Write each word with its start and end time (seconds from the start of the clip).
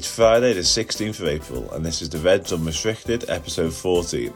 It's 0.00 0.16
Friday, 0.16 0.54
the 0.54 0.60
16th 0.60 1.20
of 1.20 1.28
April, 1.28 1.70
and 1.72 1.84
this 1.84 2.00
is 2.00 2.08
the 2.08 2.16
Reds 2.16 2.54
Unrestricted, 2.54 3.28
episode 3.28 3.74
14. 3.74 4.32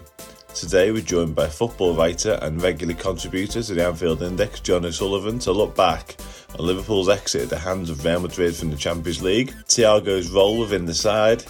Today, 0.54 0.90
we're 0.90 1.00
joined 1.00 1.34
by 1.34 1.46
football 1.46 1.94
writer 1.94 2.38
and 2.42 2.60
regular 2.60 2.92
contributor 2.92 3.62
to 3.62 3.72
the 3.72 3.86
Anfield 3.86 4.20
Index, 4.20 4.60
John 4.60 4.84
O'Sullivan, 4.84 5.38
to 5.38 5.52
look 5.52 5.74
back 5.74 6.16
on 6.58 6.66
Liverpool's 6.66 7.08
exit 7.08 7.44
at 7.44 7.48
the 7.48 7.58
hands 7.58 7.88
of 7.88 8.04
Real 8.04 8.20
Madrid 8.20 8.54
from 8.54 8.72
the 8.72 8.76
Champions 8.76 9.22
League, 9.22 9.54
Thiago's 9.66 10.28
role 10.28 10.58
within 10.58 10.84
the 10.84 10.92
side, 10.92 11.42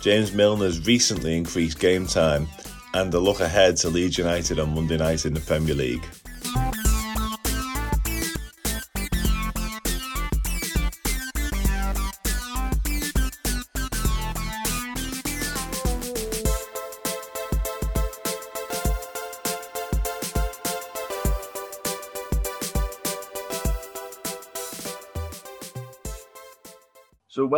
James 0.00 0.32
Milner's 0.32 0.84
recently 0.84 1.36
increased 1.36 1.78
game 1.78 2.08
time, 2.08 2.48
and 2.94 3.14
a 3.14 3.20
look 3.20 3.38
ahead 3.38 3.76
to 3.76 3.88
Leeds 3.88 4.18
United 4.18 4.58
on 4.58 4.74
Monday 4.74 4.96
night 4.96 5.24
in 5.24 5.32
the 5.32 5.40
Premier 5.42 5.76
League. 5.76 6.04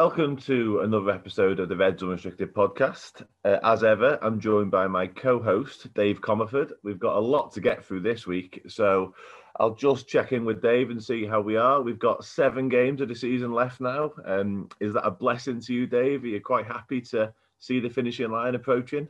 Welcome 0.02 0.36
to 0.36 0.80
another 0.80 1.12
episode 1.12 1.60
of 1.60 1.68
the 1.68 1.76
Reds 1.76 2.02
Unrestricted 2.02 2.52
podcast. 2.52 3.24
Uh, 3.44 3.58
as 3.62 3.84
ever, 3.84 4.18
I'm 4.20 4.40
joined 4.40 4.72
by 4.72 4.88
my 4.88 5.06
co 5.06 5.40
host, 5.40 5.94
Dave 5.94 6.20
Comerford. 6.20 6.72
We've 6.82 6.98
got 6.98 7.14
a 7.14 7.20
lot 7.20 7.52
to 7.52 7.60
get 7.60 7.84
through 7.84 8.00
this 8.00 8.26
week, 8.26 8.62
so 8.66 9.14
I'll 9.60 9.76
just 9.76 10.08
check 10.08 10.32
in 10.32 10.44
with 10.44 10.60
Dave 10.60 10.90
and 10.90 11.00
see 11.00 11.24
how 11.24 11.40
we 11.40 11.56
are. 11.56 11.82
We've 11.82 12.00
got 12.00 12.24
seven 12.24 12.68
games 12.68 13.00
of 13.00 13.10
the 13.10 13.14
season 13.14 13.52
left 13.52 13.80
now. 13.80 14.10
Um, 14.26 14.70
is 14.80 14.94
that 14.94 15.06
a 15.06 15.10
blessing 15.12 15.60
to 15.60 15.72
you, 15.72 15.86
Dave? 15.86 16.24
Are 16.24 16.26
you 16.26 16.40
quite 16.40 16.66
happy 16.66 17.00
to 17.12 17.32
see 17.60 17.78
the 17.78 17.88
finishing 17.88 18.32
line 18.32 18.56
approaching? 18.56 19.06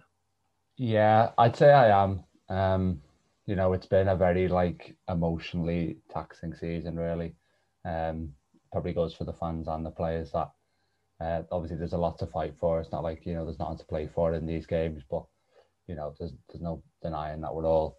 Yeah, 0.77 1.31
I'd 1.39 1.56
say 1.56 1.73
I 1.73 2.05
am. 2.05 2.23
Um, 2.51 3.01
you 3.47 3.56
know, 3.56 3.73
it's 3.73 3.87
been 3.87 4.09
a 4.09 4.15
very 4.17 4.47
like 4.47 4.95
emotionally 5.09 5.97
taxing 6.12 6.55
season, 6.55 6.97
really. 6.97 7.34
Um, 7.83 8.34
probably 8.73 8.93
goes 8.93 9.15
for 9.15 9.25
the 9.25 9.33
fans 9.33 9.69
and 9.69 9.87
the 9.87 9.91
players 9.91 10.33
that 10.33 10.51
uh, 11.23 11.42
obviously 11.53 11.78
there's 11.78 11.92
a 11.92 11.98
lot 11.98 12.19
to 12.19 12.27
fight 12.27 12.55
for. 12.59 12.81
It's 12.81 12.92
not 12.92 13.05
like 13.05 13.25
you 13.25 13.34
know 13.34 13.45
there's 13.45 13.59
nothing 13.59 13.78
to 13.78 13.84
play 13.84 14.09
for 14.12 14.34
in 14.34 14.47
these 14.47 14.67
games, 14.67 15.03
but 15.11 15.25
you 15.87 15.95
know 15.95 16.15
there's 16.19 16.33
there's 16.48 16.62
no 16.62 16.83
denying 17.03 17.41
that 17.42 17.55
we're 17.55 17.67
all 17.67 17.98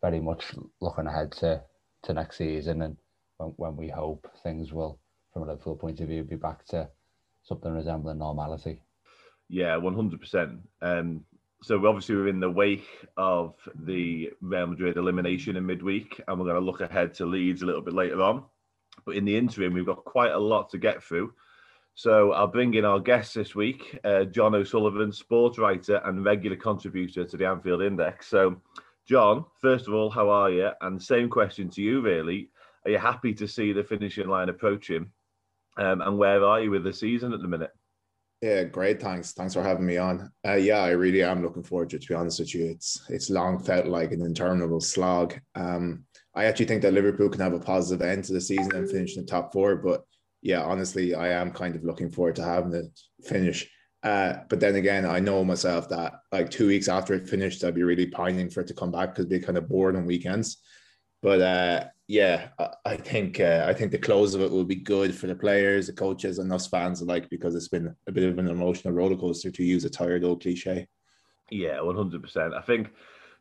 very 0.00 0.20
much 0.20 0.54
looking 0.80 1.06
ahead 1.06 1.32
to 1.32 1.62
to 2.04 2.12
next 2.12 2.36
season 2.38 2.82
and 2.82 2.96
when, 3.38 3.50
when 3.56 3.76
we 3.76 3.88
hope 3.88 4.28
things 4.42 4.72
will, 4.72 5.00
from 5.32 5.42
a 5.42 5.46
Liverpool 5.46 5.76
point 5.76 6.00
of 6.00 6.08
view, 6.08 6.22
be 6.22 6.36
back 6.36 6.64
to 6.66 6.88
something 7.42 7.72
resembling 7.72 8.18
normality. 8.18 8.80
Yeah, 9.48 9.76
one 9.76 9.94
hundred 9.94 10.20
percent. 10.20 10.60
Um, 10.80 11.24
so 11.62 11.86
obviously 11.86 12.14
we're 12.16 12.28
in 12.28 12.40
the 12.40 12.50
wake 12.50 12.86
of 13.16 13.54
the 13.74 14.30
Real 14.40 14.66
Madrid 14.66 14.96
elimination 14.96 15.56
in 15.56 15.66
midweek, 15.66 16.20
and 16.26 16.38
we're 16.38 16.46
going 16.46 16.60
to 16.60 16.64
look 16.64 16.82
ahead 16.82 17.14
to 17.14 17.26
Leeds 17.26 17.62
a 17.62 17.66
little 17.66 17.80
bit 17.82 17.94
later 17.94 18.20
on. 18.22 18.44
But 19.06 19.16
in 19.16 19.24
the 19.24 19.36
interim, 19.36 19.72
we've 19.72 19.86
got 19.86 20.04
quite 20.04 20.32
a 20.32 20.38
lot 20.38 20.70
to 20.70 20.78
get 20.78 21.02
through. 21.02 21.32
So 21.94 22.32
I'll 22.32 22.48
bring 22.48 22.74
in 22.74 22.84
our 22.84 22.98
guest 22.98 23.34
this 23.34 23.54
week, 23.54 23.98
uh, 24.04 24.24
John 24.24 24.54
O'Sullivan, 24.54 25.12
sports 25.12 25.58
writer 25.58 26.00
and 26.04 26.24
regular 26.24 26.56
contributor 26.56 27.24
to 27.24 27.36
the 27.36 27.46
Anfield 27.46 27.82
Index. 27.82 28.26
So, 28.26 28.60
John, 29.08 29.44
first 29.60 29.86
of 29.86 29.94
all, 29.94 30.10
how 30.10 30.28
are 30.28 30.50
you? 30.50 30.70
And 30.80 31.00
same 31.00 31.30
question 31.30 31.70
to 31.70 31.82
you, 31.82 32.00
really. 32.00 32.50
Are 32.84 32.90
you 32.90 32.98
happy 32.98 33.32
to 33.34 33.46
see 33.46 33.72
the 33.72 33.84
finishing 33.84 34.28
line 34.28 34.48
approaching? 34.48 35.10
Um, 35.76 36.00
and 36.00 36.18
where 36.18 36.44
are 36.44 36.60
you 36.60 36.70
with 36.70 36.84
the 36.84 36.92
season 36.92 37.32
at 37.32 37.40
the 37.40 37.48
minute? 37.48 37.70
Yeah, 38.42 38.64
great. 38.64 39.00
Thanks. 39.00 39.32
Thanks 39.32 39.54
for 39.54 39.62
having 39.62 39.86
me 39.86 39.96
on. 39.96 40.30
Uh, 40.46 40.54
yeah, 40.54 40.80
I 40.80 40.90
really 40.90 41.22
am 41.22 41.42
looking 41.42 41.62
forward 41.62 41.90
to 41.90 41.96
it. 41.96 42.02
To 42.02 42.08
be 42.08 42.14
honest 42.14 42.40
with 42.40 42.54
you, 42.54 42.66
it's 42.66 43.06
it's 43.08 43.30
long 43.30 43.58
felt 43.58 43.86
like 43.86 44.12
an 44.12 44.20
interminable 44.20 44.80
slog. 44.80 45.40
Um, 45.54 46.04
I 46.34 46.44
actually 46.44 46.66
think 46.66 46.82
that 46.82 46.92
Liverpool 46.92 47.30
can 47.30 47.40
have 47.40 47.54
a 47.54 47.60
positive 47.60 48.06
end 48.06 48.24
to 48.24 48.32
the 48.34 48.40
season 48.40 48.74
and 48.74 48.90
finish 48.90 49.16
in 49.16 49.22
the 49.22 49.30
top 49.30 49.52
four. 49.52 49.76
But 49.76 50.04
yeah, 50.44 50.62
honestly, 50.62 51.14
I 51.14 51.28
am 51.30 51.50
kind 51.50 51.74
of 51.74 51.84
looking 51.84 52.10
forward 52.10 52.36
to 52.36 52.44
having 52.44 52.74
it 52.74 53.00
finish. 53.24 53.68
Uh, 54.02 54.34
but 54.50 54.60
then 54.60 54.76
again, 54.76 55.06
I 55.06 55.18
know 55.18 55.42
myself 55.42 55.88
that 55.88 56.12
like 56.30 56.50
two 56.50 56.66
weeks 56.66 56.86
after 56.86 57.14
it 57.14 57.26
finished, 57.26 57.64
I'd 57.64 57.74
be 57.74 57.82
really 57.82 58.08
pining 58.08 58.50
for 58.50 58.60
it 58.60 58.66
to 58.66 58.74
come 58.74 58.92
back 58.92 59.14
because 59.14 59.24
be 59.24 59.40
kind 59.40 59.56
of 59.56 59.70
bored 59.70 59.96
on 59.96 60.04
weekends. 60.04 60.58
But 61.22 61.40
uh, 61.40 61.84
yeah, 62.08 62.48
I 62.84 62.96
think 62.96 63.40
uh, 63.40 63.64
I 63.66 63.72
think 63.72 63.90
the 63.90 63.98
close 63.98 64.34
of 64.34 64.42
it 64.42 64.50
will 64.50 64.66
be 64.66 64.74
good 64.74 65.14
for 65.14 65.26
the 65.26 65.34
players, 65.34 65.86
the 65.86 65.94
coaches, 65.94 66.38
and 66.38 66.52
us 66.52 66.66
fans 66.66 67.00
alike 67.00 67.30
because 67.30 67.54
it's 67.54 67.68
been 67.68 67.96
a 68.06 68.12
bit 68.12 68.28
of 68.30 68.38
an 68.38 68.48
emotional 68.48 68.92
roller 68.92 69.16
coaster 69.16 69.50
to 69.50 69.64
use 69.64 69.86
a 69.86 69.90
tired 69.90 70.24
old 70.24 70.42
cliche. 70.42 70.86
Yeah, 71.50 71.80
one 71.80 71.96
hundred 71.96 72.22
percent. 72.22 72.52
I 72.52 72.60
think 72.60 72.90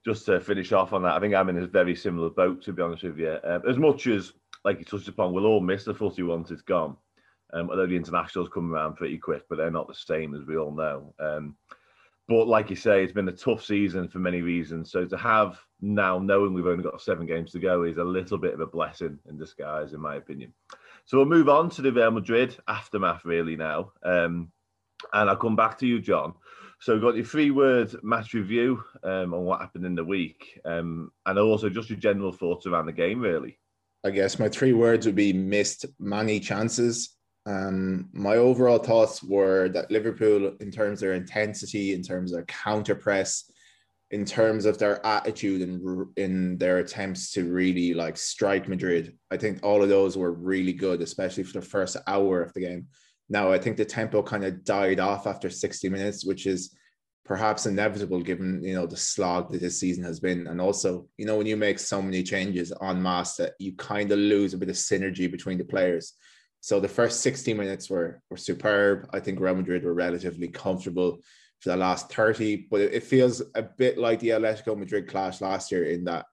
just 0.05 0.25
to 0.25 0.39
finish 0.39 0.71
off 0.71 0.93
on 0.93 1.03
that, 1.03 1.15
I 1.15 1.19
think 1.19 1.33
I'm 1.33 1.49
in 1.49 1.57
a 1.57 1.67
very 1.67 1.95
similar 1.95 2.29
boat, 2.29 2.61
to 2.63 2.73
be 2.73 2.81
honest 2.81 3.03
with 3.03 3.17
you. 3.17 3.37
Um, 3.43 3.61
as 3.67 3.77
much 3.77 4.07
as, 4.07 4.33
like 4.65 4.79
you 4.79 4.85
touched 4.85 5.07
upon, 5.07 5.33
we'll 5.33 5.45
all 5.45 5.61
miss 5.61 5.85
the 5.85 5.93
footy 5.93 6.23
once 6.23 6.51
it's 6.51 6.61
gone. 6.61 6.97
Um, 7.53 7.69
although 7.69 7.85
the 7.85 7.95
internationals 7.95 8.49
come 8.49 8.73
around 8.73 8.95
pretty 8.95 9.17
quick, 9.17 9.43
but 9.47 9.57
they're 9.57 9.69
not 9.69 9.87
the 9.87 9.93
same 9.93 10.33
as 10.33 10.45
we 10.45 10.57
all 10.57 10.73
know. 10.73 11.13
Um, 11.19 11.55
but 12.27 12.47
like 12.47 12.69
you 12.69 12.75
say, 12.75 13.03
it's 13.03 13.13
been 13.13 13.27
a 13.27 13.33
tough 13.33 13.63
season 13.63 14.07
for 14.07 14.19
many 14.19 14.41
reasons. 14.41 14.91
So 14.91 15.05
to 15.05 15.17
have 15.17 15.59
now, 15.81 16.19
knowing 16.19 16.53
we've 16.53 16.65
only 16.65 16.83
got 16.83 17.01
seven 17.01 17.25
games 17.25 17.51
to 17.51 17.59
go, 17.59 17.83
is 17.83 17.97
a 17.97 18.03
little 18.03 18.37
bit 18.37 18.53
of 18.53 18.61
a 18.61 18.65
blessing 18.65 19.19
in 19.29 19.37
disguise, 19.37 19.93
in 19.93 19.99
my 19.99 20.15
opinion. 20.15 20.53
So 21.05 21.17
we'll 21.17 21.27
move 21.27 21.49
on 21.49 21.69
to 21.71 21.81
the 21.81 21.91
Real 21.91 22.11
Madrid 22.11 22.57
aftermath, 22.67 23.25
really 23.25 23.57
now. 23.57 23.91
Um, 24.03 24.51
and 25.11 25.29
I'll 25.29 25.35
come 25.35 25.57
back 25.57 25.77
to 25.79 25.87
you, 25.87 25.99
John. 25.99 26.33
So 26.83 26.91
we've 26.91 27.01
got 27.01 27.15
your 27.15 27.23
three 27.23 27.49
word 27.49 27.95
match 28.03 28.33
review 28.33 28.83
um, 29.05 29.33
on 29.33 29.45
what 29.45 29.61
happened 29.61 29.85
in 29.85 29.95
the 29.95 30.03
week, 30.03 30.59
um, 30.65 31.13
and 31.25 31.39
also 31.39 31.69
just 31.69 31.89
your 31.89 31.97
general 31.97 32.33
thoughts 32.33 32.65
around 32.65 32.87
the 32.87 32.91
game, 32.91 33.21
really. 33.21 33.57
I 34.03 34.09
guess 34.09 34.37
my 34.37 34.49
three 34.49 34.73
words 34.73 35.05
would 35.05 35.15
be 35.15 35.31
missed 35.31 35.85
many 35.97 36.41
chances. 36.41 37.15
Um, 37.45 38.09
my 38.11 38.35
overall 38.35 38.79
thoughts 38.79 39.23
were 39.23 39.69
that 39.69 39.91
Liverpool, 39.91 40.57
in 40.59 40.71
terms 40.71 41.01
of 41.01 41.07
their 41.07 41.13
intensity, 41.13 41.93
in 41.93 42.03
terms 42.03 42.33
of 42.33 42.39
their 42.39 42.45
counter 42.47 42.95
press, 42.95 43.49
in 44.11 44.25
terms 44.25 44.65
of 44.65 44.77
their 44.77 45.03
attitude 45.05 45.61
and 45.61 45.81
in, 46.17 46.23
in 46.23 46.57
their 46.57 46.79
attempts 46.79 47.31
to 47.31 47.49
really 47.49 47.93
like 47.93 48.17
strike 48.17 48.67
Madrid, 48.67 49.17
I 49.31 49.37
think 49.37 49.63
all 49.63 49.81
of 49.81 49.87
those 49.87 50.17
were 50.17 50.33
really 50.33 50.73
good, 50.73 51.01
especially 51.01 51.43
for 51.43 51.61
the 51.61 51.65
first 51.65 51.95
hour 52.07 52.41
of 52.41 52.51
the 52.51 52.59
game. 52.59 52.87
Now, 53.29 53.51
I 53.51 53.57
think 53.57 53.77
the 53.77 53.85
tempo 53.85 54.21
kind 54.21 54.43
of 54.43 54.63
died 54.63 54.99
off 54.99 55.27
after 55.27 55.49
60 55.49 55.89
minutes, 55.89 56.25
which 56.25 56.45
is 56.45 56.75
perhaps 57.25 57.65
inevitable 57.65 58.21
given 58.21 58.61
you 58.61 58.73
know 58.73 58.85
the 58.85 58.97
slog 58.97 59.49
that 59.51 59.61
this 59.61 59.79
season 59.79 60.03
has 60.03 60.19
been. 60.19 60.47
And 60.47 60.59
also 60.59 61.07
you 61.17 61.25
know 61.25 61.37
when 61.37 61.47
you 61.47 61.57
make 61.57 61.79
so 61.79 62.01
many 62.01 62.21
changes 62.23 62.71
on 62.73 63.01
mass 63.01 63.37
that 63.37 63.53
you 63.59 63.75
kind 63.75 64.11
of 64.11 64.19
lose 64.19 64.53
a 64.53 64.57
bit 64.57 64.69
of 64.69 64.75
synergy 64.75 65.31
between 65.31 65.57
the 65.57 65.63
players. 65.65 66.13
So 66.59 66.79
the 66.79 66.87
first 66.87 67.21
60 67.21 67.53
minutes 67.53 67.89
were 67.89 68.21
were 68.29 68.37
superb. 68.37 69.09
I 69.13 69.19
think 69.19 69.39
real 69.39 69.55
madrid 69.55 69.83
were 69.83 69.93
relatively 69.93 70.49
comfortable 70.49 71.19
for 71.63 71.69
the 71.69 71.77
last 71.77 72.11
30 72.11 72.67
but 72.69 72.81
it, 72.81 73.03
feels 73.03 73.41
a 73.55 73.63
bit 73.63 73.97
like 73.97 74.19
the 74.19 74.29
atletico 74.29 74.77
madrid 74.77 75.07
clash 75.07 75.39
last 75.39 75.71
year 75.71 75.85
in 75.85 76.03
that 76.03 76.25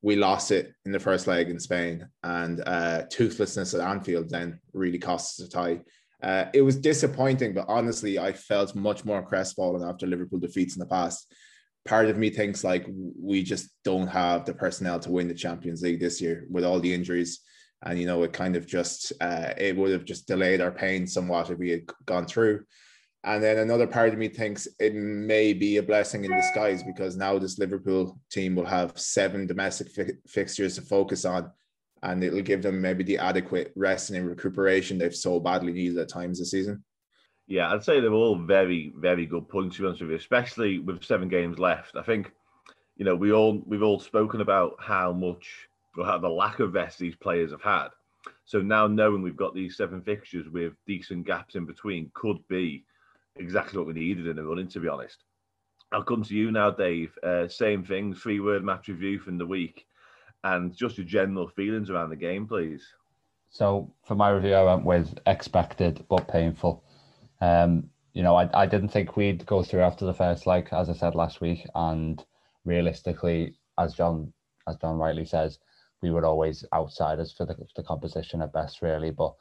we 0.00 0.14
lost 0.14 0.52
it 0.52 0.72
in 0.84 0.92
the 0.92 1.00
first 1.00 1.26
leg 1.26 1.50
in 1.50 1.58
spain 1.58 2.06
and 2.22 2.62
uh 2.66 3.02
toothlessness 3.10 3.74
at 3.74 3.80
anfield 3.80 4.30
then 4.30 4.60
really 4.72 4.98
cost 4.98 5.40
us 5.40 5.48
a 5.48 5.50
tie 5.50 5.80
uh, 6.22 6.46
it 6.54 6.62
was 6.62 6.76
disappointing, 6.76 7.52
but 7.52 7.66
honestly, 7.68 8.18
I 8.18 8.32
felt 8.32 8.74
much 8.74 9.04
more 9.04 9.22
crestfallen 9.22 9.86
after 9.86 10.06
Liverpool 10.06 10.38
defeats 10.38 10.74
in 10.74 10.80
the 10.80 10.86
past. 10.86 11.32
Part 11.86 12.06
of 12.06 12.16
me 12.16 12.30
thinks 12.30 12.64
like 12.64 12.86
we 12.88 13.42
just 13.42 13.68
don't 13.84 14.08
have 14.08 14.44
the 14.44 14.54
personnel 14.54 14.98
to 15.00 15.10
win 15.10 15.28
the 15.28 15.34
Champions 15.34 15.82
League 15.82 16.00
this 16.00 16.20
year 16.20 16.46
with 16.50 16.64
all 16.64 16.80
the 16.80 16.92
injuries, 16.92 17.40
and 17.84 17.98
you 17.98 18.06
know 18.06 18.22
it 18.22 18.32
kind 18.32 18.56
of 18.56 18.66
just 18.66 19.12
uh, 19.20 19.52
it 19.56 19.76
would 19.76 19.92
have 19.92 20.04
just 20.04 20.26
delayed 20.26 20.60
our 20.60 20.72
pain 20.72 21.06
somewhat 21.06 21.50
if 21.50 21.58
we 21.58 21.70
had 21.70 21.82
gone 22.06 22.26
through. 22.26 22.64
And 23.22 23.42
then 23.42 23.58
another 23.58 23.88
part 23.88 24.12
of 24.12 24.18
me 24.18 24.28
thinks 24.28 24.68
it 24.78 24.94
may 24.94 25.52
be 25.52 25.76
a 25.76 25.82
blessing 25.82 26.24
in 26.24 26.34
disguise 26.34 26.82
because 26.82 27.16
now 27.16 27.38
this 27.38 27.58
Liverpool 27.58 28.20
team 28.30 28.54
will 28.54 28.64
have 28.64 28.98
seven 28.98 29.46
domestic 29.48 29.90
fi- 29.90 30.12
fixtures 30.28 30.76
to 30.76 30.82
focus 30.82 31.24
on 31.24 31.50
and 32.06 32.22
it'll 32.22 32.40
give 32.40 32.62
them 32.62 32.80
maybe 32.80 33.02
the 33.02 33.18
adequate 33.18 33.72
rest 33.74 34.10
and 34.10 34.28
recuperation 34.28 34.96
they've 34.96 35.14
so 35.14 35.40
badly 35.40 35.72
needed 35.72 35.98
at 35.98 36.08
times 36.08 36.38
this 36.38 36.52
season. 36.52 36.82
Yeah, 37.48 37.72
I'd 37.72 37.82
say 37.82 38.00
they're 38.00 38.12
all 38.12 38.36
very, 38.36 38.92
very 38.96 39.26
good 39.26 39.48
points 39.48 39.76
to 39.76 39.82
be 39.82 39.88
honest 39.88 40.02
with 40.02 40.10
you, 40.10 40.16
especially 40.16 40.78
with 40.78 41.04
seven 41.04 41.28
games 41.28 41.58
left. 41.58 41.96
I 41.96 42.02
think, 42.02 42.32
you 42.96 43.04
know, 43.04 43.16
we 43.16 43.32
all 43.32 43.62
we've 43.66 43.82
all 43.82 43.98
spoken 43.98 44.40
about 44.40 44.76
how 44.78 45.12
much 45.12 45.68
or 45.96 46.04
how 46.04 46.18
the 46.18 46.28
lack 46.28 46.60
of 46.60 46.74
rest 46.74 46.98
these 46.98 47.16
players 47.16 47.50
have 47.50 47.62
had. 47.62 47.88
So 48.44 48.60
now 48.60 48.86
knowing 48.86 49.22
we've 49.22 49.36
got 49.36 49.54
these 49.54 49.76
seven 49.76 50.00
fixtures 50.00 50.48
with 50.48 50.74
decent 50.86 51.26
gaps 51.26 51.56
in 51.56 51.66
between 51.66 52.10
could 52.14 52.38
be 52.48 52.84
exactly 53.34 53.78
what 53.78 53.88
we 53.88 53.94
needed 53.94 54.28
in 54.28 54.36
the 54.36 54.44
run-in, 54.44 54.68
to 54.68 54.80
be 54.80 54.88
honest. 54.88 55.24
I'll 55.92 56.04
come 56.04 56.22
to 56.24 56.34
you 56.34 56.50
now, 56.50 56.70
Dave. 56.70 57.16
Uh, 57.22 57.48
same 57.48 57.84
thing, 57.84 58.14
three 58.14 58.40
word 58.40 58.64
match 58.64 58.88
review 58.88 59.18
from 59.18 59.38
the 59.38 59.46
week 59.46 59.86
and 60.54 60.74
just 60.74 60.96
your 60.96 61.06
general 61.06 61.48
feelings 61.48 61.90
around 61.90 62.10
the 62.10 62.16
game, 62.16 62.46
please. 62.46 62.84
So 63.50 63.92
for 64.04 64.14
my 64.14 64.30
review, 64.30 64.54
I 64.54 64.62
went 64.62 64.84
with 64.84 65.18
expected 65.26 66.04
but 66.08 66.28
painful. 66.28 66.84
Um, 67.40 67.90
you 68.12 68.22
know, 68.22 68.36
I, 68.36 68.48
I 68.54 68.66
didn't 68.66 68.88
think 68.88 69.16
we'd 69.16 69.44
go 69.46 69.62
through 69.62 69.82
after 69.82 70.06
the 70.06 70.14
first 70.14 70.46
leg, 70.46 70.68
as 70.72 70.88
I 70.88 70.94
said 70.94 71.14
last 71.14 71.40
week. 71.40 71.66
And 71.74 72.24
realistically, 72.64 73.56
as 73.78 73.94
John 73.94 74.32
as 74.68 74.76
John 74.76 74.96
rightly 74.98 75.24
says, 75.24 75.58
we 76.02 76.10
were 76.10 76.24
always 76.24 76.64
outsiders 76.74 77.32
for 77.32 77.44
the, 77.44 77.56
the 77.74 77.82
composition 77.82 78.42
at 78.42 78.52
best, 78.52 78.82
really. 78.82 79.10
But 79.10 79.34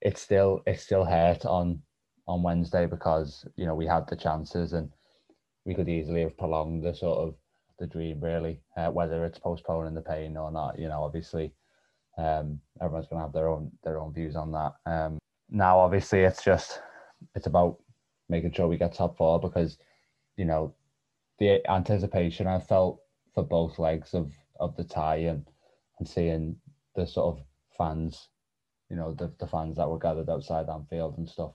it's 0.00 0.20
still 0.20 0.62
it's 0.66 0.82
still 0.82 1.04
hurt 1.04 1.46
on 1.46 1.80
on 2.28 2.42
Wednesday 2.42 2.86
because 2.86 3.46
you 3.56 3.66
know 3.66 3.74
we 3.74 3.86
had 3.86 4.06
the 4.08 4.16
chances 4.16 4.74
and 4.74 4.90
we 5.64 5.74
could 5.74 5.88
easily 5.88 6.22
have 6.22 6.36
prolonged 6.36 6.84
the 6.84 6.94
sort 6.94 7.18
of 7.18 7.34
the 7.82 7.88
dream, 7.88 8.20
really. 8.20 8.60
Uh, 8.76 8.90
whether 8.90 9.24
it's 9.26 9.38
postponing 9.38 9.94
the 9.94 10.00
pain 10.00 10.36
or 10.36 10.50
not, 10.52 10.78
you 10.78 10.88
know, 10.88 11.02
obviously, 11.02 11.52
um, 12.16 12.60
everyone's 12.80 13.08
going 13.08 13.18
to 13.18 13.26
have 13.26 13.32
their 13.32 13.48
own 13.48 13.72
their 13.82 13.98
own 13.98 14.14
views 14.14 14.36
on 14.36 14.52
that. 14.52 14.72
Um, 14.86 15.18
now, 15.50 15.80
obviously, 15.80 16.20
it's 16.20 16.44
just 16.44 16.80
it's 17.34 17.46
about 17.46 17.78
making 18.28 18.52
sure 18.52 18.68
we 18.68 18.78
get 18.78 18.94
top 18.94 19.16
four 19.16 19.40
because 19.40 19.78
you 20.36 20.44
know 20.44 20.74
the 21.38 21.60
anticipation 21.68 22.46
I 22.46 22.60
felt 22.60 23.00
for 23.34 23.42
both 23.42 23.78
legs 23.78 24.14
of 24.14 24.32
of 24.60 24.76
the 24.76 24.84
tie 24.84 25.16
and 25.16 25.44
and 25.98 26.08
seeing 26.08 26.56
the 26.94 27.06
sort 27.06 27.36
of 27.36 27.44
fans, 27.76 28.28
you 28.90 28.96
know, 28.96 29.12
the, 29.12 29.32
the 29.40 29.46
fans 29.46 29.76
that 29.76 29.88
were 29.88 29.98
gathered 29.98 30.30
outside 30.30 30.68
Anfield 30.68 31.18
and 31.18 31.28
stuff, 31.28 31.52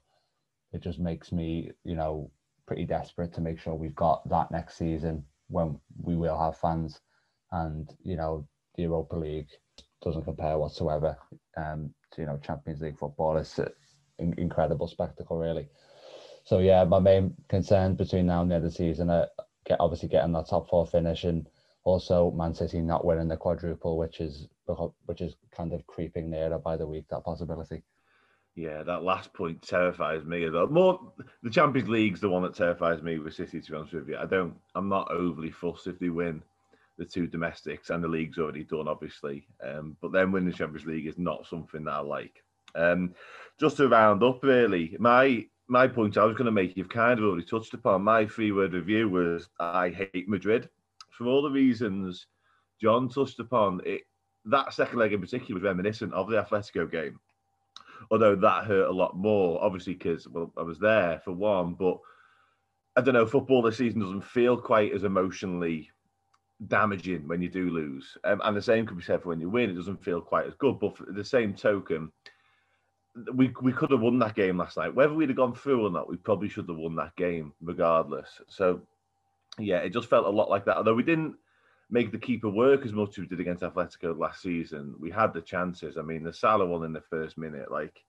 it 0.73 0.81
just 0.81 0.99
makes 0.99 1.31
me, 1.31 1.71
you 1.83 1.95
know, 1.95 2.31
pretty 2.65 2.85
desperate 2.85 3.33
to 3.33 3.41
make 3.41 3.59
sure 3.59 3.75
we've 3.75 3.95
got 3.95 4.27
that 4.29 4.51
next 4.51 4.77
season 4.77 5.23
when 5.49 5.79
we 6.01 6.15
will 6.15 6.37
have 6.37 6.57
fans 6.57 6.99
and, 7.51 7.95
you 8.03 8.15
know, 8.15 8.47
the 8.75 8.83
Europa 8.83 9.15
League 9.15 9.49
doesn't 10.01 10.23
compare 10.23 10.57
whatsoever 10.57 11.17
um, 11.55 11.93
to, 12.11 12.21
you 12.21 12.27
know, 12.27 12.37
Champions 12.37 12.81
League 12.81 12.97
football. 12.97 13.37
It's 13.37 13.57
an 13.57 14.33
incredible 14.37 14.87
spectacle, 14.87 15.37
really. 15.37 15.67
So, 16.43 16.59
yeah, 16.59 16.83
my 16.83 16.99
main 16.99 17.33
concern 17.49 17.95
between 17.95 18.27
now 18.27 18.41
and 18.41 18.51
the 18.51 18.55
end 18.55 18.65
of 18.65 18.71
the 18.71 18.75
season 18.75 19.09
are 19.09 19.27
get, 19.65 19.79
obviously 19.79 20.09
getting 20.09 20.33
that 20.33 20.47
top 20.47 20.69
four 20.69 20.85
finish 20.85 21.23
and 21.23 21.47
also 21.83 22.31
Man 22.31 22.53
City 22.53 22.81
not 22.81 23.05
winning 23.05 23.27
the 23.27 23.37
quadruple, 23.37 23.97
which 23.97 24.19
is 24.19 24.47
which 25.05 25.21
is 25.21 25.35
kind 25.51 25.73
of 25.73 25.87
creeping 25.87 26.29
nearer 26.29 26.59
by 26.59 26.75
the 26.75 26.87
week. 26.87 27.05
That 27.09 27.23
possibility. 27.23 27.83
Yeah, 28.57 28.81
that 28.83 29.03
last 29.03 29.33
point 29.33 29.61
terrifies 29.61 30.25
me 30.25 30.43
as 30.43 30.53
well. 30.53 30.67
More 30.67 31.13
the 31.43 31.49
Champions 31.49 31.87
League's 31.87 32.19
the 32.19 32.29
one 32.29 32.41
that 32.41 32.55
terrifies 32.55 33.03
me 33.03 33.19
with 33.19 33.35
City. 33.35 33.61
To 33.61 33.71
be 33.71 33.77
honest 33.77 33.93
with 33.93 34.09
you, 34.09 34.17
I 34.17 34.25
don't. 34.25 34.55
I'm 34.73 34.89
not 34.89 35.11
overly 35.11 35.51
fussed 35.51 35.87
if 35.87 35.99
they 35.99 36.09
win 36.09 36.41
the 36.97 37.05
two 37.05 37.27
domestics, 37.27 37.91
and 37.91 38.03
the 38.03 38.07
league's 38.07 38.39
already 38.39 38.63
done, 38.63 38.87
obviously. 38.87 39.47
Um, 39.63 39.95
but 40.01 40.11
then 40.11 40.31
winning 40.31 40.49
the 40.49 40.55
Champions 40.55 40.87
League 40.87 41.05
is 41.05 41.19
not 41.19 41.45
something 41.45 41.83
that 41.83 41.91
I 41.91 41.99
like. 41.99 42.43
Um, 42.73 43.13
just 43.59 43.77
to 43.77 43.87
round 43.87 44.23
up, 44.23 44.43
really, 44.43 44.97
my 44.99 45.45
my 45.67 45.87
point 45.87 46.17
I 46.17 46.25
was 46.25 46.35
going 46.35 46.45
to 46.45 46.51
make, 46.51 46.75
you've 46.75 46.89
kind 46.89 47.19
of 47.19 47.25
already 47.25 47.45
touched 47.45 47.75
upon. 47.75 48.03
My 48.03 48.25
three 48.25 48.51
word 48.51 48.73
review 48.73 49.07
was 49.07 49.49
I 49.59 49.89
hate 49.89 50.27
Madrid 50.27 50.67
for 51.17 51.25
all 51.25 51.41
the 51.41 51.49
reasons 51.49 52.27
John 52.79 53.09
touched 53.09 53.39
upon, 53.39 53.81
it 53.85 54.01
that 54.45 54.73
second 54.73 54.99
leg 54.99 55.11
in 55.11 55.19
particular 55.19 55.55
was 55.55 55.63
reminiscent 55.63 56.13
of 56.13 56.29
the 56.29 56.41
Atletico 56.41 56.89
game. 56.89 57.19
Although 58.11 58.35
that 58.35 58.65
hurt 58.65 58.87
a 58.87 58.91
lot 58.91 59.17
more, 59.17 59.63
obviously, 59.63 59.93
because 59.93 60.27
well, 60.27 60.51
I 60.57 60.61
was 60.61 60.79
there 60.79 61.21
for 61.23 61.31
one, 61.31 61.73
but 61.73 61.97
I 62.95 63.01
don't 63.01 63.13
know, 63.13 63.25
football 63.25 63.61
this 63.61 63.77
season 63.77 64.01
doesn't 64.01 64.23
feel 64.23 64.57
quite 64.57 64.93
as 64.93 65.03
emotionally 65.03 65.91
damaging 66.65 67.27
when 67.27 67.41
you 67.41 67.49
do 67.49 67.69
lose. 67.69 68.17
Um, 68.23 68.41
and 68.43 68.57
the 68.57 68.61
same 68.61 68.85
could 68.85 68.97
be 68.97 69.03
said 69.03 69.21
for 69.21 69.29
when 69.29 69.39
you 69.39 69.49
win, 69.49 69.69
it 69.69 69.75
doesn't 69.75 70.03
feel 70.03 70.21
quite 70.21 70.47
as 70.47 70.55
good. 70.55 70.79
But 70.79 70.95
the 71.15 71.23
same 71.23 71.53
token, 71.53 72.11
we 73.33 73.53
we 73.61 73.71
could 73.73 73.91
have 73.91 74.01
won 74.01 74.19
that 74.19 74.35
game 74.35 74.57
last 74.57 74.77
night. 74.77 74.95
Whether 74.95 75.13
we'd 75.13 75.29
have 75.29 75.37
gone 75.37 75.53
through 75.53 75.85
or 75.85 75.91
not, 75.91 76.09
we 76.09 76.17
probably 76.17 76.49
should 76.49 76.67
have 76.69 76.77
won 76.77 76.95
that 76.95 77.15
game 77.15 77.53
regardless. 77.61 78.41
So 78.47 78.81
yeah, 79.59 79.77
it 79.77 79.93
just 79.93 80.09
felt 80.09 80.25
a 80.25 80.29
lot 80.29 80.49
like 80.49 80.65
that. 80.65 80.77
Although 80.77 80.95
we 80.95 81.03
didn't 81.03 81.35
make 81.89 82.11
the 82.11 82.17
keeper 82.17 82.49
work 82.49 82.85
as 82.85 82.93
much 82.93 83.11
as 83.11 83.19
we 83.19 83.27
did 83.27 83.39
against 83.39 83.63
Atletico 83.63 84.17
last 84.17 84.41
season, 84.41 84.95
we 84.99 85.09
had 85.09 85.33
the 85.33 85.41
chances. 85.41 85.97
I 85.97 86.01
mean, 86.01 86.23
the 86.23 86.33
Salah 86.33 86.65
one 86.65 86.83
in 86.83 86.93
the 86.93 87.01
first 87.01 87.37
minute, 87.37 87.71
like 87.71 88.03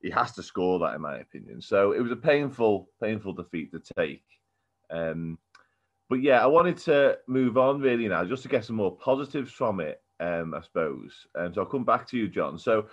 he 0.00 0.10
has 0.10 0.32
to 0.32 0.42
score 0.42 0.78
that, 0.78 0.94
in 0.94 1.02
my 1.02 1.18
opinion. 1.18 1.60
So 1.60 1.92
it 1.92 2.00
was 2.00 2.12
a 2.12 2.16
painful, 2.16 2.88
painful 3.02 3.34
defeat 3.34 3.72
to 3.72 3.80
take. 3.96 4.24
Um, 4.90 5.38
but 6.08 6.22
yeah, 6.22 6.42
I 6.42 6.46
wanted 6.46 6.78
to 6.78 7.18
move 7.26 7.58
on 7.58 7.80
really 7.80 8.08
now, 8.08 8.24
just 8.24 8.42
to 8.44 8.48
get 8.48 8.64
some 8.64 8.76
more 8.76 8.96
positives 8.96 9.52
from 9.52 9.80
it. 9.80 10.00
Um, 10.20 10.52
I 10.52 10.60
suppose. 10.62 11.26
And 11.36 11.46
um, 11.46 11.54
so 11.54 11.60
I'll 11.60 11.68
come 11.68 11.84
back 11.84 12.08
to 12.08 12.16
you, 12.16 12.28
John. 12.28 12.58
So 12.58 12.86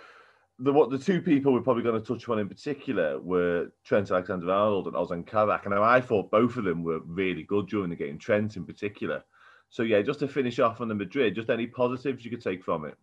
the 0.60 0.72
what 0.72 0.90
the 0.90 0.98
two 0.98 1.20
people 1.20 1.52
we're 1.52 1.60
probably 1.60 1.82
going 1.82 2.00
to 2.00 2.06
touch 2.06 2.28
on 2.28 2.38
in 2.38 2.48
particular 2.48 3.18
were 3.20 3.72
Trent 3.84 4.10
Alexander-Arnold 4.10 4.86
and 4.86 4.96
Ozan 4.96 5.26
Kabak, 5.26 5.66
and 5.66 5.74
I 5.74 6.00
thought 6.00 6.30
both 6.30 6.56
of 6.56 6.64
them 6.64 6.84
were 6.84 7.00
really 7.00 7.42
good 7.42 7.68
during 7.68 7.90
the 7.90 7.96
game. 7.96 8.18
Trent 8.18 8.56
in 8.56 8.64
particular. 8.64 9.24
So 9.70 9.82
yeah, 9.82 10.02
just 10.02 10.20
to 10.20 10.28
finish 10.28 10.58
off 10.58 10.80
on 10.80 10.88
the 10.88 10.94
Madrid, 10.94 11.34
just 11.34 11.50
any 11.50 11.66
positives 11.66 12.24
you 12.24 12.30
could 12.30 12.42
take 12.42 12.64
from 12.64 12.84
it. 12.84 12.94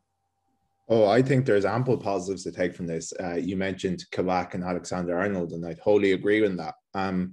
Oh, 0.89 1.07
I 1.07 1.21
think 1.21 1.45
there's 1.45 1.65
ample 1.65 1.97
positives 1.97 2.43
to 2.43 2.51
take 2.51 2.75
from 2.75 2.87
this. 2.87 3.13
Uh, 3.21 3.35
you 3.35 3.55
mentioned 3.55 4.03
Kabak 4.11 4.53
and 4.53 4.63
Alexander 4.63 5.17
Arnold, 5.17 5.53
and 5.53 5.65
I 5.65 5.73
totally 5.73 6.11
agree 6.11 6.41
with 6.41 6.57
that. 6.57 6.75
Um, 6.93 7.31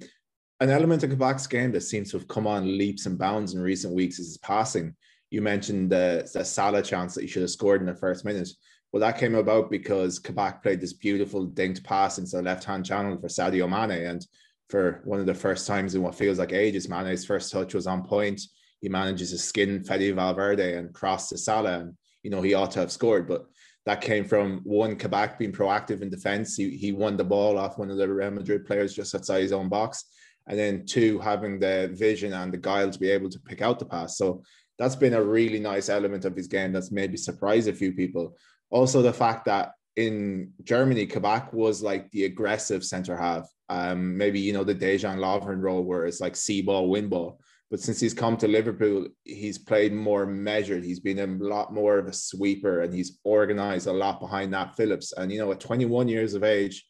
an 0.61 0.71
element 0.71 1.03
of 1.03 1.11
Kabak's 1.11 1.47
game 1.47 1.73
that 1.73 1.81
seems 1.81 2.11
to 2.11 2.19
have 2.19 2.29
come 2.29 2.47
on 2.47 2.79
leaps 2.79 3.07
and 3.07 3.19
bounds 3.19 3.55
in 3.55 3.61
recent 3.61 3.95
weeks 3.95 4.19
is 4.19 4.29
his 4.29 4.39
passing. 4.39 4.95
You 5.31 5.43
mentioned 5.43 5.91
the, 5.91 6.29
the 6.33 6.45
Salah 6.45 6.83
chance 6.83 7.15
that 7.15 7.23
he 7.23 7.27
should 7.27 7.43
have 7.43 7.51
scored 7.51 7.81
in 7.81 7.87
the 7.87 7.95
first 7.95 8.25
minute. 8.25 8.49
Well, 8.93 9.01
that 9.01 9.19
came 9.19 9.37
about 9.37 9.71
because 9.71 10.19
Kabak 10.19 10.63
played 10.63 10.81
this 10.81 10.93
beautiful 10.93 11.47
dinked 11.47 11.83
pass 11.83 12.19
into 12.19 12.37
the 12.37 12.43
left 12.43 12.65
hand 12.65 12.85
channel 12.85 13.17
for 13.19 13.29
Sadio 13.29 13.69
Mane. 13.69 14.05
And 14.07 14.27
for 14.69 15.01
one 15.05 15.21
of 15.21 15.27
the 15.27 15.35
first 15.35 15.67
times 15.67 15.95
in 15.95 16.03
what 16.03 16.15
feels 16.15 16.39
like 16.39 16.53
ages, 16.53 16.89
Mane's 16.89 17.25
first 17.25 17.53
touch 17.53 17.75
was 17.75 17.87
on 17.87 18.05
point. 18.05 18.41
He 18.81 18.89
manages 18.89 19.31
to 19.31 19.39
skin 19.39 19.85
Fede 19.85 20.15
Valverde 20.15 20.77
and 20.77 20.93
cross 20.93 21.29
to 21.29 21.39
Salah. 21.39 21.81
And, 21.81 21.95
you 22.23 22.31
know, 22.31 22.43
he 22.43 22.55
ought 22.55 22.71
to 22.73 22.81
have 22.81 22.93
scored. 22.93 23.29
But 23.29 23.47
that 23.87 24.01
came 24.01 24.25
from 24.25 24.61
one, 24.65 24.97
Kabak 24.97 25.39
being 25.39 25.53
proactive 25.53 26.03
in 26.03 26.11
defense. 26.11 26.57
He, 26.57 26.77
he 26.77 26.93
won 26.93 27.17
the 27.17 27.25
ball 27.25 27.59
off 27.59 27.79
one 27.79 27.91
of 27.91 27.97
the 27.97 28.09
Real 28.09 28.31
Madrid 28.31 28.67
players 28.67 28.95
just 28.95 29.15
outside 29.15 29.43
his 29.43 29.53
own 29.53 29.69
box. 29.69 30.05
And 30.47 30.59
then 30.59 30.87
two, 30.87 31.19
having 31.19 31.61
the 31.61 31.91
vision 31.93 32.33
and 32.33 32.53
the 32.53 32.59
guile 32.59 32.91
to 32.91 32.99
be 32.99 33.11
able 33.11 33.31
to 33.31 33.39
pick 33.41 33.63
out 33.63 33.79
the 33.79 33.85
pass. 33.85 34.17
So 34.17 34.43
that's 34.79 34.97
been 34.97 35.15
a 35.15 35.23
really 35.23 35.61
nice 35.61 35.89
element 35.89 36.25
of 36.25 36.35
his 36.35 36.47
game 36.47 36.73
that's 36.73 36.91
maybe 36.91 37.17
surprised 37.17 37.69
a 37.69 37.73
few 37.73 37.93
people. 37.93 38.37
Also, 38.71 39.03
the 39.03 39.13
fact 39.13 39.45
that 39.45 39.73
in 39.97 40.53
Germany, 40.65 41.07
Kabak 41.07 41.53
was 41.53 41.83
like 41.83 42.11
the 42.11 42.25
aggressive 42.25 42.85
center 42.85 43.17
half. 43.17 43.49
Um, 43.69 44.17
maybe 44.17 44.41
you 44.41 44.53
know 44.53 44.65
the 44.65 44.75
Dejan 44.75 45.19
Lovren 45.19 45.61
role 45.61 45.83
where 45.83 46.07
it's 46.07 46.21
like 46.21 46.35
see 46.35 46.63
ball, 46.63 46.89
win 46.89 47.09
ball. 47.09 47.41
But 47.71 47.81
since 47.81 48.01
he's 48.01 48.15
come 48.15 48.37
to 48.39 48.49
Liverpool, 48.49 49.07
he's 49.25 49.59
played 49.59 49.93
more 49.93 50.27
measured. 50.27 50.85
He's 50.85 50.99
been 50.99 51.21
a 51.21 51.45
lot 51.45 51.73
more 51.73 51.99
of 51.99 52.07
a 52.07 52.13
sweeper, 52.13 52.81
and 52.81 52.93
he's 52.93 53.19
organized 53.23 53.87
a 53.87 53.93
lot 53.93 54.21
behind 54.21 54.53
that 54.53 54.77
Phillips. 54.77 55.13
And 55.13 55.31
you 55.31 55.39
know, 55.39 55.53
at 55.53 55.61
21 55.61 56.09
years 56.09 56.35
of 56.35 56.43
age, 56.43 56.85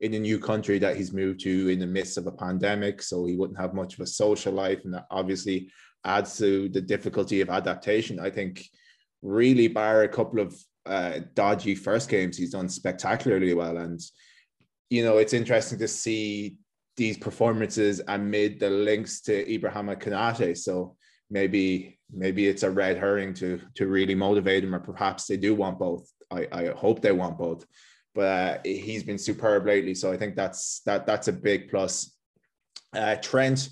in 0.00 0.14
a 0.14 0.18
new 0.18 0.38
country 0.38 0.78
that 0.78 0.96
he's 0.96 1.12
moved 1.12 1.40
to 1.40 1.68
in 1.68 1.78
the 1.78 1.86
midst 1.86 2.16
of 2.16 2.26
a 2.26 2.32
pandemic, 2.32 3.02
so 3.02 3.26
he 3.26 3.36
wouldn't 3.36 3.60
have 3.60 3.74
much 3.74 3.94
of 3.94 4.00
a 4.00 4.06
social 4.06 4.52
life, 4.52 4.84
and 4.84 4.94
that 4.94 5.06
obviously 5.10 5.70
adds 6.04 6.38
to 6.38 6.68
the 6.70 6.80
difficulty 6.80 7.40
of 7.40 7.50
adaptation. 7.50 8.18
I 8.18 8.30
think 8.30 8.66
really 9.22 9.68
bar 9.68 10.02
a 10.02 10.08
couple 10.08 10.40
of 10.40 10.56
uh, 10.86 11.20
dodgy 11.34 11.74
first 11.74 12.08
games, 12.08 12.36
he's 12.36 12.52
done 12.52 12.68
spectacularly 12.68 13.52
well. 13.52 13.76
And, 13.76 14.00
you 14.88 15.04
know, 15.04 15.18
it's 15.18 15.34
interesting 15.34 15.78
to 15.78 15.88
see 15.88 16.56
these 17.00 17.16
performances 17.16 18.00
and 18.00 18.30
made 18.30 18.60
the 18.60 18.68
links 18.68 19.22
to 19.22 19.32
Ibrahima 19.46 19.98
Konate. 19.98 20.54
So 20.58 20.96
maybe 21.30 21.98
maybe 22.12 22.46
it's 22.46 22.62
a 22.62 22.70
red 22.70 22.98
herring 22.98 23.32
to 23.40 23.58
to 23.76 23.86
really 23.86 24.14
motivate 24.14 24.64
him, 24.64 24.74
or 24.74 24.80
perhaps 24.80 25.26
they 25.26 25.38
do 25.38 25.54
want 25.54 25.78
both. 25.78 26.04
I, 26.30 26.46
I 26.52 26.64
hope 26.84 27.00
they 27.00 27.12
want 27.12 27.38
both. 27.38 27.64
But 28.14 28.26
uh, 28.26 28.58
he's 28.64 29.02
been 29.02 29.16
superb 29.16 29.64
lately, 29.64 29.94
so 29.94 30.12
I 30.12 30.18
think 30.18 30.36
that's 30.36 30.82
that 30.84 31.06
that's 31.06 31.28
a 31.28 31.32
big 31.32 31.70
plus. 31.70 32.14
Uh, 32.92 33.16
Trent, 33.16 33.70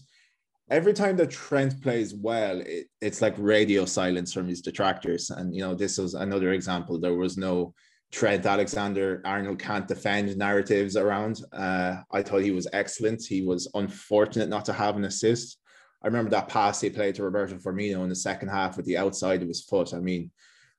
every 0.70 0.94
time 0.94 1.16
that 1.18 1.30
Trent 1.30 1.82
plays 1.82 2.14
well, 2.14 2.62
it, 2.62 2.86
it's 3.02 3.20
like 3.20 3.34
radio 3.36 3.84
silence 3.84 4.32
from 4.32 4.48
his 4.48 4.62
detractors. 4.62 5.28
And 5.28 5.54
you 5.54 5.60
know, 5.60 5.74
this 5.74 5.98
was 5.98 6.14
another 6.14 6.52
example. 6.52 6.98
There 6.98 7.20
was 7.26 7.36
no 7.36 7.74
Trent 8.10 8.46
Alexander 8.46 9.20
Arnold 9.24 9.58
can't 9.58 9.86
defend 9.86 10.36
narratives 10.36 10.96
around. 10.96 11.42
Uh, 11.52 11.96
I 12.10 12.22
thought 12.22 12.42
he 12.42 12.50
was 12.50 12.66
excellent. 12.72 13.22
He 13.24 13.42
was 13.42 13.70
unfortunate 13.74 14.48
not 14.48 14.64
to 14.66 14.72
have 14.72 14.96
an 14.96 15.04
assist. 15.04 15.58
I 16.02 16.06
remember 16.06 16.30
that 16.30 16.48
pass 16.48 16.80
he 16.80 16.90
played 16.90 17.16
to 17.16 17.24
Roberto 17.24 17.56
Firmino 17.56 18.02
in 18.04 18.08
the 18.08 18.14
second 18.14 18.48
half 18.48 18.76
with 18.76 18.86
the 18.86 18.96
outside 18.96 19.42
of 19.42 19.48
his 19.48 19.64
foot. 19.64 19.92
I 19.92 19.98
mean, 19.98 20.30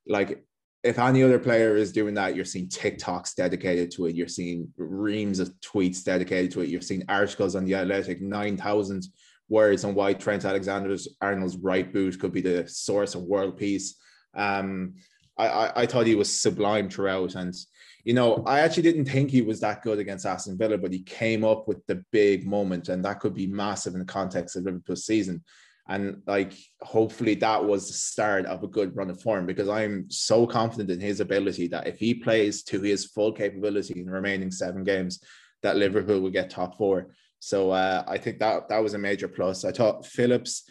like 0.08 0.44
if 0.84 0.98
any 0.98 1.24
other 1.24 1.40
player 1.40 1.76
is 1.76 1.92
doing 1.92 2.14
that, 2.16 2.36
you're 2.36 2.46
seeing 2.46 2.70
TikToks 2.70 3.36
dedicated 3.36 3.92
to 3.92 4.06
it. 4.06 4.16
You're 4.16 4.28
seeing 4.28 4.74
reams 4.78 5.40
of 5.40 5.54
tweets 5.60 6.04
dedicated 6.04 6.52
to 6.52 6.62
it. 6.62 6.70
You're 6.70 6.82
seeing 6.82 7.04
articles 7.10 7.56
on 7.56 7.66
the 7.66 7.76
Athletic, 7.76 8.22
9,000 8.22 9.04
words 9.50 9.84
on 9.84 9.94
why 9.94 10.14
Trent 10.14 10.46
Alexander 10.46 10.96
Arnold's 11.22 11.58
right 11.58 11.92
boot 11.92 12.20
could 12.20 12.32
be 12.32 12.42
the 12.42 12.66
source 12.68 13.16
of 13.16 13.24
world 13.24 13.58
peace. 13.58 13.96
Um, 14.36 14.96
I, 15.40 15.48
I, 15.48 15.82
I 15.82 15.86
thought 15.86 16.06
he 16.06 16.16
was 16.16 16.40
sublime 16.40 16.90
throughout. 16.90 17.36
And, 17.36 17.56
you 18.04 18.14
know, 18.14 18.44
I 18.46 18.60
actually 18.60 18.84
didn't 18.84 19.06
think 19.06 19.32
he 19.32 19.42
was 19.42 19.60
that 19.62 19.82
good 19.82 20.00
against 20.00 20.26
Aston 20.26 20.58
Villa, 20.58 20.78
but 20.78 20.94
he 20.94 21.02
came 21.02 21.44
up 21.44 21.68
with 21.68 21.86
the 21.88 22.04
big 22.12 22.46
moment, 22.46 22.90
and 22.90 23.04
that 23.06 23.20
could 23.20 23.34
be 23.34 23.48
massive 23.48 23.94
in 23.94 24.00
the 24.00 24.06
context 24.06 24.56
of 24.56 24.64
Liverpool's 24.64 25.06
season. 25.06 25.44
And 25.88 26.22
like, 26.28 26.54
hopefully, 26.82 27.34
that 27.36 27.66
was 27.66 27.88
the 27.88 27.94
start 27.94 28.46
of 28.46 28.64
a 28.64 28.68
good 28.68 28.96
run 28.96 29.10
of 29.10 29.22
form 29.22 29.48
because 29.48 29.68
I'm 29.68 30.06
so 30.12 30.46
confident 30.46 30.92
in 30.92 31.00
his 31.00 31.20
ability 31.20 31.68
that 31.70 31.88
if 31.88 31.98
he 31.98 32.14
plays 32.14 32.62
to 32.66 32.80
his 32.80 33.06
full 33.06 33.32
capability 33.32 34.00
in 34.00 34.06
the 34.06 34.12
remaining 34.12 34.52
seven 34.52 34.84
games, 34.84 35.24
that 35.64 35.78
Liverpool 35.78 36.20
will 36.20 36.30
get 36.30 36.52
top 36.52 36.78
four. 36.78 37.08
So 37.40 37.72
uh, 37.72 38.04
I 38.08 38.18
think 38.20 38.38
that 38.40 38.70
that 38.70 38.84
was 38.84 38.94
a 38.94 39.00
major 39.00 39.28
plus. 39.28 39.66
I 39.66 39.72
thought 39.72 40.06
Phillips 40.06 40.70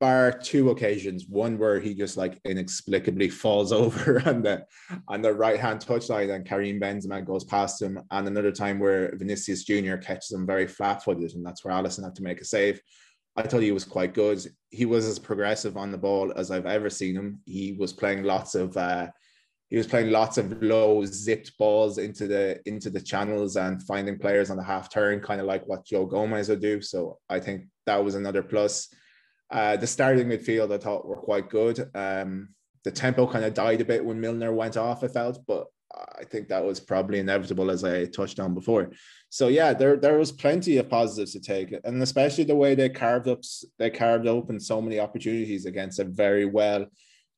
bar 0.00 0.32
two 0.32 0.70
occasions, 0.70 1.26
one 1.28 1.58
where 1.58 1.78
he 1.78 1.94
just 1.94 2.16
like 2.16 2.40
inexplicably 2.44 3.28
falls 3.28 3.70
over 3.82 4.22
on 4.26 4.42
the 4.42 4.64
on 5.08 5.22
the 5.22 5.32
right 5.32 5.60
hand 5.60 5.80
touchline 5.80 6.34
and 6.34 6.46
Karim 6.46 6.80
Benzema 6.80 7.24
goes 7.24 7.44
past 7.44 7.80
him, 7.80 8.00
and 8.10 8.26
another 8.26 8.52
time 8.52 8.78
where 8.78 9.14
Vinicius 9.16 9.64
Junior 9.64 9.98
catches 9.98 10.32
him 10.32 10.46
very 10.46 10.66
flat 10.66 11.04
footed, 11.04 11.34
and 11.34 11.44
that's 11.44 11.64
where 11.64 11.74
Alisson 11.74 12.04
had 12.04 12.16
to 12.16 12.22
make 12.22 12.40
a 12.40 12.44
save. 12.44 12.80
I 13.36 13.42
thought 13.42 13.62
he 13.62 13.72
was 13.72 13.84
quite 13.84 14.12
good. 14.12 14.44
He 14.70 14.86
was 14.86 15.06
as 15.06 15.18
progressive 15.18 15.76
on 15.76 15.92
the 15.92 15.98
ball 15.98 16.32
as 16.34 16.50
I've 16.50 16.66
ever 16.66 16.90
seen 16.90 17.14
him. 17.14 17.40
He 17.44 17.72
was 17.72 17.92
playing 17.92 18.24
lots 18.24 18.54
of 18.54 18.76
uh, 18.76 19.08
he 19.68 19.76
was 19.76 19.86
playing 19.86 20.10
lots 20.10 20.36
of 20.36 20.60
low 20.62 21.04
zipped 21.04 21.56
balls 21.56 21.98
into 21.98 22.26
the 22.26 22.60
into 22.66 22.90
the 22.90 23.00
channels 23.00 23.56
and 23.56 23.82
finding 23.84 24.18
players 24.18 24.50
on 24.50 24.56
the 24.56 24.64
half 24.64 24.90
turn, 24.90 25.20
kind 25.20 25.40
of 25.40 25.46
like 25.46 25.66
what 25.66 25.86
Joe 25.86 26.06
Gomez 26.06 26.48
would 26.48 26.60
do. 26.60 26.82
So 26.82 27.18
I 27.28 27.38
think 27.38 27.66
that 27.86 28.04
was 28.04 28.16
another 28.16 28.42
plus. 28.42 28.88
Uh, 29.50 29.76
the 29.76 29.86
starting 29.86 30.28
midfield 30.28 30.72
I 30.72 30.78
thought 30.78 31.06
were 31.06 31.16
quite 31.16 31.50
good. 31.50 31.90
Um, 31.94 32.50
the 32.84 32.90
tempo 32.90 33.26
kind 33.26 33.44
of 33.44 33.54
died 33.54 33.80
a 33.80 33.84
bit 33.84 34.04
when 34.04 34.20
Milner 34.20 34.52
went 34.52 34.76
off, 34.76 35.04
I 35.04 35.08
felt, 35.08 35.38
but 35.46 35.66
I 35.92 36.24
think 36.24 36.48
that 36.48 36.64
was 36.64 36.78
probably 36.78 37.18
inevitable 37.18 37.70
as 37.70 37.82
I 37.82 38.04
touched 38.06 38.38
on 38.38 38.54
before. 38.54 38.90
So 39.28 39.48
yeah, 39.48 39.72
there 39.72 39.96
there 39.96 40.18
was 40.18 40.32
plenty 40.32 40.76
of 40.76 40.88
positives 40.88 41.32
to 41.32 41.40
take, 41.40 41.74
and 41.84 42.02
especially 42.02 42.44
the 42.44 42.54
way 42.54 42.74
they 42.74 42.88
carved 42.88 43.28
up 43.28 43.40
they 43.78 43.90
carved 43.90 44.26
open 44.26 44.60
so 44.60 44.80
many 44.80 45.00
opportunities 45.00 45.66
against 45.66 45.98
a 45.98 46.04
very 46.04 46.44
well 46.44 46.86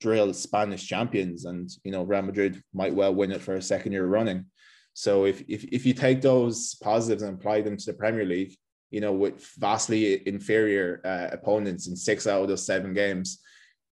drilled 0.00 0.36
Spanish 0.36 0.86
champions, 0.86 1.44
and 1.44 1.70
you 1.84 1.92
know 1.92 2.02
Real 2.02 2.22
Madrid 2.22 2.62
might 2.74 2.94
well 2.94 3.14
win 3.14 3.32
it 3.32 3.40
for 3.40 3.54
a 3.54 3.62
second 3.62 3.92
year 3.92 4.06
running. 4.06 4.46
So 4.94 5.24
if 5.24 5.42
if 5.48 5.64
if 5.64 5.86
you 5.86 5.94
take 5.94 6.20
those 6.20 6.74
positives 6.74 7.22
and 7.22 7.38
apply 7.38 7.62
them 7.62 7.76
to 7.76 7.86
the 7.86 7.94
Premier 7.94 8.26
League, 8.26 8.54
you 8.92 9.00
know, 9.00 9.12
with 9.12 9.50
vastly 9.58 10.26
inferior 10.28 11.00
uh, 11.04 11.34
opponents 11.34 11.88
in 11.88 11.96
six 11.96 12.26
out 12.26 12.42
of 12.42 12.48
those 12.48 12.64
seven 12.64 12.92
games, 12.92 13.40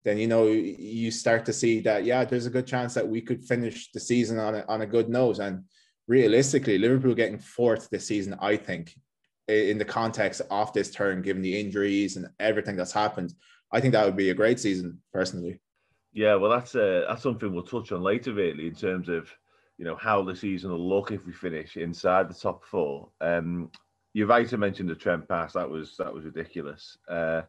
then 0.03 0.17
you 0.17 0.27
know 0.27 0.47
you 0.47 1.09
start 1.09 1.45
to 1.45 1.53
see 1.53 1.79
that 1.79 2.03
yeah, 2.03 2.25
there's 2.25 2.45
a 2.45 2.51
good 2.51 2.67
chance 2.67 2.93
that 2.93 3.07
we 3.07 3.21
could 3.21 3.43
finish 3.43 3.91
the 3.93 3.99
season 3.99 4.37
on 4.37 4.55
a, 4.55 4.65
on 4.67 4.81
a 4.81 4.85
good 4.85 5.09
note. 5.09 5.39
And 5.39 5.63
realistically, 6.07 6.77
Liverpool 6.77 7.15
getting 7.15 7.39
fourth 7.39 7.89
this 7.89 8.07
season, 8.07 8.35
I 8.41 8.57
think, 8.57 8.93
in 9.47 9.77
the 9.77 9.85
context 9.85 10.41
of 10.51 10.73
this 10.73 10.91
turn, 10.91 11.21
given 11.21 11.41
the 11.41 11.59
injuries 11.59 12.17
and 12.17 12.27
everything 12.39 12.75
that's 12.75 12.91
happened, 12.91 13.33
I 13.71 13.79
think 13.79 13.93
that 13.93 14.05
would 14.05 14.17
be 14.17 14.31
a 14.31 14.35
great 14.35 14.59
season 14.59 14.99
personally. 15.13 15.61
Yeah, 16.11 16.35
well, 16.35 16.51
that's 16.51 16.75
uh, 16.75 17.05
that's 17.07 17.23
something 17.23 17.53
we'll 17.53 17.63
touch 17.63 17.93
on 17.93 18.01
later, 18.01 18.33
really, 18.33 18.67
in 18.67 18.75
terms 18.75 19.07
of 19.07 19.29
you 19.77 19.85
know 19.85 19.95
how 19.95 20.23
the 20.23 20.35
season 20.35 20.71
will 20.71 20.89
look 20.89 21.11
if 21.11 21.25
we 21.25 21.31
finish 21.31 21.77
inside 21.77 22.29
the 22.29 22.33
top 22.33 22.65
four. 22.65 23.09
Um, 23.21 23.71
you're 24.19 24.27
right 24.27 24.49
to 24.49 24.57
mention 24.57 24.85
the 24.85 24.95
Trent 24.95 25.29
pass. 25.29 25.53
That 25.53 25.69
was 25.69 25.95
that 25.95 26.13
was 26.13 26.25
ridiculous. 26.25 26.97
Uh, 27.07 27.43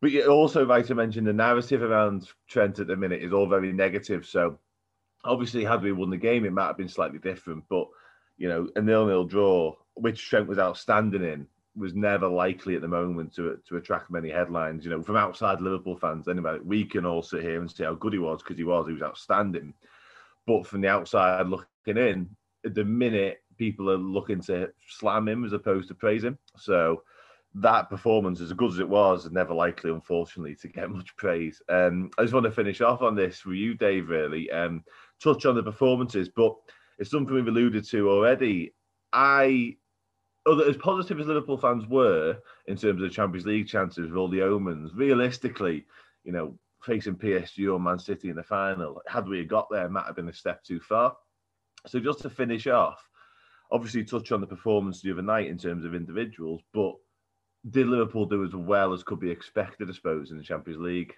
but 0.00 0.10
you 0.10 0.26
also 0.26 0.66
right 0.66 0.84
to 0.86 0.96
mention 0.96 1.22
the 1.22 1.32
narrative 1.32 1.80
around 1.80 2.28
Trent 2.48 2.80
at 2.80 2.88
the 2.88 2.96
minute 2.96 3.22
is 3.22 3.32
all 3.32 3.46
very 3.46 3.72
negative. 3.72 4.26
So 4.26 4.58
obviously, 5.24 5.64
had 5.64 5.80
we 5.80 5.92
won 5.92 6.10
the 6.10 6.16
game, 6.16 6.44
it 6.44 6.52
might 6.52 6.66
have 6.66 6.76
been 6.76 6.88
slightly 6.88 7.20
different. 7.20 7.62
But 7.70 7.86
you 8.36 8.48
know, 8.48 8.68
a 8.74 8.82
nil-nil 8.82 9.26
draw, 9.26 9.76
which 9.94 10.28
Trent 10.28 10.48
was 10.48 10.58
outstanding 10.58 11.22
in, 11.22 11.46
was 11.76 11.94
never 11.94 12.26
likely 12.26 12.74
at 12.74 12.80
the 12.80 12.88
moment 12.88 13.32
to 13.36 13.60
to 13.68 13.76
attract 13.76 14.10
many 14.10 14.28
headlines. 14.28 14.84
You 14.84 14.90
know, 14.90 15.02
from 15.02 15.16
outside 15.16 15.60
Liverpool 15.60 15.96
fans, 15.96 16.26
anyway, 16.26 16.58
we 16.64 16.84
can 16.84 17.06
all 17.06 17.22
sit 17.22 17.42
here 17.42 17.60
and 17.60 17.70
say 17.70 17.84
how 17.84 17.94
good 17.94 18.12
he 18.12 18.18
was 18.18 18.42
because 18.42 18.56
he 18.56 18.64
was. 18.64 18.88
He 18.88 18.94
was 18.94 19.02
outstanding. 19.02 19.72
But 20.48 20.66
from 20.66 20.80
the 20.80 20.88
outside 20.88 21.46
looking 21.46 21.96
in, 21.96 22.28
at 22.64 22.74
the 22.74 22.84
minute 22.84 23.41
people 23.58 23.90
are 23.90 23.96
looking 23.96 24.40
to 24.42 24.70
slam 24.88 25.28
him 25.28 25.44
as 25.44 25.52
opposed 25.52 25.88
to 25.88 25.94
praise 25.94 26.24
him. 26.24 26.38
So 26.56 27.02
that 27.54 27.90
performance, 27.90 28.40
as 28.40 28.52
good 28.52 28.72
as 28.72 28.78
it 28.78 28.88
was, 28.88 29.26
is 29.26 29.32
never 29.32 29.54
likely, 29.54 29.90
unfortunately, 29.90 30.54
to 30.56 30.68
get 30.68 30.90
much 30.90 31.14
praise. 31.16 31.60
Um, 31.68 32.10
I 32.18 32.22
just 32.22 32.34
want 32.34 32.44
to 32.44 32.52
finish 32.52 32.80
off 32.80 33.02
on 33.02 33.14
this 33.14 33.38
for 33.38 33.54
you, 33.54 33.74
Dave. 33.74 34.08
Really, 34.08 34.50
um, 34.50 34.84
touch 35.22 35.46
on 35.46 35.54
the 35.54 35.62
performances, 35.62 36.28
but 36.28 36.56
it's 36.98 37.10
something 37.10 37.34
we've 37.34 37.46
alluded 37.46 37.84
to 37.88 38.10
already. 38.10 38.74
I, 39.12 39.76
other 40.46 40.68
as 40.68 40.76
positive 40.76 41.20
as 41.20 41.26
Liverpool 41.26 41.58
fans 41.58 41.86
were 41.86 42.38
in 42.66 42.76
terms 42.76 43.02
of 43.02 43.12
Champions 43.12 43.46
League 43.46 43.68
chances 43.68 44.08
with 44.08 44.16
all 44.16 44.28
the 44.28 44.42
omens, 44.42 44.92
realistically, 44.94 45.84
you 46.24 46.32
know, 46.32 46.58
facing 46.82 47.14
PSG 47.14 47.72
or 47.72 47.78
Man 47.78 47.98
City 47.98 48.30
in 48.30 48.36
the 48.36 48.42
final, 48.42 49.00
had 49.06 49.28
we 49.28 49.44
got 49.44 49.68
there, 49.70 49.88
might 49.88 50.06
have 50.06 50.16
been 50.16 50.28
a 50.28 50.32
step 50.32 50.64
too 50.64 50.80
far. 50.80 51.16
So 51.86 52.00
just 52.00 52.20
to 52.20 52.30
finish 52.30 52.66
off, 52.66 53.08
obviously 53.72 54.04
touch 54.04 54.30
on 54.30 54.40
the 54.40 54.46
performance 54.46 55.00
the 55.00 55.10
other 55.10 55.22
night 55.22 55.48
in 55.48 55.58
terms 55.58 55.84
of 55.84 55.94
individuals, 55.94 56.60
but 56.74 56.94
did 57.68 57.88
Liverpool 57.88 58.26
do 58.26 58.44
as 58.44 58.54
well 58.54 58.92
as 58.92 59.02
could 59.02 59.18
be 59.18 59.30
expected, 59.30 59.88
I 59.88 59.94
suppose, 59.94 60.30
in 60.30 60.36
the 60.36 60.44
Champions 60.44 60.80
League? 60.80 61.14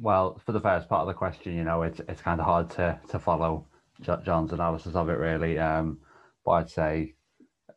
Well, 0.00 0.40
for 0.44 0.52
the 0.52 0.60
first 0.60 0.88
part 0.88 1.02
of 1.02 1.08
the 1.08 1.14
question, 1.14 1.54
you 1.54 1.64
know, 1.64 1.82
it's 1.82 2.00
it's 2.00 2.20
kind 2.20 2.40
of 2.40 2.46
hard 2.46 2.70
to 2.70 2.98
to 3.08 3.18
follow 3.18 3.66
John's 4.02 4.52
analysis 4.52 4.94
of 4.94 5.08
it, 5.08 5.18
really. 5.18 5.58
Um, 5.58 5.98
but 6.44 6.52
I'd 6.52 6.70
say, 6.70 7.14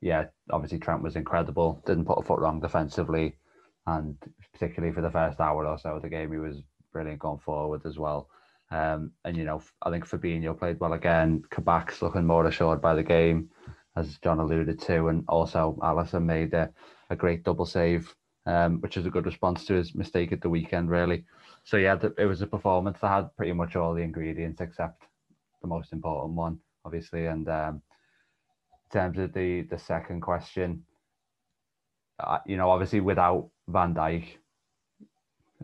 yeah, 0.02 0.26
obviously 0.52 0.80
Trent 0.80 1.02
was 1.02 1.16
incredible. 1.16 1.82
Didn't 1.86 2.06
put 2.06 2.20
a 2.20 2.22
foot 2.22 2.40
wrong 2.40 2.60
defensively, 2.60 3.38
and 3.88 4.18
particularly 4.52 4.94
for 4.94 5.02
the 5.02 5.12
first 5.12 5.40
hour 5.40 5.66
or 5.66 5.78
so 5.78 5.96
of 5.96 6.02
the 6.02 6.10
game, 6.10 6.32
he 6.32 6.38
was 6.38 6.62
brilliant 6.92 7.20
going 7.20 7.40
forward 7.40 7.86
as 7.86 7.98
well. 7.98 8.30
Um, 8.70 9.12
and 9.24 9.38
you 9.38 9.46
know, 9.46 9.62
I 9.82 9.90
think 9.90 10.08
Fabinho 10.08 10.58
played 10.58 10.80
well 10.80 10.94
again. 10.94 11.44
Kabak's 11.50 12.02
looking 12.02 12.26
more 12.26 12.46
assured 12.46 12.82
by 12.82 12.96
the 12.96 13.04
game 13.04 13.50
as 13.96 14.18
John 14.20 14.40
alluded 14.40 14.80
to, 14.82 15.08
and 15.08 15.24
also 15.28 15.78
Alisson 15.82 16.24
made 16.24 16.54
a, 16.54 16.70
a 17.10 17.16
great 17.16 17.44
double 17.44 17.66
save, 17.66 18.14
um, 18.46 18.82
which 18.82 18.98
is 18.98 19.06
a 19.06 19.10
good 19.10 19.26
response 19.26 19.66
to 19.66 19.74
his 19.76 19.94
mistake 19.94 20.32
at 20.32 20.42
the 20.42 20.50
weekend, 20.50 20.90
really. 20.90 21.26
So 21.64 21.78
yeah, 21.78 21.98
it 22.18 22.26
was 22.26 22.42
a 22.42 22.48
performance 22.48 22.98
that 23.02 23.10
had 23.10 23.36
pretty 23.38 23.54
much 23.54 23.76
all 23.76 23.94
the 23.94 24.02
ingredients 24.02 24.62
except 24.62 25.04
the 25.62 25.68
most 25.68 25.94
important 25.94 26.36
one, 26.36 26.60
obviously. 26.84 27.28
And 27.28 27.48
um, 27.48 27.82
in 28.86 29.00
terms 29.00 29.18
of 29.20 29.34
the 29.34 29.62
the 29.62 29.80
second 29.80 30.22
question, 30.22 30.84
uh, 32.20 32.40
you 32.46 32.58
know, 32.58 32.70
obviously 32.70 33.00
without 33.00 33.50
Van 33.68 33.94
Dijk, 33.94 34.26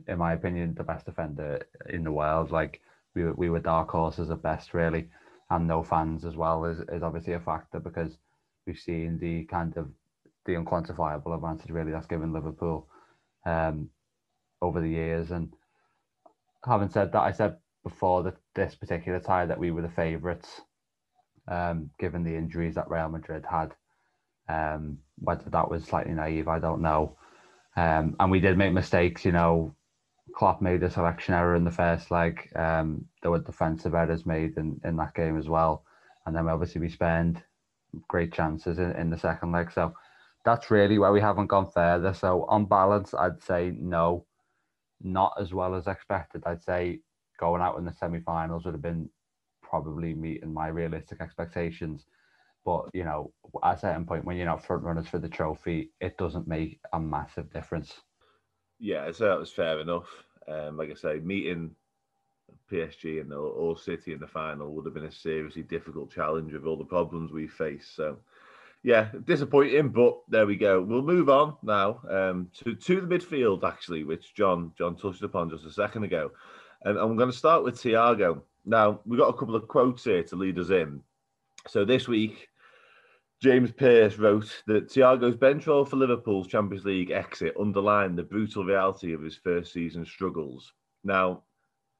in 0.07 0.17
my 0.17 0.33
opinion, 0.33 0.75
the 0.75 0.83
best 0.83 1.05
defender 1.05 1.65
in 1.89 2.03
the 2.03 2.11
world. 2.11 2.51
Like 2.51 2.81
we 3.15 3.23
were, 3.23 3.33
we 3.33 3.49
were 3.49 3.59
dark 3.59 3.89
horses 3.89 4.29
at 4.29 4.41
best, 4.41 4.73
really 4.73 5.09
and 5.49 5.67
no 5.67 5.83
fans 5.83 6.25
as 6.25 6.35
well 6.35 6.65
is, 6.65 6.79
is 6.89 7.03
obviously 7.03 7.33
a 7.33 7.39
factor 7.39 7.79
because 7.79 8.17
we've 8.65 8.77
seen 8.77 9.17
the 9.19 9.45
kind 9.45 9.75
of 9.77 9.89
the 10.45 10.53
unquantifiable 10.53 11.33
advantage 11.35 11.71
really 11.71 11.91
that's 11.91 12.05
given 12.05 12.33
Liverpool 12.33 12.87
um, 13.45 13.89
over 14.61 14.81
the 14.81 14.89
years. 14.89 15.31
And 15.31 15.53
having 16.65 16.89
said 16.89 17.11
that, 17.11 17.21
I 17.21 17.31
said 17.31 17.57
before 17.83 18.23
that 18.23 18.37
this 18.55 18.75
particular 18.75 19.19
tie 19.19 19.45
that 19.45 19.59
we 19.59 19.71
were 19.71 19.81
the 19.81 19.89
favourites, 19.89 20.61
um, 21.47 21.89
given 21.99 22.23
the 22.23 22.35
injuries 22.35 22.75
that 22.75 22.89
Real 22.89 23.09
Madrid 23.09 23.45
had. 23.49 23.73
Um, 24.47 24.99
whether 25.19 25.49
that 25.49 25.69
was 25.69 25.83
slightly 25.83 26.13
naive, 26.13 26.47
I 26.47 26.59
don't 26.59 26.81
know. 26.81 27.17
Um, 27.75 28.15
and 28.19 28.31
we 28.31 28.39
did 28.39 28.57
make 28.57 28.73
mistakes, 28.73 29.23
you 29.23 29.31
know, 29.31 29.75
Klopp 30.33 30.61
made 30.61 30.83
a 30.83 30.89
selection 30.89 31.33
error 31.33 31.55
in 31.55 31.63
the 31.63 31.71
first 31.71 32.11
leg. 32.11 32.49
Um, 32.55 33.05
there 33.21 33.31
were 33.31 33.39
defensive 33.39 33.93
errors 33.93 34.25
made 34.25 34.57
in, 34.57 34.79
in 34.83 34.95
that 34.97 35.13
game 35.13 35.37
as 35.37 35.47
well. 35.47 35.83
And 36.25 36.35
then 36.35 36.47
obviously 36.47 36.81
we 36.81 36.89
spend 36.89 37.43
great 38.07 38.33
chances 38.33 38.77
in, 38.77 38.91
in 38.93 39.09
the 39.09 39.17
second 39.17 39.51
leg. 39.51 39.71
So 39.71 39.93
that's 40.45 40.71
really 40.71 40.99
where 40.99 41.11
we 41.11 41.21
haven't 41.21 41.47
gone 41.47 41.69
further. 41.71 42.13
So 42.13 42.45
on 42.49 42.65
balance, 42.65 43.13
I'd 43.13 43.41
say 43.41 43.73
no, 43.77 44.25
not 45.01 45.33
as 45.39 45.53
well 45.53 45.75
as 45.75 45.87
expected. 45.87 46.43
I'd 46.45 46.63
say 46.63 46.99
going 47.39 47.61
out 47.61 47.77
in 47.77 47.85
the 47.85 47.93
semi-finals 47.93 48.65
would 48.65 48.73
have 48.73 48.81
been 48.81 49.09
probably 49.61 50.13
meeting 50.13 50.53
my 50.53 50.67
realistic 50.67 51.21
expectations. 51.21 52.05
But 52.65 52.89
you 52.93 53.03
know, 53.03 53.31
at 53.63 53.77
a 53.77 53.79
certain 53.79 54.05
point 54.05 54.25
when 54.25 54.37
you're 54.37 54.45
not 54.45 54.65
front 54.65 54.83
runners 54.83 55.07
for 55.07 55.19
the 55.19 55.29
trophy, 55.29 55.91
it 56.01 56.17
doesn't 56.17 56.47
make 56.47 56.79
a 56.93 56.99
massive 56.99 57.51
difference. 57.51 57.93
Yeah, 58.79 59.11
so 59.11 59.25
that 59.25 59.39
was 59.39 59.51
fair 59.51 59.79
enough. 59.79 60.07
Um, 60.47 60.77
like 60.77 60.89
I 60.89 60.93
say, 60.93 61.19
meeting 61.19 61.71
PSG 62.71 63.21
and 63.21 63.33
or 63.33 63.77
City 63.77 64.13
in 64.13 64.19
the 64.19 64.27
final 64.27 64.73
would 64.73 64.85
have 64.85 64.93
been 64.93 65.05
a 65.05 65.11
seriously 65.11 65.63
difficult 65.63 66.11
challenge 66.11 66.53
with 66.53 66.65
all 66.65 66.77
the 66.77 66.85
problems 66.85 67.31
we 67.31 67.47
face. 67.47 67.91
So, 67.93 68.17
yeah, 68.83 69.09
disappointing, 69.25 69.89
but 69.89 70.19
there 70.29 70.45
we 70.45 70.55
go. 70.55 70.81
We'll 70.81 71.01
move 71.01 71.29
on 71.29 71.55
now 71.63 71.99
um, 72.09 72.49
to 72.63 72.75
to 72.75 73.01
the 73.01 73.07
midfield 73.07 73.63
actually, 73.63 74.03
which 74.03 74.33
John 74.33 74.71
John 74.77 74.95
touched 74.95 75.23
upon 75.23 75.49
just 75.49 75.65
a 75.65 75.71
second 75.71 76.03
ago, 76.03 76.31
and 76.83 76.97
I'm 76.97 77.17
going 77.17 77.31
to 77.31 77.37
start 77.37 77.63
with 77.63 77.75
Thiago. 77.75 78.41
Now, 78.65 79.01
we've 79.05 79.19
got 79.19 79.33
a 79.33 79.37
couple 79.37 79.55
of 79.55 79.67
quotes 79.67 80.03
here 80.03 80.23
to 80.23 80.35
lead 80.35 80.59
us 80.59 80.69
in. 80.69 81.01
So 81.67 81.85
this 81.85 82.07
week, 82.07 82.49
James 83.41 83.71
Pearce 83.71 84.17
wrote 84.17 84.63
that 84.67 84.89
Thiago's 84.89 85.37
bench 85.37 85.65
role 85.65 85.85
for 85.85 85.95
Liverpool's 85.95 86.47
Champions 86.47 86.83
League 86.83 87.11
exit 87.11 87.55
underlined 87.57 88.17
the 88.17 88.23
brutal 88.23 88.65
reality 88.65 89.13
of 89.13 89.21
his 89.21 89.37
first 89.37 89.71
season 89.71 90.05
struggles. 90.05 90.73
Now, 91.05 91.43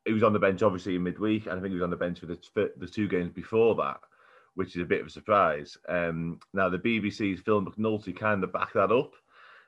he 0.03 0.11
was 0.11 0.23
on 0.23 0.33
the 0.33 0.39
bench 0.39 0.63
obviously 0.63 0.95
in 0.95 1.03
midweek, 1.03 1.45
and 1.45 1.57
I 1.57 1.61
think 1.61 1.69
he 1.69 1.75
was 1.75 1.83
on 1.83 1.91
the 1.91 1.95
bench 1.95 2.19
for 2.19 2.25
the, 2.25 2.37
the 2.75 2.87
two 2.87 3.07
games 3.07 3.31
before 3.31 3.73
that, 3.75 4.01
which 4.55 4.75
is 4.75 4.81
a 4.81 4.85
bit 4.85 4.99
of 4.99 5.07
a 5.07 5.11
surprise. 5.11 5.77
Um, 5.87 6.41
now, 6.53 6.67
the 6.67 6.77
BBC's 6.77 7.39
Phil 7.39 7.63
McNulty 7.63 8.17
kind 8.17 8.43
of 8.43 8.51
backed 8.51 8.73
that 8.73 8.91
up 8.91 9.13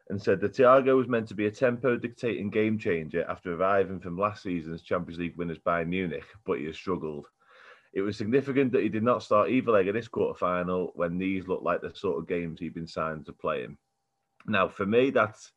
and 0.09 0.21
said 0.21 0.41
that 0.41 0.53
Thiago 0.53 0.97
was 0.97 1.07
meant 1.07 1.29
to 1.29 1.35
be 1.35 1.45
a 1.45 1.51
tempo 1.51 1.95
dictating 1.95 2.49
game 2.49 2.77
changer 2.77 3.23
after 3.29 3.55
arriving 3.55 4.01
from 4.01 4.17
last 4.17 4.43
season's 4.43 4.81
Champions 4.81 5.19
League 5.19 5.37
winners 5.37 5.59
Bayern 5.59 5.87
Munich, 5.87 6.25
but 6.45 6.59
he 6.59 6.65
has 6.65 6.75
struggled. 6.75 7.27
It 7.93 8.01
was 8.01 8.17
significant 8.17 8.71
that 8.71 8.83
he 8.83 8.89
did 8.89 9.03
not 9.03 9.23
start 9.23 9.49
either 9.49 9.71
leg 9.71 9.87
of 9.87 9.93
this 9.93 10.07
quarter 10.07 10.37
final 10.37 10.91
when 10.95 11.17
these 11.17 11.47
looked 11.47 11.63
like 11.63 11.81
the 11.81 11.93
sort 11.93 12.19
of 12.19 12.27
games 12.27 12.59
he'd 12.59 12.73
been 12.73 12.87
signed 12.87 13.25
to 13.25 13.33
play 13.33 13.63
in. 13.63 13.77
Now, 14.47 14.69
for 14.69 14.85
me, 14.85 15.09
that's 15.09 15.51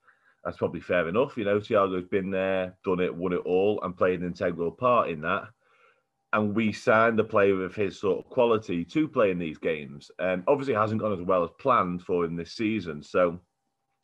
that's 0.44 0.58
probably 0.58 0.80
fair 0.80 1.08
enough. 1.08 1.36
You 1.36 1.44
know, 1.44 1.58
Thiago's 1.58 2.08
been 2.08 2.30
there, 2.30 2.76
done 2.84 3.00
it, 3.00 3.14
won 3.14 3.32
it 3.32 3.46
all, 3.46 3.80
and 3.82 3.96
played 3.96 4.20
an 4.20 4.26
integral 4.26 4.72
part 4.72 5.08
in 5.08 5.22
that. 5.22 5.44
And 6.32 6.54
we 6.54 6.72
signed 6.72 7.18
a 7.20 7.24
player 7.24 7.64
of 7.64 7.74
his 7.74 7.98
sort 7.98 8.18
of 8.18 8.30
quality 8.30 8.84
to 8.84 9.08
play 9.08 9.30
in 9.30 9.38
these 9.38 9.56
games. 9.56 10.10
And 10.18 10.40
um, 10.40 10.44
obviously, 10.48 10.74
hasn't 10.74 11.00
gone 11.00 11.18
as 11.18 11.24
well 11.24 11.44
as 11.44 11.50
planned 11.58 12.02
for 12.02 12.24
him 12.24 12.36
this 12.36 12.52
season. 12.52 13.02
So, 13.02 13.40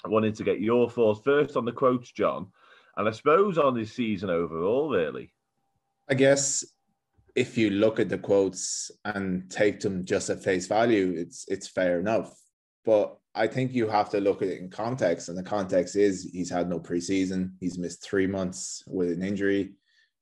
I 0.04 0.08
wanted 0.08 0.34
to 0.36 0.44
get 0.44 0.60
your 0.60 0.88
thoughts 0.88 1.20
first 1.24 1.56
on 1.56 1.64
the 1.64 1.72
quotes, 1.72 2.10
John, 2.12 2.46
and 2.96 3.08
I 3.08 3.10
suppose 3.10 3.58
on 3.58 3.76
his 3.76 3.92
season 3.92 4.30
overall, 4.30 4.88
really. 4.88 5.32
I 6.08 6.14
guess 6.14 6.64
if 7.36 7.56
you 7.56 7.70
look 7.70 8.00
at 8.00 8.08
the 8.08 8.18
quotes 8.18 8.90
and 9.04 9.50
take 9.50 9.80
them 9.80 10.04
just 10.04 10.30
at 10.30 10.42
face 10.42 10.66
value, 10.66 11.14
it's 11.16 11.44
it's 11.48 11.68
fair 11.68 12.00
enough. 12.00 12.34
But 12.84 13.16
I 13.34 13.46
think 13.46 13.72
you 13.72 13.88
have 13.88 14.10
to 14.10 14.20
look 14.20 14.42
at 14.42 14.48
it 14.48 14.60
in 14.60 14.70
context, 14.70 15.28
and 15.28 15.38
the 15.38 15.42
context 15.42 15.96
is 15.96 16.28
he's 16.32 16.50
had 16.50 16.68
no 16.68 16.80
preseason. 16.80 17.52
He's 17.60 17.78
missed 17.78 18.02
three 18.02 18.26
months 18.26 18.82
with 18.86 19.10
an 19.12 19.22
injury. 19.22 19.72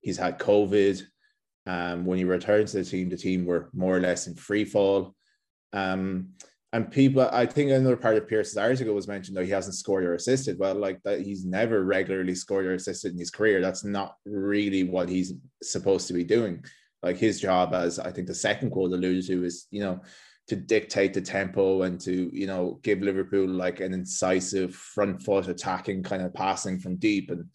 He's 0.01 0.19
had 0.19 0.39
COVID. 0.39 1.03
Um, 1.67 2.07
when 2.07 2.19
he 2.19 2.25
returned 2.25 2.69
to 2.69 2.79
the 2.79 2.85
team, 2.85 3.11
the 3.11 3.17
team 3.17 3.45
were 3.45 3.69
more 3.75 3.97
or 3.97 4.01
less 4.01 4.27
in 4.27 4.35
free 4.35 4.65
fall. 4.65 5.15
Um, 5.73 6.31
and 6.73 6.91
people, 6.91 7.29
I 7.33 7.47
think 7.47 7.71
another 7.71 7.97
part 7.97 8.17
of 8.17 8.29
Pearce's 8.29 8.59
article 8.59 8.95
was 8.95 9.09
mentioned 9.09 9.37
though 9.37 9.45
he 9.45 9.51
hasn't 9.51 9.75
scored 9.75 10.05
or 10.05 10.15
assisted. 10.15 10.59
Well, 10.59 10.75
like 10.75 11.03
that, 11.05 11.23
he's 11.23 11.45
never 11.45 11.83
regularly 11.83 12.35
scored 12.35 12.67
or 12.67 12.75
assisted 12.75 13.13
in 13.13 13.19
his 13.19 13.31
career. 13.31 13.61
That's 13.61 13.85
not 13.85 14.17
really 14.27 14.85
what 14.85 15.09
he's 15.09 15.33
supposed 15.63 16.09
to 16.09 16.15
be 16.15 16.25
doing. 16.25 16.63
Like 17.03 17.17
his 17.17 17.41
job, 17.41 17.75
as 17.75 17.99
I 17.99 18.11
think 18.11 18.27
the 18.27 18.35
second 18.35 18.71
quote 18.71 18.93
alluded 18.93 19.27
to, 19.27 19.45
is 19.45 19.67
you 19.71 19.81
know 19.81 20.01
to 20.49 20.57
dictate 20.57 21.15
the 21.15 21.21
tempo 21.21 21.83
and 21.83 22.01
to 22.01 22.31
you 22.33 22.47
know 22.47 22.81
give 22.83 23.01
Liverpool 23.01 23.49
like 23.49 23.81
an 23.81 23.95
incisive 23.95 24.75
front 24.75 25.23
foot 25.23 25.49
attacking 25.49 26.03
kind 26.03 26.23
of 26.23 26.35
passing 26.35 26.79
from 26.79 26.97
deep. 26.97 27.31
And 27.31 27.47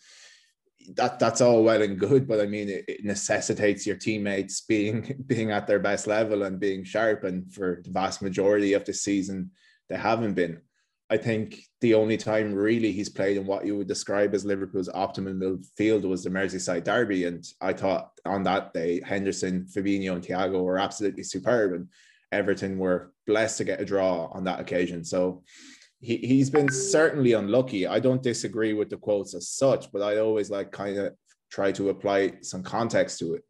that 0.96 1.20
that's 1.20 1.42
all 1.42 1.64
well 1.64 1.82
and 1.82 1.98
good 1.98 2.28
but 2.28 2.42
I 2.42 2.46
mean 2.46 2.68
it, 2.68 2.84
it, 2.90 3.06
necessitates 3.06 3.88
your 3.88 3.96
teammates 3.96 4.62
being 4.62 5.24
being 5.28 5.52
at 5.52 5.66
their 5.66 5.80
best 5.80 6.08
level 6.08 6.44
and 6.44 6.60
being 6.60 6.84
sharp. 6.84 7.24
And 7.24 7.52
for 7.54 7.82
the 7.84 7.92
vast 7.92 8.22
majority 8.22 8.74
of 8.74 8.86
the 8.86 8.94
season 8.94 9.52
they 9.90 9.98
haven't 9.98 10.34
been 10.36 10.62
I 11.10 11.18
think 11.18 11.60
the 11.82 11.94
only 11.94 12.18
time 12.18 12.54
really 12.54 12.92
he's 12.92 13.10
played 13.10 13.38
in 13.38 13.46
what 13.46 13.66
you 13.66 13.78
would 13.78 13.88
describe 13.88 14.34
as 14.34 14.46
Liverpool's 14.46 14.90
optimum 14.94 15.40
midfield 15.40 16.04
was 16.04 16.24
the 16.24 16.30
Merseyside 16.30 16.86
derby 16.86 17.26
and 17.26 17.46
I 17.62 17.74
thought 17.74 18.12
on 18.26 18.44
that 18.44 18.74
day 18.74 19.02
Henderson 19.06 19.66
Fabinho 19.66 20.14
and 20.14 20.24
Thiago 20.24 20.64
were 20.64 20.80
absolutely 20.80 21.24
superb 21.24 21.74
and 21.74 21.88
Everton 22.32 22.78
were 22.78 23.14
blessed 23.28 23.60
to 23.60 23.64
get 23.64 23.82
a 23.82 23.86
draw 23.86 24.28
on 24.34 24.44
that 24.46 24.60
occasion. 24.60 25.04
So 25.04 25.44
he, 26.00 26.18
he's 26.18 26.50
been 26.50 26.70
certainly 26.70 27.34
unlucky. 27.34 27.86
I 27.88 28.00
don't 28.00 28.24
disagree 28.24 28.74
with 28.74 28.90
the 28.90 28.98
quotes 28.98 29.36
as 29.36 29.50
such, 29.50 29.92
but 29.92 30.02
I 30.02 30.18
always 30.18 30.50
like 30.50 30.72
kind 30.72 30.98
of 30.98 31.14
try 31.52 31.72
to 31.74 31.90
apply 31.90 32.34
some 32.42 32.64
context 32.64 33.20
to 33.20 33.36
it. 33.36 33.44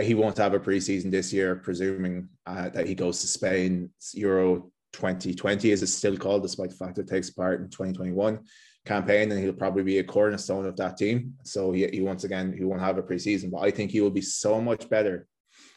He 0.00 0.14
won't 0.14 0.38
have 0.38 0.54
a 0.54 0.60
preseason 0.60 1.10
this 1.10 1.32
year, 1.32 1.56
presuming 1.56 2.28
uh, 2.46 2.70
that 2.70 2.86
he 2.86 2.94
goes 2.94 3.20
to 3.20 3.26
Spain. 3.26 3.90
Euro 4.14 4.70
2020, 4.92 5.72
as 5.72 5.82
it's 5.82 5.94
still 5.94 6.16
called, 6.16 6.42
despite 6.42 6.70
the 6.70 6.76
fact 6.76 6.96
that 6.96 7.02
it 7.02 7.08
takes 7.08 7.30
part 7.30 7.60
in 7.60 7.68
2021 7.68 8.40
campaign, 8.86 9.30
and 9.30 9.40
he'll 9.40 9.52
probably 9.52 9.82
be 9.82 9.98
a 9.98 10.04
cornerstone 10.04 10.66
of 10.66 10.76
that 10.76 10.96
team. 10.96 11.34
So 11.44 11.72
he, 11.72 11.86
he 11.88 12.00
once 12.00 12.24
again 12.24 12.54
he 12.56 12.64
won't 12.64 12.80
have 12.80 12.98
a 12.98 13.02
preseason, 13.02 13.50
but 13.50 13.60
I 13.60 13.70
think 13.70 13.90
he 13.90 14.00
will 14.00 14.10
be 14.10 14.22
so 14.22 14.60
much 14.60 14.88
better 14.88 15.26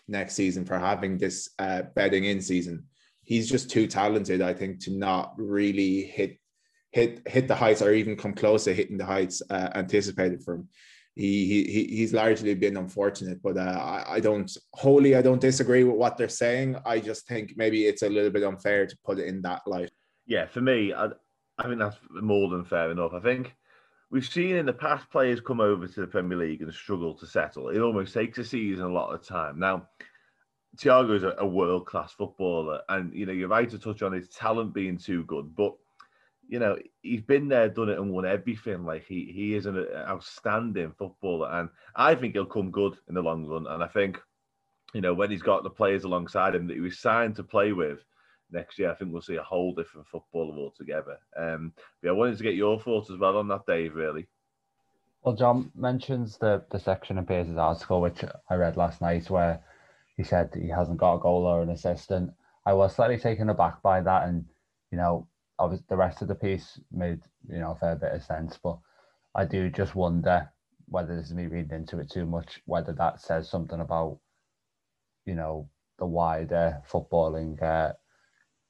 next 0.08 0.36
season 0.36 0.65
for 0.65 0.78
having 0.78 1.17
this 1.17 1.49
uh, 1.60 1.84
betting 1.95 2.26
in 2.26 2.41
season. 2.41 2.86
He's 3.21 3.49
just 3.49 3.69
too 3.69 3.88
talented, 3.88 4.41
I 4.41 4.54
think, 4.54 4.82
to 4.82 4.91
not 4.91 5.34
really 5.38 6.04
hit 6.04 6.39
hit 6.91 7.28
hit 7.28 7.47
the 7.47 7.56
heights 7.56 7.82
or 7.82 7.91
even 7.91 8.15
come 8.15 8.34
close 8.34 8.65
to 8.65 8.73
hitting 8.73 8.97
the 8.97 9.06
heights 9.06 9.41
uh, 9.49 9.69
anticipated 9.76 10.43
for 10.43 10.56
him. 10.56 10.69
He, 11.15 11.63
he 11.65 11.95
he's 11.95 12.12
largely 12.12 12.56
been 12.56 12.76
unfortunate, 12.76 13.41
but 13.43 13.56
uh, 13.56 13.62
I, 13.80 14.15
I 14.15 14.19
don't 14.19 14.52
wholly 14.73 15.15
I 15.15 15.21
don't 15.21 15.39
disagree 15.41 15.84
with 15.84 15.95
what 15.95 16.17
they're 16.17 16.28
saying. 16.28 16.78
I 16.86 16.99
just 16.99 17.28
think 17.28 17.54
maybe 17.56 17.86
it's 17.86 18.02
a 18.02 18.10
little 18.10 18.32
bit 18.32 18.43
unfair 18.43 18.88
to 18.88 18.97
put 19.06 19.19
it 19.19 19.28
in 19.28 19.41
that 19.43 19.62
light. 19.67 19.91
Yeah, 20.26 20.47
for 20.47 20.62
me, 20.62 20.91
I, 20.91 21.10
I 21.60 21.63
think 21.63 21.78
that's 21.78 21.97
more 22.10 22.49
than 22.49 22.65
fair 22.65 22.89
enough. 22.89 23.13
I 23.13 23.19
think 23.19 23.56
we've 24.10 24.26
seen 24.26 24.56
in 24.56 24.65
the 24.65 24.73
past 24.73 25.08
players 25.12 25.39
come 25.39 25.62
over 25.62 25.88
to 25.88 26.02
the 26.02 26.08
Premier 26.08 26.38
League 26.38 26.62
and 26.63 26.73
struggle 26.73 27.13
to 27.15 27.28
settle. 27.28 27.69
It 27.69 27.80
almost 27.80 28.13
takes 28.13 28.39
a 28.39 28.43
season 28.43 28.86
a 28.86 28.91
lot 28.91 29.13
of 29.13 29.26
time. 29.26 29.60
Now, 29.60 29.89
Thiago 30.78 31.15
is 31.15 31.23
a, 31.23 31.36
a 31.38 31.45
world 31.45 31.86
class 31.86 32.12
footballer, 32.13 32.82
and 32.89 33.13
you 33.13 33.28
know 33.28 33.34
you're 33.34 33.49
right 33.49 33.69
to 33.69 33.78
touch 33.78 34.02
on 34.02 34.13
his 34.13 34.30
talent 34.30 34.73
being 34.73 34.97
too 34.97 35.23
good, 35.26 35.56
but 35.56 35.73
you 36.48 36.60
know 36.60 36.78
he's 37.02 37.22
been 37.22 37.48
there, 37.48 37.70
done 37.70 37.90
it, 37.90 38.00
and 38.00 38.12
won 38.12 38.26
everything. 38.26 38.86
Like 38.86 39.06
he 39.06 39.32
he 39.34 39.56
is 39.56 39.66
an 39.66 39.86
outstanding 39.96 40.94
footballer, 40.98 41.50
and 41.52 41.70
I 41.96 42.16
think 42.16 42.34
he'll 42.34 42.46
come 42.46 42.72
good 42.72 42.98
in 43.08 43.16
the 43.16 43.22
long 43.22 43.46
run. 43.46 43.68
And 43.68 43.84
I 43.84 43.88
think 43.88 44.20
you 44.94 45.02
know 45.02 45.14
when 45.14 45.32
he's 45.32 45.42
got 45.42 45.64
the 45.64 45.70
players 45.70 46.04
alongside 46.04 46.56
him 46.56 46.68
that 46.68 46.76
he 46.76 46.80
was 46.82 47.00
signed 47.00 47.36
to 47.38 47.44
play 47.44 47.74
with 47.74 48.00
next 48.52 48.78
year, 48.78 48.92
I 48.92 48.96
think 48.96 49.12
we'll 49.12 49.22
see 49.22 49.36
a 49.36 49.44
whole 49.44 49.74
different 49.74 50.08
footballer 50.08 50.58
altogether. 50.58 51.18
Um, 51.38 51.74
but 52.02 52.10
I 52.10 52.14
wanted 52.14 52.38
to 52.38 52.44
get 52.44 52.56
your 52.56 52.80
thoughts 52.80 53.10
as 53.10 53.18
well 53.18 53.38
on 53.38 53.48
that, 53.48 53.66
Dave. 53.66 53.96
Really. 53.96 54.28
Well, 55.24 55.36
John 55.36 55.72
mentions 55.76 56.38
the 56.38 56.64
the 56.72 56.80
section 56.80 57.18
in 57.18 57.26
Pearce's 57.26 57.58
article, 57.58 58.02
which 58.02 58.24
I 58.50 58.56
read 58.56 58.78
last 58.78 59.02
night, 59.02 59.30
where 59.30 59.62
he 60.18 60.24
said 60.24 60.52
he 60.54 60.70
hasn't 60.70 61.00
got 61.00 61.16
a 61.16 61.20
goal 61.20 61.46
or 61.46 61.62
an 61.62 61.70
assistant. 61.70 62.32
I 62.66 62.74
was 62.74 62.96
slightly 62.96 63.18
taken 63.18 63.50
aback 63.50 63.82
by 63.82 64.02
that, 64.02 64.28
and 64.28 64.46
you 64.92 64.98
know, 64.98 65.28
obviously 65.60 65.86
the 65.89 65.98
rest 65.98 66.22
of 66.22 66.28
the 66.28 66.36
piece 66.36 66.80
made 66.92 67.20
you 67.50 67.60
know 67.60 67.72
a 67.72 67.76
fair 67.76 67.96
bit 67.96 68.13
of 68.13 68.24
sense, 68.24 68.60
but 68.63 68.78
I 69.36 69.46
do 69.46 69.70
just 69.70 69.96
wonder 69.96 70.50
whether 70.88 71.16
this 71.16 71.28
is 71.28 71.34
me 71.34 71.48
reading 71.48 71.72
into 71.78 72.00
it 72.00 72.12
too 72.12 72.26
much, 72.26 72.62
whether 72.66 72.94
that 72.94 73.22
says 73.22 73.50
something 73.50 73.80
about 73.80 74.20
you 75.26 75.36
know 75.36 75.70
the 76.00 76.06
wider 76.06 76.82
footballing 76.92 77.62
uh, 77.62 77.94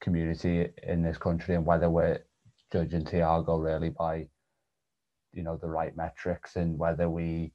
community 0.00 0.68
in 0.82 1.02
this 1.02 1.18
country 1.18 1.54
and 1.54 1.66
whether 1.66 1.90
we're 1.90 2.20
judging 2.72 3.04
Thiago 3.04 3.62
really 3.62 3.90
by, 3.90 4.28
you 5.32 5.42
know, 5.42 5.56
the 5.56 5.68
right 5.68 5.96
metrics 5.96 6.56
and 6.56 6.78
whether 6.78 7.08
we, 7.08 7.52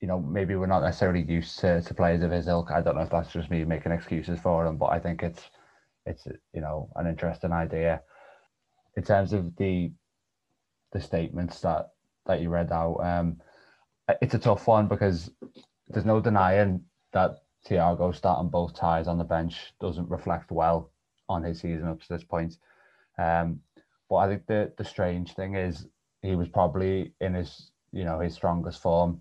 you 0.00 0.08
know, 0.08 0.20
maybe 0.20 0.54
we're 0.54 0.66
not 0.66 0.82
necessarily 0.82 1.22
used 1.22 1.58
to, 1.60 1.82
to 1.82 1.94
players 1.94 2.22
of 2.22 2.30
his 2.30 2.48
ilk. 2.48 2.70
I 2.70 2.80
don't 2.80 2.96
know 2.96 3.02
if 3.02 3.10
that's 3.10 3.32
just 3.32 3.50
me 3.50 3.64
making 3.64 3.92
excuses 3.92 4.38
for 4.40 4.66
him, 4.66 4.76
but 4.76 4.86
I 4.86 4.98
think 4.98 5.22
it's, 5.22 5.42
it's, 6.06 6.26
you 6.54 6.60
know, 6.60 6.90
an 6.96 7.06
interesting 7.06 7.52
idea. 7.52 8.02
In 8.96 9.02
terms 9.02 9.32
of 9.32 9.56
the, 9.56 9.92
the 10.92 11.00
statements 11.00 11.60
that, 11.60 11.90
that 12.26 12.40
you 12.40 12.50
read 12.50 12.72
out, 12.72 12.96
um, 12.96 13.40
it's 14.20 14.34
a 14.34 14.38
tough 14.38 14.66
one 14.66 14.88
because 14.88 15.30
there's 15.88 16.06
no 16.06 16.20
denying 16.20 16.84
that 17.12 17.38
Thiago 17.68 18.14
starting 18.14 18.50
both 18.50 18.74
ties 18.74 19.06
on 19.08 19.18
the 19.18 19.24
bench 19.24 19.72
doesn't 19.80 20.10
reflect 20.10 20.50
well 20.50 20.90
on 21.28 21.42
his 21.42 21.60
season 21.60 21.88
up 21.88 22.00
to 22.00 22.08
this 22.08 22.24
point. 22.24 22.56
Um, 23.18 23.60
but 24.08 24.16
I 24.16 24.28
think 24.28 24.46
the 24.46 24.72
the 24.76 24.84
strange 24.84 25.34
thing 25.34 25.54
is 25.54 25.86
he 26.22 26.34
was 26.34 26.48
probably 26.48 27.12
in 27.20 27.34
his 27.34 27.70
you 27.92 28.04
know 28.04 28.20
his 28.20 28.34
strongest 28.34 28.80
form 28.80 29.20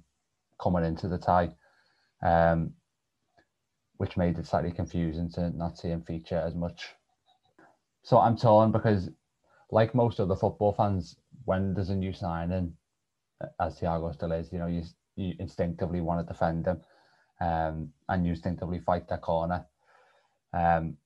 coming 0.60 0.86
into 0.86 1.08
the 1.08 1.18
tie, 1.18 1.50
um, 2.22 2.72
which 3.98 4.18
made 4.18 4.38
it 4.38 4.48
slightly 4.48 4.72
confusing 4.72 5.30
to 5.32 5.56
not 5.56 5.78
see 5.78 5.90
him 5.90 6.02
feature 6.02 6.38
as 6.38 6.56
much. 6.56 6.96
So 8.04 8.18
I'm 8.18 8.38
torn 8.38 8.72
because, 8.72 9.10
like 9.72 9.96
most 9.96 10.20
other 10.20 10.36
football 10.36 10.74
fans, 10.74 11.16
when 11.46 11.74
there's 11.74 11.90
a 11.90 11.96
new 11.96 12.14
signing, 12.14 12.74
as 13.60 13.80
Thiago 13.80 14.14
still 14.14 14.32
is, 14.32 14.52
you 14.52 14.60
know 14.60 14.68
you 14.68 14.84
you 15.16 15.34
instinctively 15.40 16.02
want 16.02 16.26
to 16.26 16.34
defend 16.34 16.68
him, 16.68 16.82
um, 17.40 17.90
and 18.10 18.26
you 18.26 18.32
instinctively 18.32 18.80
fight 18.80 19.08
that 19.10 19.22
corner. 19.22 19.66
Um, 20.54 20.98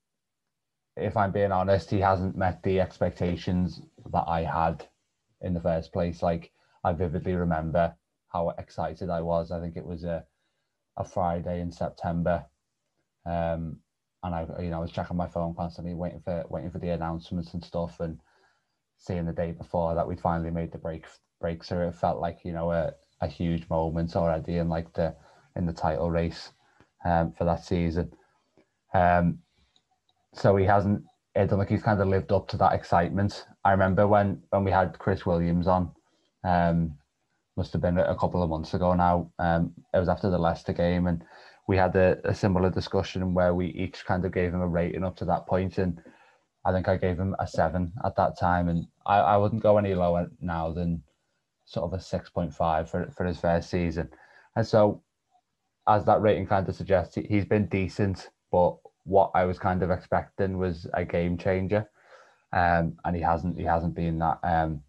if 0.98 1.18
I'm 1.18 1.32
being 1.32 1.52
honest, 1.52 1.90
he 1.90 2.00
hasn't 2.00 2.38
met 2.38 2.64
the 2.64 2.80
expectations 2.80 3.82
that 4.12 4.26
I 4.28 4.44
had 4.44 4.88
in 5.42 5.54
the 5.54 5.62
first 5.62 5.92
place. 5.94 6.22
Like 6.22 6.52
I 6.84 6.94
vividly 6.94 7.36
remember 7.36 7.94
how 8.28 8.50
excited 8.58 9.10
I 9.10 9.22
was. 9.22 9.52
I 9.52 9.60
think 9.60 9.78
it 9.78 9.86
was 9.86 10.04
a 10.04 10.26
a 10.98 11.04
Friday 11.04 11.60
in 11.62 11.72
September, 11.72 12.46
um, 13.26 13.80
and 14.24 14.36
I 14.36 14.48
you 14.60 14.70
know 14.70 14.78
I 14.78 14.82
was 14.82 14.92
checking 14.92 15.18
my 15.18 15.28
phone 15.28 15.56
constantly, 15.56 15.94
waiting 15.94 16.22
for 16.22 16.44
waiting 16.50 16.72
for 16.72 16.80
the 16.80 16.90
announcements 16.90 17.54
and 17.54 17.64
stuff, 17.64 18.00
and 18.00 18.20
seeing 18.98 19.26
the 19.26 19.34
day 19.34 19.52
before 19.52 19.96
that 19.96 20.08
we'd 20.08 20.20
finally 20.20 20.52
made 20.52 20.72
the 20.72 20.78
break 20.78 21.06
break. 21.40 21.64
So 21.64 21.80
it 21.80 21.96
felt 21.96 22.20
like 22.20 22.40
you 22.44 22.54
know 22.54 22.72
a, 22.72 22.94
a 23.22 23.28
huge 23.28 23.70
moment 23.70 24.16
already 24.16 24.58
in 24.58 24.70
like 24.70 24.94
the 24.94 25.16
in 25.56 25.66
the 25.66 25.74
title 25.74 26.12
race 26.12 26.52
um, 27.06 27.32
for 27.32 27.46
that 27.46 27.64
season. 27.64 28.12
Um, 28.94 29.40
so 30.34 30.56
he 30.56 30.66
hasn't. 30.66 31.04
I 31.38 31.46
don't 31.46 31.68
he's 31.68 31.84
kind 31.84 32.00
of 32.00 32.08
lived 32.08 32.32
up 32.32 32.48
to 32.50 32.58
that 32.58 32.74
excitement. 32.74 33.46
I 33.64 33.72
remember 33.72 34.08
when 34.08 34.42
when 34.50 34.64
we 34.64 34.72
had 34.72 34.98
Chris 35.00 35.26
Williams 35.26 35.68
on, 35.68 35.92
um, 36.44 36.98
must 37.58 37.74
have 37.74 37.82
been 37.82 37.98
a 37.98 38.16
couple 38.16 38.42
of 38.42 38.50
months 38.50 38.74
ago 38.74 38.94
now. 38.94 39.32
Um, 39.40 39.74
it 39.94 40.00
was 40.00 40.10
after 40.10 40.30
the 40.30 40.38
Leicester 40.38 40.74
game, 40.74 41.08
and 41.08 41.24
we 41.68 41.78
had 41.78 41.96
a, 41.96 42.18
a 42.24 42.34
similar 42.34 42.70
discussion 42.70 43.34
where 43.34 43.54
we 43.54 43.68
each 43.68 44.06
kind 44.06 44.24
of 44.26 44.34
gave 44.34 44.54
him 44.54 44.62
a 44.62 44.68
rating 44.68 45.04
up 45.04 45.16
to 45.18 45.26
that 45.26 45.46
point, 45.48 45.78
and 45.78 46.02
I 46.66 46.72
think 46.72 46.88
I 46.88 46.98
gave 46.98 47.20
him 47.20 47.36
a 47.40 47.48
seven 47.48 47.94
at 48.04 48.16
that 48.16 48.38
time, 48.40 48.70
and 48.70 48.88
I, 49.06 49.20
I 49.20 49.38
wouldn't 49.38 49.64
go 49.64 49.78
any 49.78 49.94
lower 49.94 50.28
now 50.42 50.72
than 50.72 51.04
sort 51.66 51.86
of 51.86 51.94
a 51.94 52.02
six 52.02 52.30
point 52.30 52.54
five 52.54 52.90
for 52.90 53.10
for 53.12 53.26
his 53.26 53.40
first 53.40 53.70
season, 53.70 54.10
and 54.56 54.66
so 54.66 55.04
as 55.88 56.06
that 56.06 56.22
rating 56.22 56.48
kind 56.48 56.68
of 56.68 56.76
suggests, 56.76 57.16
he's 57.16 57.46
been 57.46 57.68
decent, 57.68 58.30
but 58.52 58.76
what 59.04 59.32
I 59.36 59.46
was 59.46 59.60
kind 59.60 59.84
of 59.84 59.92
expecting 59.92 60.58
was 60.58 60.88
a 60.94 61.06
game 61.06 61.38
changer, 61.38 61.90
um, 62.54 62.98
and 63.06 63.16
he 63.16 63.22
hasn't 63.22 63.58
he 63.58 63.64
hasn't 63.64 63.96
been 63.96 64.20
that. 64.20 64.40
Um, 64.44 64.82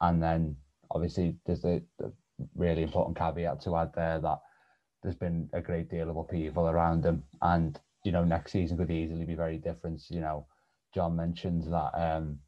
and 0.00 0.22
then 0.22 0.56
obviously 0.90 1.36
there's 1.46 1.64
a, 1.64 1.80
a 2.02 2.10
really 2.54 2.82
important 2.82 3.16
caveat 3.16 3.60
to 3.62 3.76
add 3.76 3.92
there 3.94 4.20
that 4.20 4.38
there's 5.02 5.16
been 5.16 5.48
a 5.52 5.60
great 5.60 5.88
deal 5.90 6.10
of 6.10 6.16
upheaval 6.16 6.68
around 6.68 7.04
him, 7.04 7.24
and 7.42 7.80
you 8.04 8.12
know 8.12 8.24
next 8.24 8.52
season 8.52 8.76
could 8.76 8.90
easily 8.90 9.24
be 9.24 9.34
very 9.34 9.58
different. 9.58 10.00
You 10.10 10.20
know, 10.20 10.46
John 10.94 11.16
mentions 11.16 11.68
that 11.68 11.90
um, 11.94 12.38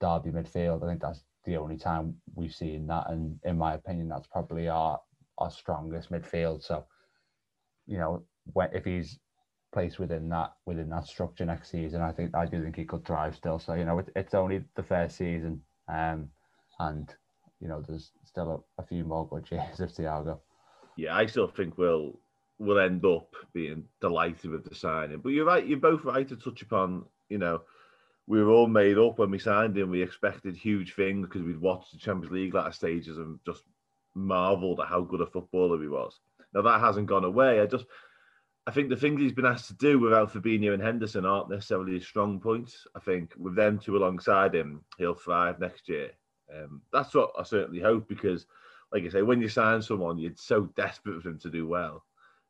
Derby 0.00 0.30
midfield. 0.30 0.82
I 0.82 0.88
think 0.88 1.00
that's 1.00 1.22
the 1.44 1.56
only 1.56 1.76
time 1.76 2.16
we've 2.34 2.54
seen 2.54 2.86
that, 2.88 3.10
and 3.10 3.38
in 3.44 3.56
my 3.56 3.74
opinion, 3.74 4.08
that's 4.08 4.26
probably 4.26 4.68
our 4.68 5.00
our 5.38 5.50
strongest 5.50 6.10
midfield. 6.10 6.62
So, 6.62 6.84
you 7.86 7.98
know, 7.98 8.24
when, 8.52 8.68
if 8.72 8.84
he's 8.84 9.18
placed 9.72 9.98
within 9.98 10.28
that 10.30 10.54
within 10.66 10.90
that 10.90 11.06
structure 11.06 11.44
next 11.44 11.70
season, 11.70 12.02
I 12.02 12.12
think 12.12 12.34
I 12.34 12.46
do 12.46 12.62
think 12.62 12.76
he 12.76 12.84
could 12.84 13.06
thrive 13.06 13.36
still. 13.36 13.58
So, 13.58 13.74
you 13.74 13.84
know, 13.84 13.98
it, 14.00 14.08
it's 14.16 14.34
only 14.34 14.64
the 14.74 14.82
first 14.82 15.16
season, 15.16 15.62
um, 15.88 16.28
and 16.80 17.14
you 17.60 17.68
know, 17.68 17.82
there's 17.86 18.12
still 18.24 18.64
a, 18.78 18.82
a 18.82 18.86
few 18.86 19.04
more 19.04 19.26
good 19.28 19.48
years 19.50 19.80
of 19.80 19.90
Thiago. 19.90 20.40
Yeah, 20.96 21.16
I 21.16 21.26
still 21.26 21.48
think 21.48 21.78
we'll 21.78 22.18
we'll 22.58 22.80
end 22.80 23.04
up 23.04 23.32
being 23.52 23.84
delighted 24.00 24.50
with 24.50 24.64
the 24.64 24.74
signing. 24.74 25.18
But 25.18 25.30
you're 25.30 25.44
right, 25.44 25.66
you're 25.66 25.78
both 25.78 26.04
right 26.04 26.28
to 26.28 26.36
touch 26.36 26.62
upon, 26.62 27.04
you 27.28 27.38
know, 27.38 27.62
we 28.26 28.42
were 28.42 28.50
all 28.50 28.66
made 28.66 28.98
up 28.98 29.18
when 29.18 29.30
we 29.30 29.38
signed 29.38 29.76
him. 29.76 29.90
We 29.90 30.02
expected 30.02 30.56
huge 30.56 30.94
things 30.94 31.26
because 31.26 31.42
we'd 31.42 31.60
watched 31.60 31.92
the 31.92 31.98
Champions 31.98 32.32
League 32.32 32.54
latter 32.54 32.72
stages 32.72 33.16
and 33.18 33.38
just 33.46 33.62
marveled 34.14 34.80
at 34.80 34.88
how 34.88 35.00
good 35.00 35.20
a 35.20 35.26
footballer 35.26 35.80
he 35.80 35.88
was. 35.88 36.20
Now 36.52 36.62
that 36.62 36.80
hasn't 36.80 37.06
gone 37.06 37.24
away. 37.24 37.60
I 37.60 37.66
just 37.66 37.86
I 38.66 38.70
think 38.70 38.90
the 38.90 38.96
things 38.96 39.20
he's 39.20 39.32
been 39.32 39.46
asked 39.46 39.68
to 39.68 39.74
do 39.74 39.98
without 39.98 40.30
Fabinho 40.30 40.74
and 40.74 40.82
Henderson 40.82 41.24
aren't 41.24 41.48
necessarily 41.48 41.94
his 41.94 42.06
strong 42.06 42.38
points. 42.38 42.86
I 42.94 43.00
think 43.00 43.32
with 43.38 43.54
them 43.54 43.78
two 43.78 43.96
alongside 43.96 44.54
him, 44.54 44.84
he'll 44.98 45.14
thrive 45.14 45.58
next 45.58 45.88
year. 45.88 46.10
Um, 46.54 46.82
that's 46.92 47.14
what 47.14 47.32
I 47.38 47.44
certainly 47.44 47.80
hope 47.80 48.08
because, 48.08 48.44
like 48.92 49.04
I 49.04 49.08
say, 49.08 49.22
when 49.22 49.40
you 49.40 49.48
sign 49.48 49.80
someone, 49.80 50.18
you're 50.18 50.32
so 50.36 50.66
desperate 50.76 51.22
for 51.22 51.28
them 51.28 51.38
to 51.38 51.50
do 51.50 51.66
well 51.66 52.04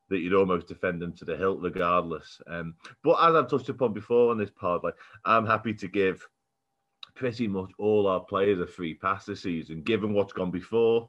that 0.09 0.19
you'd 0.19 0.35
almost 0.35 0.69
defend 0.69 1.01
them 1.01 1.13
to 1.15 1.25
the 1.25 1.37
hilt 1.37 1.61
regardless. 1.61 2.41
Um, 2.47 2.75
but 3.03 3.17
as 3.23 3.35
I've 3.35 3.49
touched 3.49 3.69
upon 3.69 3.93
before 3.93 4.31
on 4.31 4.39
this 4.39 4.51
pod, 4.51 4.83
like 4.85 4.97
I'm 5.25 5.47
happy 5.47 5.75
to 5.75 5.89
give 5.89 6.27
pretty 7.15 7.49
much 7.49 7.71
all 7.79 8.07
our 8.07 8.21
players 8.21 8.61
a 8.61 8.67
free 8.67 8.95
pass 8.95 9.27
this 9.27 9.43
season, 9.43 9.83
given 9.83 10.15
what's 10.15 10.33
gone 10.33 10.51
before 10.51 11.09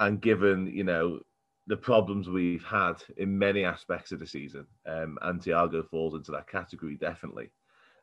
and 0.00 0.20
given 0.20 0.66
you 0.66 0.84
know 0.84 1.20
the 1.66 1.76
problems 1.76 2.28
we've 2.28 2.64
had 2.64 2.94
in 3.16 3.38
many 3.38 3.64
aspects 3.64 4.12
of 4.12 4.18
the 4.20 4.26
season, 4.26 4.66
um, 4.86 5.18
and 5.22 5.40
Thiago 5.40 5.88
falls 5.88 6.14
into 6.14 6.32
that 6.32 6.48
category 6.48 6.96
definitely. 6.96 7.50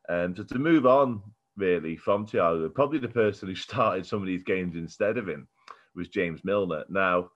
Um, 0.07 0.35
so 0.35 0.43
to 0.43 0.59
move 0.59 0.85
on 0.85 1.21
really 1.55 1.95
from 1.95 2.25
Thiago, 2.25 2.73
probably 2.73 2.99
the 2.99 3.07
person 3.07 3.47
who 3.47 3.55
started 3.55 4.05
some 4.05 4.21
of 4.21 4.27
these 4.27 4.43
games 4.43 4.75
instead 4.75 5.17
of 5.17 5.27
him 5.27 5.47
was 5.95 6.09
James 6.09 6.43
Milner. 6.43 6.85
Now 6.89 7.29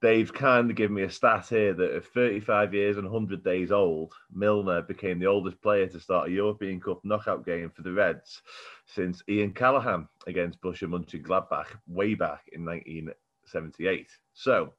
they've 0.00 0.32
kind 0.32 0.70
of 0.70 0.76
given 0.76 0.94
me 0.94 1.02
a 1.02 1.10
stat 1.10 1.46
here 1.48 1.74
that 1.74 1.94
at 1.94 2.04
35 2.04 2.74
years 2.74 2.96
and 2.96 3.10
100 3.10 3.42
days 3.42 3.72
old, 3.72 4.12
Milner 4.32 4.82
became 4.82 5.18
the 5.18 5.26
oldest 5.26 5.60
player 5.60 5.86
to 5.88 6.00
start 6.00 6.28
a 6.28 6.32
European 6.32 6.80
Cup 6.80 7.00
knockout 7.04 7.44
game 7.44 7.70
for 7.70 7.82
the 7.82 7.92
Reds 7.92 8.42
since 8.86 9.22
Ian 9.28 9.52
Callaghan 9.52 10.08
against 10.26 10.60
Borussia 10.60 10.88
Mönchengladbach 10.88 11.66
way 11.86 12.14
back 12.14 12.48
in 12.52 12.64
1978. 12.64 14.08
So 14.34 14.72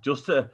just 0.00 0.26
to 0.26 0.50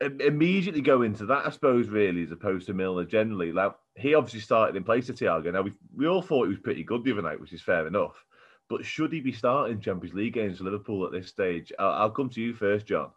immediately 0.00 0.82
go 0.82 1.02
into 1.02 1.26
that, 1.26 1.46
I 1.46 1.50
suppose, 1.50 1.88
really, 1.88 2.22
as 2.22 2.32
opposed 2.32 2.66
to 2.66 2.74
Milner 2.74 3.04
generally. 3.04 3.52
Like 3.52 3.72
he 3.96 4.14
obviously 4.14 4.40
started 4.40 4.76
in 4.76 4.84
place 4.84 5.08
of 5.08 5.16
Thiago. 5.16 5.52
Now 5.52 5.62
we 5.62 5.72
we 5.94 6.06
all 6.06 6.22
thought 6.22 6.44
he 6.44 6.50
was 6.50 6.58
pretty 6.58 6.84
good 6.84 7.04
the 7.04 7.12
other 7.12 7.22
night, 7.22 7.40
which 7.40 7.52
is 7.52 7.62
fair 7.62 7.86
enough. 7.86 8.24
But 8.68 8.84
should 8.84 9.12
he 9.12 9.20
be 9.20 9.32
starting 9.32 9.80
Champions 9.80 10.14
League 10.14 10.34
games 10.34 10.58
for 10.58 10.64
Liverpool 10.64 11.06
at 11.06 11.12
this 11.12 11.28
stage? 11.28 11.72
I'll, 11.78 11.92
I'll 11.92 12.10
come 12.10 12.28
to 12.30 12.40
you 12.40 12.54
first, 12.54 12.86
John. 12.86 13.10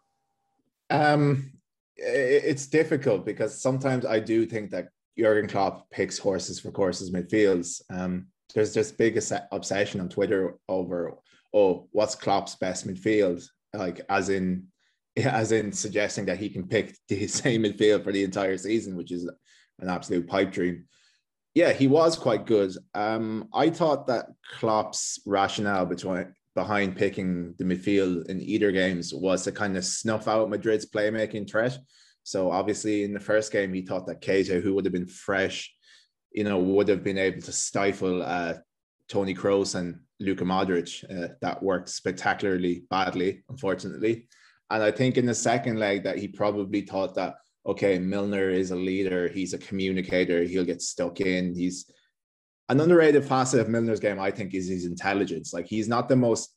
Um, 0.90 1.52
it's 1.96 2.68
difficult 2.68 3.26
because 3.26 3.60
sometimes 3.60 4.06
I 4.06 4.20
do 4.20 4.46
think 4.46 4.72
that 4.72 4.90
Jurgen 5.18 5.50
Klopp 5.50 5.90
picks 5.90 6.18
horses 6.18 6.60
for 6.60 6.72
courses 6.72 7.12
midfields. 7.12 7.82
Um, 7.90 8.28
there's 8.54 8.74
this 8.74 8.92
big 8.92 9.20
obsession 9.52 10.02
on 10.02 10.10
Twitter 10.10 10.56
over 10.68 11.18
oh, 11.54 11.88
what's 11.92 12.16
Klopp's 12.16 12.56
best 12.56 12.88
midfield? 12.88 13.44
Like 13.74 14.02
as 14.10 14.30
in 14.30 14.68
as 15.18 15.52
in 15.52 15.72
suggesting 15.72 16.26
that 16.26 16.40
he 16.40 16.50
can 16.50 16.68
pick 16.68 16.96
the 17.08 17.28
same 17.28 17.64
midfield 17.64 18.04
for 18.04 18.12
the 18.12 18.24
entire 18.24 18.58
season, 18.58 18.96
which 18.96 19.12
is 19.12 19.30
an 19.80 19.90
absolute 19.90 20.28
pipe 20.28 20.52
dream. 20.52 20.86
Yeah, 21.56 21.74
he 21.74 21.88
was 21.88 22.16
quite 22.16 22.46
good. 22.46 22.76
Um, 22.94 23.50
I 23.54 23.70
thought 23.70 24.08
that 24.08 24.28
Klopp's 24.60 25.20
rationale 25.26 25.86
between 25.86 26.34
behind 26.56 26.96
picking 26.96 27.54
the 27.58 27.64
midfield 27.64 28.28
in 28.28 28.42
either 28.42 28.72
games 28.72 29.14
was 29.14 29.44
to 29.44 29.52
kind 29.52 29.78
of 29.78 29.86
snuff 29.86 30.28
out 30.28 30.50
Madrid's 30.50 30.86
playmaking 30.86 31.50
threat. 31.50 31.78
So 32.24 32.52
obviously 32.52 33.04
in 33.04 33.14
the 33.14 33.20
first 33.20 33.52
game, 33.52 33.74
he 33.74 33.82
thought 33.82 34.06
that 34.08 34.22
Keita, 34.22 34.62
who 34.62 34.76
would 34.76 34.86
have 34.86 34.94
been 34.94 35.08
fresh, 35.08 35.74
you 36.32 36.44
know, 36.44 36.60
would 36.60 36.88
have 36.88 37.04
been 37.04 37.18
able 37.18 37.42
to 37.42 37.52
stifle 37.52 38.22
uh, 38.22 38.56
Toni 39.08 39.34
Kroos 39.34 39.76
and 39.76 40.00
Luka 40.20 40.44
Modric. 40.44 41.04
Uh, 41.10 41.34
that 41.42 41.64
worked 41.64 41.90
spectacularly 41.90 42.84
badly, 42.90 43.44
unfortunately. 43.50 44.28
And 44.70 44.84
I 44.84 44.92
think 44.92 45.18
in 45.18 45.26
the 45.26 45.34
second 45.34 45.80
leg 45.80 46.04
that 46.04 46.20
he 46.20 46.28
probably 46.28 46.82
thought 46.82 47.16
that, 47.16 47.36
okay, 47.70 48.00
Milner 48.00 48.50
is 48.50 48.72
a 48.72 48.76
leader, 48.76 49.28
he's 49.28 49.54
a 49.54 49.58
communicator, 49.58 50.44
he'll 50.44 50.66
get 50.66 50.82
stuck 50.82 51.22
in. 51.22 51.56
He's 51.56 51.92
an 52.68 52.80
underrated 52.80 53.24
facet 53.24 53.60
of 53.60 53.70
Milner's 53.70 54.00
game, 54.00 54.20
I 54.20 54.32
think, 54.32 54.54
is 54.54 54.68
his 54.68 54.86
intelligence. 54.86 55.54
Like 55.54 55.68
he's 55.68 55.88
not 55.88 56.10
the 56.10 56.16
most 56.16 56.56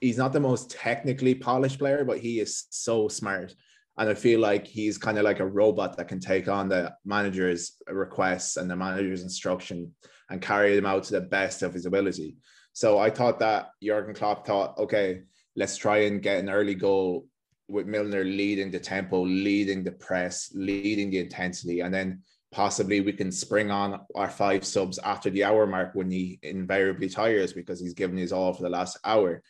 he's 0.00 0.18
not 0.18 0.32
the 0.32 0.40
most 0.40 0.70
technically 0.70 1.34
polished 1.34 1.78
player, 1.78 2.04
but 2.04 2.18
he 2.18 2.40
is 2.40 2.64
so 2.70 3.08
smart. 3.08 3.54
And 3.96 4.08
I 4.08 4.14
feel 4.14 4.40
like 4.40 4.66
he's 4.66 4.98
kind 4.98 5.18
of 5.18 5.24
like 5.24 5.40
a 5.40 5.46
robot 5.46 5.96
that 5.96 6.08
can 6.08 6.18
take 6.18 6.48
on 6.48 6.68
the 6.68 6.92
manager's 7.04 7.76
requests 7.88 8.56
and 8.56 8.68
the 8.68 8.76
manager's 8.76 9.22
instruction 9.22 9.94
and 10.30 10.42
carry 10.42 10.74
them 10.74 10.86
out 10.86 11.04
to 11.04 11.12
the 11.12 11.20
best 11.20 11.62
of 11.62 11.72
his 11.72 11.86
ability. 11.86 12.36
So 12.72 12.98
I 12.98 13.10
thought 13.10 13.38
that 13.38 13.70
Jurgen 13.80 14.14
Klopp 14.14 14.44
thought, 14.44 14.76
okay, 14.78 15.22
let's 15.54 15.76
try 15.76 15.98
and 15.98 16.20
get 16.20 16.40
an 16.40 16.50
early 16.50 16.74
goal 16.74 17.26
with 17.68 17.86
Milner 17.86 18.24
leading 18.24 18.70
the 18.70 18.78
tempo, 18.78 19.22
leading 19.22 19.84
the 19.84 19.92
press, 19.92 20.50
leading 20.54 21.10
the 21.10 21.18
intensity, 21.18 21.80
and 21.80 21.92
then 21.92 22.22
possibly 22.52 23.00
we 23.00 23.12
can 23.12 23.32
spring 23.32 23.70
on 23.70 24.00
our 24.14 24.30
five 24.30 24.64
subs 24.64 24.98
after 24.98 25.28
the 25.30 25.42
hour 25.42 25.66
mark 25.66 25.90
when 25.94 26.10
he 26.10 26.38
invariably 26.42 27.08
tires 27.08 27.52
because 27.52 27.80
he's 27.80 27.94
given 27.94 28.16
his 28.16 28.32
all 28.32 28.52
for 28.52 28.62
the 28.62 28.68
last 28.68 28.98
hour. 29.04 29.42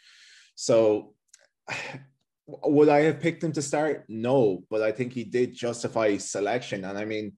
So 0.54 1.14
would 2.46 2.88
I 2.88 3.00
have 3.00 3.20
picked 3.20 3.44
him 3.44 3.52
to 3.52 3.62
start? 3.62 4.04
No, 4.08 4.64
but 4.70 4.82
I 4.82 4.92
think 4.92 5.12
he 5.12 5.24
did 5.24 5.54
justify 5.54 6.12
his 6.12 6.30
selection. 6.30 6.84
And 6.84 6.96
I 6.96 7.04
mean, 7.04 7.32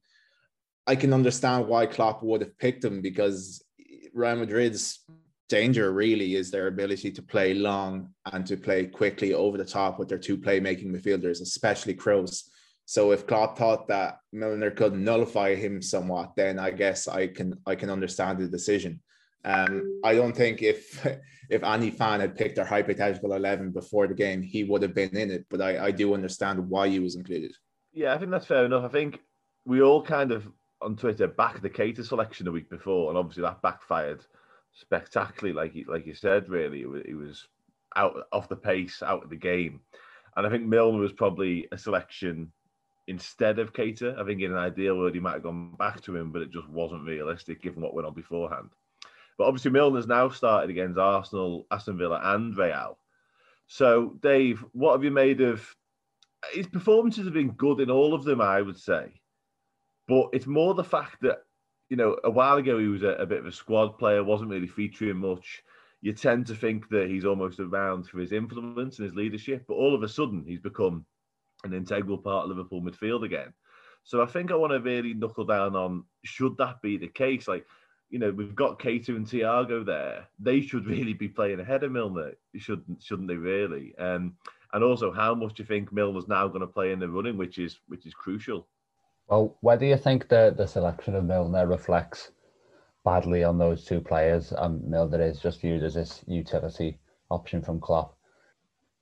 I 0.87 0.95
can 0.95 1.13
understand 1.13 1.67
why 1.67 1.87
Klopp 1.87 2.23
would 2.23 2.43
have 2.43 2.59
picked 2.59 2.85
him 2.85 3.01
because 3.01 3.63
Real 4.13 4.37
Madrid's 4.37 5.01
danger 5.49 5.93
really 5.93 6.35
is 6.35 6.51
their 6.51 6.67
ability 6.67 7.11
to 7.13 7.23
play 7.23 7.55
long 7.55 8.11
and 8.33 8.47
to 8.47 8.57
play 8.57 8.87
quickly 8.87 9.33
over 9.35 9.57
the 9.57 9.65
top 9.65 9.99
with 9.99 10.09
their 10.09 10.19
two 10.19 10.37
playmaking 10.37 10.87
midfielders, 10.87 11.41
especially 11.41 11.95
Kroos. 11.95 12.45
So 12.85 13.11
if 13.13 13.27
Klopp 13.27 13.59
thought 13.59 13.89
that 13.89 14.19
Milner 14.33 14.71
could 14.71 14.95
nullify 14.95 15.55
him 15.55 15.83
somewhat, 15.83 16.35
then 16.37 16.59
I 16.59 16.71
guess 16.71 17.09
I 17.09 17.27
can 17.27 17.59
I 17.67 17.75
can 17.75 17.91
understand 17.91 18.39
the 18.39 18.49
decision. 18.49 19.01
Um, 19.45 20.01
I 20.05 20.15
don't 20.15 20.37
think 20.37 20.63
if 20.63 21.05
if 21.51 21.63
any 21.63 21.91
fan 21.91 22.21
had 22.21 22.37
picked 22.37 22.57
their 22.57 22.65
hypothetical 22.65 23.33
eleven 23.33 23.71
before 23.73 24.07
the 24.07 24.15
game, 24.15 24.43
he 24.43 24.65
would 24.65 24.83
have 24.83 24.95
been 24.95 25.17
in 25.17 25.31
it. 25.31 25.47
But 25.51 25.61
I, 25.61 25.87
I 25.87 25.91
do 25.91 26.15
understand 26.15 26.69
why 26.69 26.89
he 26.89 27.01
was 27.01 27.17
included. 27.17 27.53
Yeah, 27.93 28.15
I 28.15 28.19
think 28.19 28.31
that's 28.31 28.47
fair 28.47 28.65
enough. 28.65 28.85
I 28.85 28.89
think 28.89 29.21
we 29.65 29.83
all 29.83 30.03
kind 30.03 30.31
of 30.31 30.47
on 30.81 30.97
Twitter 30.97 31.27
backed 31.27 31.63
the 31.63 31.71
Keita 31.71 32.05
selection 32.05 32.47
a 32.47 32.53
week 32.53 32.71
before, 32.71 33.09
and 33.09 33.19
obviously 33.19 33.43
that 33.43 33.63
backfired 33.63 34.25
spectacularly. 34.77 35.55
Like 35.55 35.89
like 35.89 36.07
you 36.07 36.15
said, 36.15 36.49
really, 36.49 36.83
it 36.83 37.17
was 37.17 37.47
out 37.97 38.15
off 38.33 38.49
the 38.49 38.57
pace, 38.57 39.03
out 39.03 39.25
of 39.25 39.31
the 39.31 39.37
game, 39.37 39.81
and 40.37 40.47
I 40.47 40.51
think 40.51 40.65
Milner 40.65 40.99
was 40.99 41.13
probably 41.13 41.67
a 41.73 41.79
selection 41.79 42.53
instead 43.09 43.59
of 43.59 43.73
Keita. 43.73 44.19
I 44.19 44.25
think 44.25 44.43
in 44.43 44.53
an 44.53 44.59
ideal 44.59 44.99
world 44.99 45.15
he 45.15 45.21
might 45.21 45.35
have 45.35 45.43
gone 45.43 45.75
back 45.79 46.03
to 46.03 46.17
him, 46.17 46.33
but 46.33 46.43
it 46.43 46.51
just 46.51 46.69
wasn't 46.69 47.07
realistic 47.07 47.63
given 47.63 47.83
what 47.83 47.95
went 47.95 48.07
on 48.07 48.15
beforehand. 48.15 48.71
But 49.39 49.45
obviously 49.45 49.71
Milner's 49.71 50.07
now 50.07 50.29
started 50.29 50.71
against 50.71 50.99
Arsenal, 50.99 51.67
Aston 51.71 51.99
Villa, 51.99 52.21
and 52.23 52.57
Real. 52.57 52.99
So 53.69 54.17
Dave, 54.21 54.65
what 54.73 54.93
have 54.93 55.05
you 55.05 55.11
made 55.11 55.41
of 55.41 55.75
his 56.53 56.67
performances? 56.67 57.25
Have 57.25 57.35
been 57.35 57.53
good 57.53 57.81
in 57.81 57.91
all 57.91 58.15
of 58.15 58.25
them, 58.25 58.41
I 58.41 58.63
would 58.63 58.79
say. 58.79 59.21
But 60.09 60.29
it's 60.33 60.47
more 60.47 60.75
the 60.75 60.85
fact 60.85 61.23
that 61.23 61.46
you 61.89 61.97
know 61.97 62.17
a 62.25 62.31
while 62.31 62.57
ago 62.57 62.79
he 62.79 62.89
was 62.89 63.03
a, 63.03 63.11
a 63.11 63.27
bit 63.27 63.39
of 63.39 63.47
a 63.47 63.53
squad 63.53 63.99
player, 63.99 64.23
wasn't 64.23 64.51
really 64.51 64.67
featuring 64.67 65.19
much. 65.19 65.63
You 66.01 66.13
tend 66.13 66.47
to 66.47 66.55
think 66.55 66.89
that 66.91 67.09
he's 67.09 67.25
almost 67.25 67.59
around 67.59 68.09
for 68.09 68.19
his 68.19 68.33
influence 68.33 68.99
and 68.99 69.07
his 69.07 69.17
leadership, 69.17 69.65
but 69.67 69.75
all 69.75 69.95
of 69.95 70.03
a 70.03 70.09
sudden 70.09 70.45
he's 70.47 70.61
become 70.61 71.05
an 71.65 71.73
integral 71.73 72.19
part 72.19 72.45
of 72.45 72.51
Liverpool 72.51 72.83
midfield 72.83 73.25
again. 73.25 73.53
So 74.05 74.23
I 74.23 74.27
think 74.27 74.51
I 74.51 74.55
want 74.55 74.73
to 74.73 74.79
really 74.79 75.15
knuckle 75.15 75.45
down 75.45 75.75
on 75.75 76.05
should 76.23 76.57
that 76.59 76.81
be 76.81 76.97
the 76.97 77.09
case? 77.09 77.49
Like, 77.49 77.67
you 78.09 78.21
know, 78.21 78.31
we've 78.31 78.55
got 78.55 78.79
Keita 78.79 79.09
and 79.09 79.27
Thiago 79.27 79.85
there. 79.85 80.29
They 80.39 80.61
should 80.61 80.87
really 80.95 81.15
be 81.15 81.29
playing 81.29 81.61
ahead 81.61 81.83
of 81.83 81.93
Milner, 81.93 82.33
shouldn't 82.55 83.03
shouldn't 83.03 83.29
they 83.29 83.37
really? 83.37 83.97
Um, 83.99 84.37
and 84.73 84.85
also, 84.85 85.13
how 85.13 85.35
much 85.35 85.55
do 85.55 85.63
you 85.63 85.67
think 85.67 85.93
Milner's 85.93 86.29
now 86.29 86.47
going 86.49 86.61
to 86.61 86.67
play 86.67 86.93
in 86.93 86.99
the 86.99 87.09
run-in, 87.09 87.37
which 87.37 87.59
is 87.59 87.81
which 87.89 88.07
is 88.07 88.15
crucial? 88.15 88.69
Well, 89.29 89.57
whether 89.61 89.85
you 89.85 89.97
think 89.97 90.29
the 90.29 90.55
the 90.57 90.67
selection 90.67 91.15
of 91.15 91.25
Milner 91.25 91.67
reflects 91.67 92.31
badly 93.05 93.45
on 93.45 93.59
those 93.59 93.85
two 93.85 94.01
players, 94.01 94.53
and 94.53 94.83
um, 94.85 94.91
Milner 94.91 95.23
is 95.23 95.41
just 95.41 95.61
viewed 95.61 95.83
as 95.83 95.95
this 95.95 96.25
utility 96.27 96.99
option 97.31 97.63
from 97.63 97.81
Klopp, 97.81 98.17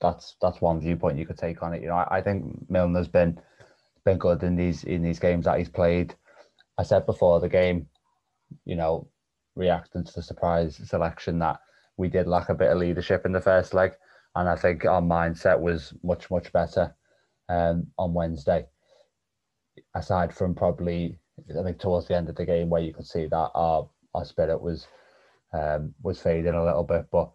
that's 0.01 0.37
that's 0.41 0.61
one 0.61 0.81
viewpoint 0.81 1.19
you 1.19 1.27
could 1.27 1.39
take 1.39 1.63
on 1.63 1.75
it. 1.75 1.83
You 1.83 1.89
know, 1.89 1.97
I, 1.97 2.19
I 2.19 2.21
think 2.23 2.71
Milner's 2.71 3.09
been 3.09 3.41
been 4.05 4.19
good 4.19 4.43
in 4.43 4.57
these 4.57 4.85
in 4.85 5.03
these 5.03 5.19
games 5.19 5.45
that 5.47 5.59
he's 5.59 5.69
played. 5.69 6.15
I 6.79 6.83
said 6.83 7.07
before 7.07 7.41
the 7.41 7.49
game, 7.49 7.89
you 8.65 8.77
know, 8.77 9.09
reacting 9.57 10.05
to 10.05 10.13
the 10.15 10.23
surprise 10.23 10.81
selection 10.85 11.39
that 11.41 11.61
we 11.97 12.09
did 12.09 12.27
lack 12.27 12.49
a 12.49 12.55
bit 12.55 12.71
of 12.71 12.79
leadership 12.79 13.25
in 13.27 13.33
the 13.33 13.41
first 13.41 13.75
leg, 13.75 13.93
and 14.35 14.49
I 14.49 14.57
think 14.57 14.85
our 14.85 15.03
mindset 15.03 15.61
was 15.61 15.95
much 16.03 16.31
much 16.31 16.53
better 16.53 16.95
um, 17.49 17.87
on 17.99 18.15
Wednesday. 18.15 18.67
Aside 19.95 20.35
from 20.35 20.55
probably, 20.55 21.19
I 21.51 21.63
think 21.63 21.79
towards 21.79 22.07
the 22.07 22.17
end 22.17 22.29
of 22.29 22.37
the 22.37 22.47
game 22.47 22.71
where 22.71 22.83
you 22.83 22.93
could 22.93 23.07
see 23.07 23.27
that 23.27 23.51
our 23.55 23.89
our 24.15 24.25
spirit 24.25 24.61
was 24.61 24.87
um, 25.53 25.95
was 26.03 26.21
fading 26.21 26.55
a 26.55 26.65
little 26.65 26.85
bit, 26.85 27.07
but 27.11 27.31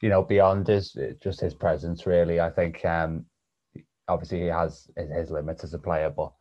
you 0.00 0.08
know, 0.08 0.22
beyond 0.22 0.66
his 0.66 0.96
just 1.22 1.40
his 1.40 1.54
presence, 1.54 2.06
really, 2.06 2.40
I 2.40 2.50
think 2.50 2.84
um, 2.84 3.24
obviously 4.08 4.40
he 4.40 4.46
has 4.46 4.90
his 4.96 5.30
limits 5.30 5.64
as 5.64 5.74
a 5.74 5.78
player, 5.78 6.10
but 6.10 6.32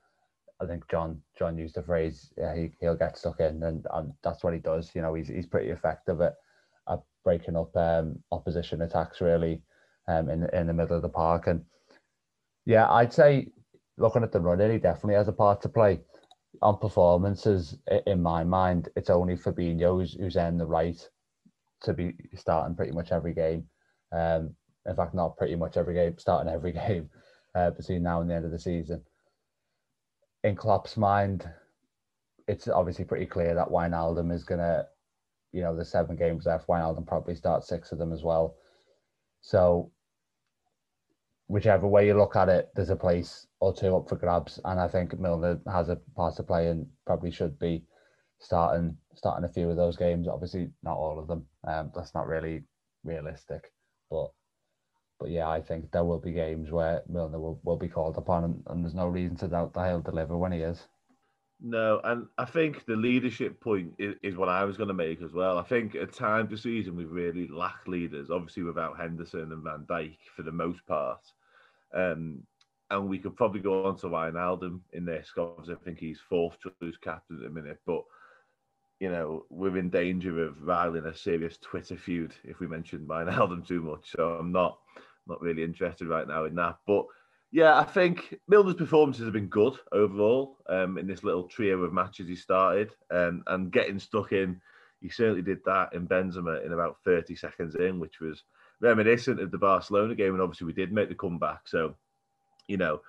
I 0.62 0.66
think 0.66 0.90
John 0.90 1.22
John 1.38 1.58
used 1.58 1.76
the 1.76 1.84
phrase 1.84 2.32
yeah, 2.38 2.56
he 2.56 2.72
he'll 2.80 2.96
get 2.96 3.18
stuck 3.18 3.40
in, 3.40 3.64
and, 3.64 3.86
and 3.94 4.14
that's 4.24 4.44
what 4.44 4.54
he 4.54 4.60
does. 4.60 4.92
You 4.94 5.02
know, 5.02 5.14
he's 5.14 5.28
he's 5.28 5.48
pretty 5.48 5.70
effective 5.70 6.22
at, 6.22 6.36
at 6.90 7.00
breaking 7.24 7.56
up 7.56 7.76
um, 7.76 8.20
opposition 8.32 8.82
attacks 8.82 9.22
really 9.22 9.62
um, 10.08 10.30
in 10.30 10.44
in 10.54 10.68
the 10.68 10.74
middle 10.74 10.96
of 10.96 11.02
the 11.02 11.10
park, 11.10 11.48
and 11.48 11.64
yeah, 12.66 12.90
I'd 12.92 13.14
say 13.14 13.48
looking 13.98 14.24
at 14.24 14.32
the 14.32 14.40
run-in, 14.40 14.72
he 14.72 14.78
definitely 14.78 15.16
has 15.16 15.28
a 15.28 15.34
part 15.34 15.62
to 15.62 15.70
play. 15.70 16.02
On 16.62 16.78
performances, 16.78 17.78
in 18.06 18.22
my 18.22 18.44
mind, 18.44 18.90
it's 18.96 19.10
only 19.10 19.36
Fabinho 19.36 20.00
who's, 20.00 20.14
who's 20.14 20.36
in 20.36 20.58
the 20.58 20.66
right 20.66 20.98
to 21.84 21.94
be 21.94 22.14
starting 22.36 22.76
pretty 22.76 22.92
much 22.92 23.12
every 23.12 23.34
game. 23.34 23.68
Um, 24.12 24.56
in 24.86 24.96
fact, 24.96 25.14
not 25.14 25.38
pretty 25.38 25.56
much 25.56 25.78
every 25.78 25.94
game, 25.94 26.18
starting 26.18 26.52
every 26.52 26.72
game 26.88 27.10
uh, 27.56 27.72
between 27.72 28.04
now 28.04 28.22
and 28.22 28.30
the 28.30 28.36
end 28.36 28.46
of 28.46 28.52
the 28.52 28.60
season. 28.60 29.02
In 30.44 30.56
Klopp's 30.56 30.98
mind, 30.98 31.50
it's 32.48 32.68
obviously 32.68 33.06
pretty 33.06 33.26
clear 33.26 33.56
that 33.56 33.70
Wijnaldum 33.70 34.32
is 34.32 34.44
going 34.44 34.60
to, 34.60 34.86
you 35.54 35.62
know, 35.62 35.76
the 35.76 35.86
seven 35.86 36.16
games 36.16 36.46
left, 36.46 36.68
Wijnaldum 36.68 37.08
probably 37.08 37.36
start 37.36 37.64
six 37.64 37.92
of 37.92 37.98
them 37.98 38.12
as 38.12 38.24
well. 38.24 38.56
So, 39.42 39.92
whichever 41.54 41.88
way 41.88 42.08
you 42.08 42.16
look 42.16 42.36
at 42.36 42.50
it, 42.50 42.70
there's 42.76 42.90
a 42.90 42.96
place 42.96 43.46
or 43.60 43.72
two 43.72 43.96
up 43.96 44.10
for 44.10 44.16
grabs. 44.16 44.60
And 44.66 44.80
I 44.80 44.88
think 44.88 45.20
Milner 45.20 45.60
has 45.72 45.88
a 45.88 45.98
part 46.16 46.36
to 46.38 46.44
play 46.44 46.68
and 46.68 46.88
probably 47.06 47.30
should 47.30 47.60
be 47.60 47.84
starting 48.40 48.98
starting 49.14 49.46
a 49.48 49.54
few 49.54 49.70
of 49.70 49.78
those 49.78 49.96
games. 49.96 50.28
Obviously, 50.28 50.72
not 50.82 50.98
all 50.98 51.20
of 51.20 51.28
them. 51.28 51.46
Um, 51.68 51.92
that's 51.94 52.16
not 52.16 52.28
really 52.28 52.64
realistic, 53.04 53.72
but 54.10 54.32
but 55.20 55.30
yeah, 55.30 55.48
I 55.48 55.62
think 55.62 55.92
there 55.92 56.04
will 56.04 56.20
be 56.20 56.32
games 56.32 56.72
where 56.72 57.04
Milner 57.08 57.40
will, 57.40 57.60
will 57.64 57.78
be 57.78 57.88
called 57.88 58.18
upon, 58.18 58.44
and, 58.46 58.64
and 58.68 58.84
there's 58.84 58.96
no 58.96 59.08
reason 59.08 59.38
to 59.38 59.48
doubt 59.48 59.76
that 59.76 59.88
he'll 59.88 60.02
deliver 60.02 60.36
when 60.36 60.54
he 60.54 60.60
is. 60.60 60.88
No, 61.62 62.02
and 62.04 62.26
I 62.40 62.46
think 62.46 62.84
the 62.88 62.96
leadership 62.96 63.62
point 63.62 63.94
is, 64.00 64.16
is 64.24 64.36
what 64.36 64.50
I 64.50 64.66
was 64.66 64.76
going 64.76 64.90
to 64.90 64.94
make 64.94 65.22
as 65.22 65.34
well. 65.34 65.60
I 65.60 65.64
think 65.64 65.94
at 65.94 66.14
times 66.14 66.50
this 66.50 66.64
season 66.64 66.96
we've 66.96 67.12
really 67.12 67.48
lacked 67.48 67.88
leaders, 67.88 68.32
obviously 68.32 68.64
without 68.64 69.00
Henderson 69.00 69.52
and 69.52 69.64
Van 69.64 69.86
Dijk 69.88 70.18
for 70.36 70.42
the 70.42 70.52
most 70.52 70.86
part. 70.88 71.22
Um, 71.94 72.44
and 72.90 73.10
we 73.10 73.18
could 73.18 73.36
probably 73.36 73.60
go 73.60 73.86
on 73.86 73.98
to 73.98 74.08
Wijnaldum 74.08 74.82
in 74.94 75.06
this 75.06 75.32
because 75.34 75.70
I 75.70 75.76
think 75.84 76.00
he's 76.00 76.20
fourth 76.20 76.58
choice 76.60 76.98
captain 77.02 77.38
at 77.38 77.44
the 77.44 77.50
minute. 77.50 77.80
But 77.86 78.04
you 79.00 79.10
know, 79.10 79.46
we're 79.50 79.78
in 79.78 79.90
danger 79.90 80.46
of 80.46 80.62
riling 80.62 81.06
a 81.06 81.16
serious 81.16 81.58
Twitter 81.58 81.98
feud 81.98 82.34
if 82.44 82.60
we 82.60 82.68
mention 82.68 83.08
Wijnaldum 83.08 83.68
too 83.68 83.82
much. 83.82 84.12
So 84.16 84.38
I'm 84.40 84.52
not 84.52 84.78
not 85.28 85.42
really 85.42 85.64
interested 85.64 86.08
right 86.08 86.28
now 86.28 86.46
in 86.46 86.56
that. 86.56 86.78
But 86.86 87.06
yeah, 87.52 87.78
I 87.78 87.84
think 87.84 88.36
Milner's 88.48 88.76
performances 88.76 89.26
have 89.26 89.34
been 89.34 89.48
good 89.48 89.76
overall 89.92 90.58
um, 90.68 90.98
in 90.98 91.08
this 91.08 91.24
little 91.24 91.44
trio 91.44 91.84
of 91.84 91.94
matches 91.94 92.28
he 92.28 92.36
started, 92.36 92.92
um, 93.12 93.44
and 93.48 93.72
getting 93.72 94.00
stuck 94.00 94.32
in. 94.32 94.60
He 95.02 95.10
certainly 95.10 95.42
did 95.42 95.60
that 95.66 95.94
in 95.94 96.08
Benzema 96.08 96.66
in 96.66 96.74
about 96.74 96.98
30 97.04 97.36
seconds 97.36 97.76
in, 97.76 98.00
which 98.00 98.20
was 98.20 98.44
reminiscent 98.84 99.40
of 99.40 99.52
the 99.52 99.58
Barcelona 99.58 100.16
game. 100.16 100.34
And 100.34 100.42
obviously, 100.42 100.68
we 100.68 100.74
did 100.74 100.92
make 100.92 101.10
the 101.10 101.16
comeback. 101.16 101.68
So, 101.68 101.96
you 102.68 102.78
know, 102.78 103.02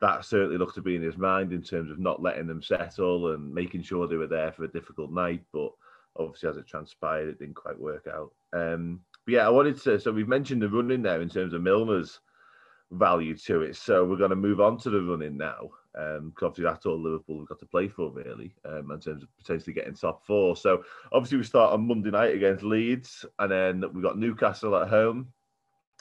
that 0.00 0.24
certainly 0.24 0.58
looked 0.58 0.74
to 0.74 0.82
be 0.82 0.96
in 0.96 1.02
his 1.02 1.16
mind 1.16 1.52
in 1.52 1.62
terms 1.62 1.90
of 1.90 1.98
not 1.98 2.22
letting 2.22 2.46
them 2.46 2.62
settle 2.62 3.32
and 3.32 3.52
making 3.52 3.82
sure 3.82 4.06
they 4.06 4.16
were 4.16 4.26
there 4.26 4.52
for 4.52 4.64
a 4.64 4.68
difficult 4.68 5.12
night. 5.12 5.42
But 5.52 5.70
obviously, 6.18 6.48
as 6.48 6.56
it 6.56 6.66
transpired, 6.66 7.28
it 7.28 7.38
didn't 7.38 7.54
quite 7.54 7.78
work 7.78 8.06
out. 8.12 8.32
Um, 8.52 9.00
but 9.24 9.34
yeah, 9.34 9.46
I 9.46 9.50
wanted 9.50 9.80
to. 9.82 10.00
So 10.00 10.12
we've 10.12 10.28
mentioned 10.28 10.62
the 10.62 10.68
run-in 10.68 11.02
there 11.02 11.22
in 11.22 11.28
terms 11.28 11.54
of 11.54 11.62
Milner's 11.62 12.20
value 12.90 13.36
to 13.36 13.62
it. 13.62 13.76
So 13.76 14.04
we're 14.04 14.16
going 14.16 14.30
to 14.30 14.36
move 14.36 14.60
on 14.60 14.78
to 14.78 14.90
the 14.90 15.00
run-in 15.00 15.36
now. 15.36 15.70
Um, 15.98 16.32
obviously 16.40 16.64
that's 16.64 16.86
all 16.86 17.00
Liverpool 17.00 17.38
have 17.40 17.48
got 17.48 17.58
to 17.60 17.66
play 17.66 17.88
for, 17.88 18.10
really, 18.10 18.54
um, 18.64 18.90
in 18.90 19.00
terms 19.00 19.22
of 19.22 19.28
potentially 19.38 19.74
getting 19.74 19.94
top 19.94 20.24
four. 20.26 20.56
So 20.56 20.84
obviously 21.12 21.38
we 21.38 21.44
start 21.44 21.72
on 21.72 21.86
Monday 21.86 22.10
night 22.10 22.34
against 22.34 22.64
Leeds, 22.64 23.24
and 23.38 23.50
then 23.50 23.84
we've 23.92 24.02
got 24.02 24.18
Newcastle 24.18 24.76
at 24.76 24.88
home. 24.88 25.32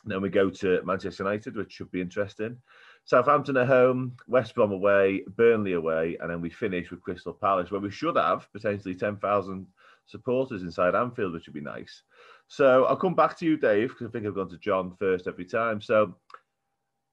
Then 0.06 0.22
we 0.22 0.30
go 0.30 0.50
to 0.50 0.82
Manchester 0.84 1.24
United, 1.24 1.56
which 1.56 1.74
should 1.74 1.92
be 1.92 2.02
interesting. 2.02 2.58
Southampton 3.06 3.58
at 3.58 3.68
home, 3.68 4.16
West 4.28 4.56
Brom 4.56 4.72
away, 4.72 5.24
Burnley 5.36 5.74
away, 5.74 6.18
and 6.20 6.30
then 6.30 6.42
we 6.42 6.50
finish 6.50 6.92
with 6.92 7.02
Crystal 7.02 7.34
Palace, 7.34 7.72
where 7.72 7.82
we 7.82 7.92
should 7.92 8.16
have 8.16 8.52
potentially 8.52 8.96
10,000 8.96 9.68
supporters 10.06 10.64
inside 10.64 10.96
Anfield, 10.96 11.34
which 11.34 11.48
would 11.48 11.54
be 11.54 11.62
nice. 11.62 12.04
So 12.48 12.86
I'll 12.86 12.98
come 12.98 13.16
back 13.16 13.38
to 13.38 13.46
you, 13.46 13.58
Dave, 13.58 13.90
because 13.90 14.08
I 14.08 14.12
think 14.12 14.26
I've 14.26 14.36
gone 14.36 14.50
to 14.50 14.58
John 14.58 14.96
first 15.00 15.28
every 15.28 15.46
time. 15.46 15.82
So, 15.82 16.16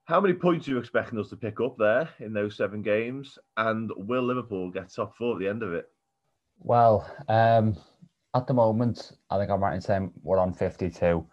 how 0.09 0.21
many 0.21 0.35
points 0.35 0.67
are 0.67 0.73
you 0.73 0.79
expecting 0.79 1.19
us 1.19 1.29
to 1.29 1.37
pick 1.37 1.61
up 1.61 1.77
there 1.79 2.09
in 2.19 2.33
those 2.33 2.57
seven 2.57 2.83
games? 2.83 3.39
And 3.57 3.91
will 3.97 4.23
Liverpool 4.23 4.71
get 4.71 4.93
top 4.93 5.17
four 5.17 5.35
at 5.35 5.39
the 5.39 5.49
end 5.49 5.63
of 5.63 5.73
it? 5.73 5.89
Well, 6.59 7.09
um, 7.29 7.77
at 8.35 8.47
the 8.47 8.55
moment, 8.55 9.13
I 9.31 9.39
think 9.39 9.51
I'm 9.51 9.63
right 9.63 9.75
in 9.75 9.81
saying 9.81 10.13
we're 10.23 10.39
on 10.39 10.53
52. 10.53 11.25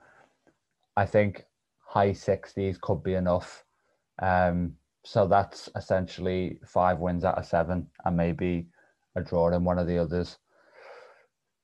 I 0.98 1.06
think 1.06 1.46
high 1.80 2.12
60s 2.12 2.80
could 2.80 3.02
be 3.02 3.16
enough 3.16 3.66
um, 4.20 4.76
so 5.04 5.28
that's 5.28 5.70
essentially 5.76 6.60
five 6.66 7.00
wins 7.00 7.26
out 7.26 7.38
of 7.38 7.46
seven, 7.46 7.88
and 8.06 8.18
maybe 8.18 8.68
a 9.16 9.22
draw 9.22 9.50
in 9.50 9.64
one 9.64 9.78
of 9.78 9.88
the 9.88 9.98
others. 9.98 10.38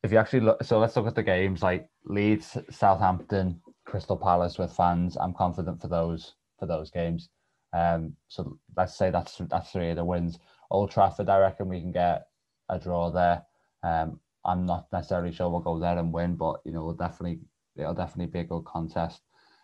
If 0.03 0.11
you 0.11 0.17
actually 0.17 0.41
look, 0.41 0.63
so 0.63 0.79
let's 0.79 0.95
look 0.95 1.07
at 1.07 1.15
the 1.15 1.23
games 1.23 1.63
like 1.63 1.87
Leeds, 2.05 2.57
Southampton, 2.69 3.61
Crystal 3.85 4.17
Palace 4.17 4.57
with 4.57 4.73
fans. 4.73 5.17
I'm 5.17 5.33
confident 5.33 5.81
for 5.81 5.87
those 5.87 6.35
for 6.61 6.67
those 6.67 6.91
games. 6.91 7.29
Um, 7.73 8.15
so 8.27 8.59
let's 8.77 8.95
say 8.95 9.09
that's 9.09 9.37
that's 9.49 9.71
three 9.71 9.89
of 9.89 9.95
the 9.95 10.05
wins. 10.05 10.37
Old 10.69 10.91
Trafford, 10.91 11.29
I 11.29 11.39
reckon 11.39 11.67
we 11.67 11.81
can 11.81 11.91
get 11.91 12.27
a 12.69 12.77
draw 12.77 13.09
there. 13.09 13.43
Um, 13.83 14.19
I'm 14.45 14.65
not 14.65 14.85
necessarily 14.93 15.33
sure 15.33 15.49
we'll 15.49 15.61
go 15.61 15.79
there 15.79 15.97
and 15.97 16.13
win, 16.13 16.35
but 16.35 16.61
you 16.63 16.71
know, 16.71 16.85
we'll 16.85 16.93
definitely 16.93 17.39
it'll 17.75 17.95
definitely 17.95 18.31
be 18.31 18.39
a 18.39 18.43
good 18.43 18.65
contest. 18.65 19.21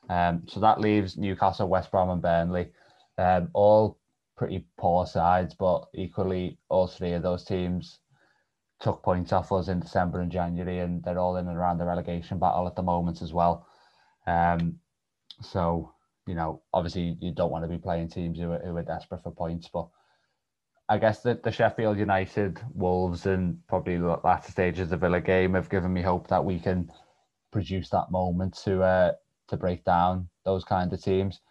Um, 0.09 0.43
so 0.47 0.59
that 0.61 0.81
leaves 0.81 1.17
Newcastle, 1.17 1.69
West 1.69 1.91
Brom, 1.91 2.09
and 2.09 2.21
Burnley, 2.21 2.69
um, 3.17 3.49
all 3.53 3.99
pretty 4.35 4.65
poor 4.77 5.05
sides, 5.05 5.53
but 5.53 5.85
equally 5.93 6.57
all 6.69 6.87
three 6.87 7.13
of 7.13 7.23
those 7.23 7.43
teams 7.43 7.99
took 8.79 9.03
points 9.03 9.33
off 9.33 9.51
us 9.51 9.67
in 9.67 9.79
December 9.79 10.21
and 10.21 10.31
January, 10.31 10.79
and 10.79 11.03
they're 11.03 11.19
all 11.19 11.37
in 11.37 11.47
and 11.47 11.57
around 11.57 11.77
the 11.77 11.85
relegation 11.85 12.39
battle 12.39 12.67
at 12.67 12.75
the 12.75 12.83
moment 12.83 13.21
as 13.21 13.33
well. 13.33 13.67
Um, 14.25 14.79
so 15.41 15.93
you 16.27 16.35
know, 16.35 16.61
obviously 16.73 17.17
you 17.21 17.33
don't 17.33 17.51
want 17.51 17.63
to 17.63 17.69
be 17.69 17.77
playing 17.77 18.09
teams 18.09 18.37
who 18.37 18.51
are, 18.51 18.59
who 18.59 18.75
are 18.75 18.83
desperate 18.83 19.23
for 19.23 19.31
points, 19.31 19.69
but 19.73 19.87
I 20.89 20.97
guess 20.97 21.21
that 21.23 21.43
the 21.43 21.51
Sheffield 21.51 21.97
United, 21.97 22.61
Wolves, 22.73 23.25
and 23.25 23.59
probably 23.67 23.97
the 23.97 24.19
latter 24.23 24.51
stages 24.51 24.83
of 24.83 24.89
the 24.89 24.97
Villa 24.97 25.19
game 25.19 25.53
have 25.53 25.69
given 25.69 25.91
me 25.91 26.01
hope 26.01 26.27
that 26.27 26.45
we 26.45 26.59
can 26.59 26.89
produce 27.51 27.89
that 27.89 28.09
moment 28.09 28.57
to 28.63 28.83
uh, 28.83 29.11
to 29.49 29.57
break 29.57 29.83
down 29.83 30.29
those 30.45 30.63
kind 30.63 30.91
of 30.93 31.01
teams. 31.01 31.41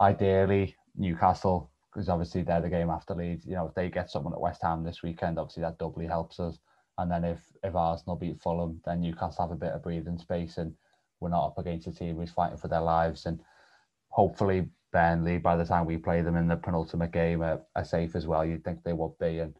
Ideally, 0.00 0.74
Newcastle, 0.96 1.70
because 1.92 2.08
obviously 2.08 2.42
they're 2.42 2.60
the 2.60 2.68
game 2.68 2.90
after 2.90 3.14
Leeds. 3.14 3.46
You 3.46 3.54
know, 3.54 3.66
if 3.66 3.74
they 3.74 3.88
get 3.88 4.10
someone 4.10 4.32
at 4.32 4.40
West 4.40 4.62
Ham 4.62 4.82
this 4.82 5.02
weekend, 5.02 5.38
obviously 5.38 5.62
that 5.62 5.78
doubly 5.78 6.06
helps 6.06 6.40
us. 6.40 6.58
And 6.98 7.10
then 7.10 7.24
if 7.24 7.40
if 7.62 7.76
Arsenal 7.76 8.16
beat 8.16 8.40
Fulham, 8.40 8.80
then 8.84 9.00
Newcastle 9.00 9.44
have 9.44 9.52
a 9.52 9.60
bit 9.60 9.72
of 9.72 9.82
breathing 9.82 10.18
space, 10.18 10.58
and 10.58 10.74
we're 11.20 11.28
not 11.28 11.46
up 11.46 11.58
against 11.58 11.86
a 11.86 11.92
team 11.92 12.16
who's 12.16 12.32
fighting 12.32 12.58
for 12.58 12.68
their 12.68 12.80
lives. 12.80 13.26
And 13.26 13.40
hopefully 14.10 14.68
Burnley, 14.92 15.38
by 15.38 15.56
the 15.56 15.64
time 15.64 15.86
we 15.86 15.96
play 15.96 16.20
them 16.20 16.36
in 16.36 16.48
the 16.48 16.56
penultimate 16.56 17.12
game, 17.12 17.42
are, 17.42 17.60
are 17.74 17.84
safe 17.84 18.14
as 18.14 18.26
well. 18.26 18.44
You'd 18.44 18.64
think 18.64 18.82
they 18.82 18.92
would 18.92 19.16
be, 19.18 19.38
and 19.38 19.54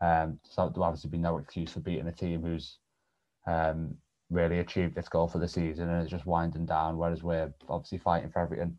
um, 0.00 0.38
so 0.42 0.68
there'll 0.68 0.84
obviously 0.84 1.10
be 1.10 1.18
no 1.18 1.38
excuse 1.38 1.72
for 1.72 1.80
beating 1.80 2.08
a 2.08 2.12
team 2.12 2.42
who's 2.42 2.78
um, 3.46 3.96
really 4.30 4.58
achieved 4.58 4.98
its 4.98 5.08
goal 5.08 5.28
for 5.28 5.38
the 5.38 5.48
season 5.48 5.88
and 5.88 6.02
it's 6.02 6.10
just 6.10 6.26
winding 6.26 6.66
down. 6.66 6.96
Whereas 6.96 7.22
we're 7.22 7.52
obviously 7.68 7.98
fighting 7.98 8.30
for 8.30 8.40
everything. 8.40 8.76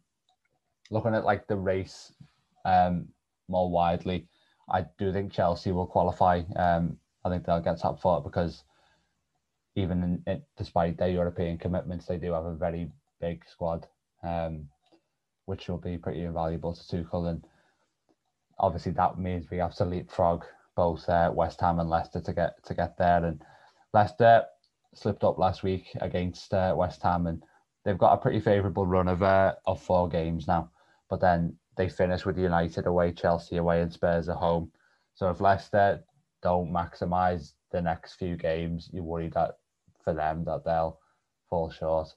Looking 0.90 1.16
at 1.16 1.26
like 1.26 1.48
the 1.48 1.56
race 1.56 2.14
um, 2.66 3.08
more 3.48 3.70
widely, 3.70 4.28
I 4.70 4.86
do 4.98 5.12
think 5.12 5.32
Chelsea 5.32 5.72
will 5.72 5.88
qualify. 5.88 6.42
Um, 6.56 6.98
I 7.26 7.30
think 7.30 7.46
they'll 7.46 7.62
get 7.62 7.80
top 7.80 8.02
four 8.02 8.22
because 8.22 8.64
even 9.76 10.04
in, 10.04 10.24
in, 10.28 10.42
despite 10.58 10.98
their 10.98 11.10
European 11.10 11.58
commitments, 11.58 12.06
they 12.06 12.18
do 12.18 12.34
have 12.34 12.46
a 12.46 12.54
very 12.54 12.90
big 13.20 13.44
squad. 13.48 13.88
Um, 14.24 14.68
which 15.48 15.68
will 15.70 15.78
be 15.78 15.98
pretty 15.98 16.24
invaluable 16.24 16.74
to 16.74 16.82
Tuchel. 16.82 17.30
And 17.30 17.44
obviously 18.60 18.92
that 18.94 19.18
means 19.18 19.50
we 19.50 19.58
have 19.58 19.76
to 19.76 19.86
leapfrog 19.86 20.44
both 20.76 21.08
uh, 21.10 21.32
West 21.34 21.60
Ham 21.62 21.80
and 21.80 21.90
Leicester 21.90 22.22
to 22.22 22.34
get 22.34 22.64
to 22.66 22.74
get 22.74 22.98
there. 22.98 23.26
And 23.26 23.42
Leicester 23.94 24.44
slipped 24.94 25.24
up 25.24 25.40
last 25.40 25.64
week 25.64 25.88
against 26.02 26.54
uh, 26.54 26.76
West 26.78 27.02
Ham, 27.02 27.28
and 27.28 27.42
they've 27.84 27.98
got 27.98 28.14
a 28.14 28.22
pretty 28.22 28.42
favourable 28.42 28.86
run 28.86 29.08
of 29.08 29.24
uh, 29.24 29.56
of 29.66 29.82
four 29.82 30.10
games 30.10 30.48
now. 30.48 30.70
But 31.10 31.22
then 31.22 31.56
they 31.78 31.88
finish 31.88 32.26
with 32.26 32.38
United 32.38 32.86
away, 32.86 33.14
Chelsea 33.14 33.58
away, 33.58 33.82
and 33.82 33.92
Spurs 33.92 34.30
at 34.30 34.36
home. 34.36 34.72
So 35.16 35.30
if 35.30 35.40
Leicester 35.40 36.04
don't 36.44 36.72
maximise 36.72 37.54
the 37.72 37.82
next 37.82 38.16
few 38.16 38.36
games, 38.36 38.90
you 38.92 39.02
worry 39.02 39.30
that 39.30 39.58
for 40.04 40.14
them 40.14 40.44
that 40.44 40.66
they'll 40.66 41.00
fall 41.50 41.72
short. 41.72 42.14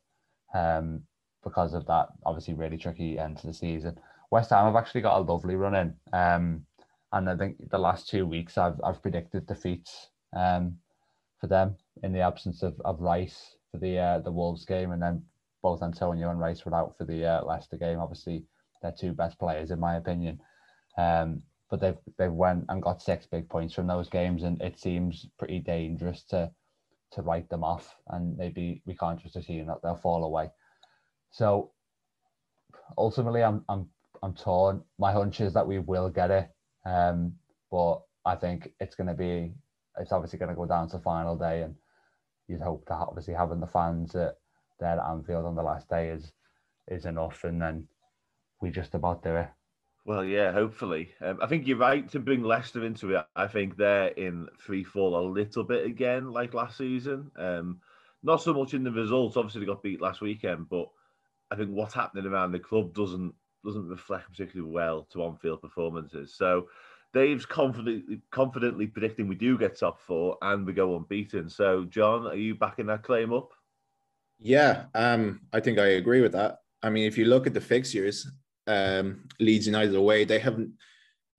Um, 0.52 1.02
because 1.42 1.74
of 1.74 1.86
that 1.86 2.08
obviously 2.24 2.54
really 2.54 2.76
tricky 2.76 3.18
end 3.18 3.38
to 3.38 3.46
the 3.46 3.54
season. 3.54 3.98
West 4.30 4.50
Ham 4.50 4.66
have 4.66 4.76
actually 4.76 5.00
got 5.00 5.18
a 5.18 5.32
lovely 5.32 5.56
run 5.56 5.74
in. 5.74 5.94
Um, 6.12 6.64
and 7.12 7.28
I 7.28 7.36
think 7.36 7.70
the 7.70 7.78
last 7.78 8.08
two 8.08 8.26
weeks 8.26 8.56
I've 8.56 8.80
I've 8.84 9.02
predicted 9.02 9.46
defeats 9.46 10.10
um, 10.36 10.76
for 11.40 11.46
them 11.48 11.76
in 12.02 12.12
the 12.12 12.20
absence 12.20 12.62
of, 12.62 12.80
of 12.84 13.00
Rice 13.00 13.56
for 13.70 13.78
the 13.78 13.98
uh, 13.98 14.18
the 14.20 14.32
Wolves 14.32 14.64
game, 14.64 14.92
and 14.92 15.02
then 15.02 15.22
both 15.62 15.82
Antonio 15.82 16.30
and 16.30 16.40
Rice 16.40 16.64
were 16.64 16.74
out 16.74 16.96
for 16.96 17.04
the 17.04 17.24
uh, 17.24 17.44
Leicester 17.44 17.76
game. 17.76 17.98
Obviously, 17.98 18.44
they're 18.82 18.92
two 18.92 19.12
best 19.12 19.38
players 19.38 19.70
in 19.70 19.80
my 19.80 19.96
opinion. 19.96 20.40
Um, 20.96 21.42
but 21.70 21.80
they've 21.80 21.98
they've 22.18 22.32
went 22.32 22.64
and 22.68 22.82
got 22.82 23.02
six 23.02 23.26
big 23.26 23.48
points 23.48 23.74
from 23.74 23.86
those 23.86 24.08
games, 24.08 24.42
and 24.42 24.60
it 24.60 24.78
seems 24.78 25.26
pretty 25.38 25.60
dangerous 25.60 26.22
to 26.24 26.50
to 27.12 27.22
write 27.22 27.48
them 27.48 27.64
off. 27.64 27.96
And 28.08 28.36
maybe 28.36 28.82
we 28.86 28.96
can't 28.96 29.20
just 29.20 29.36
assume 29.36 29.66
that 29.66 29.82
they'll 29.82 29.96
fall 29.96 30.24
away. 30.24 30.50
So 31.30 31.70
ultimately, 32.98 33.42
I'm 33.42 33.64
I'm 33.68 33.88
I'm 34.22 34.34
torn. 34.34 34.82
My 34.98 35.12
hunch 35.12 35.40
is 35.40 35.54
that 35.54 35.66
we 35.66 35.78
will 35.78 36.10
get 36.10 36.30
it, 36.30 36.50
um, 36.84 37.32
but 37.70 38.00
I 38.24 38.34
think 38.34 38.72
it's 38.80 38.94
going 38.94 39.08
to 39.08 39.14
be 39.14 39.52
it's 39.98 40.12
obviously 40.12 40.38
going 40.38 40.50
to 40.50 40.56
go 40.56 40.66
down 40.66 40.88
to 40.90 40.98
final 40.98 41.36
day, 41.36 41.62
and 41.62 41.74
you'd 42.48 42.60
hope 42.60 42.84
that 42.88 42.94
obviously 42.94 43.34
having 43.34 43.60
the 43.60 43.66
fans 43.66 44.14
at 44.14 44.36
there 44.78 44.98
at 44.98 45.10
Anfield 45.10 45.44
on 45.44 45.54
the 45.54 45.62
last 45.62 45.88
day 45.88 46.08
is 46.08 46.32
is 46.88 47.06
enough, 47.06 47.44
and 47.44 47.60
then 47.60 47.86
we 48.60 48.70
just 48.70 48.94
about 48.94 49.22
do 49.22 49.36
it. 49.36 49.48
Well, 50.06 50.24
yeah, 50.24 50.52
hopefully. 50.52 51.12
Um, 51.20 51.38
I 51.42 51.46
think 51.46 51.66
you're 51.66 51.76
right 51.76 52.08
to 52.10 52.18
bring 52.18 52.42
Leicester 52.42 52.84
into 52.84 53.14
it. 53.14 53.26
I 53.36 53.46
think 53.46 53.76
they're 53.76 54.08
in 54.08 54.48
free 54.58 54.82
fall 54.82 55.14
a 55.14 55.30
little 55.30 55.62
bit 55.62 55.84
again, 55.84 56.32
like 56.32 56.54
last 56.54 56.78
season. 56.78 57.30
Um, 57.36 57.80
not 58.22 58.42
so 58.42 58.54
much 58.54 58.74
in 58.74 58.82
the 58.82 58.90
results. 58.90 59.36
Obviously, 59.36 59.60
they 59.60 59.66
got 59.66 59.82
beat 59.82 60.00
last 60.00 60.20
weekend, 60.20 60.68
but 60.68 60.88
I 61.50 61.56
think 61.56 61.70
what's 61.70 61.94
happening 61.94 62.26
around 62.26 62.52
the 62.52 62.58
club 62.58 62.94
doesn't 62.94 63.34
doesn't 63.64 63.88
reflect 63.88 64.30
particularly 64.30 64.72
well 64.72 65.06
to 65.10 65.22
on-field 65.22 65.60
performances. 65.60 66.34
So 66.34 66.68
Dave's 67.12 67.44
confidently 67.44 68.20
confidently 68.30 68.86
predicting 68.86 69.28
we 69.28 69.34
do 69.34 69.58
get 69.58 69.78
top 69.78 70.00
four 70.00 70.38
and 70.42 70.66
we 70.66 70.72
go 70.72 70.96
unbeaten. 70.96 71.48
So 71.48 71.84
John, 71.84 72.26
are 72.26 72.34
you 72.34 72.54
backing 72.54 72.86
that 72.86 73.02
claim 73.02 73.32
up? 73.32 73.52
Yeah, 74.38 74.84
um, 74.94 75.40
I 75.52 75.60
think 75.60 75.78
I 75.78 75.86
agree 75.86 76.22
with 76.22 76.32
that. 76.32 76.58
I 76.82 76.88
mean, 76.88 77.06
if 77.06 77.18
you 77.18 77.26
look 77.26 77.46
at 77.46 77.52
the 77.52 77.60
fixtures, 77.60 78.30
um, 78.66 79.28
Leeds 79.38 79.66
United 79.66 79.94
away, 79.94 80.24
they 80.24 80.38
haven't 80.38 80.72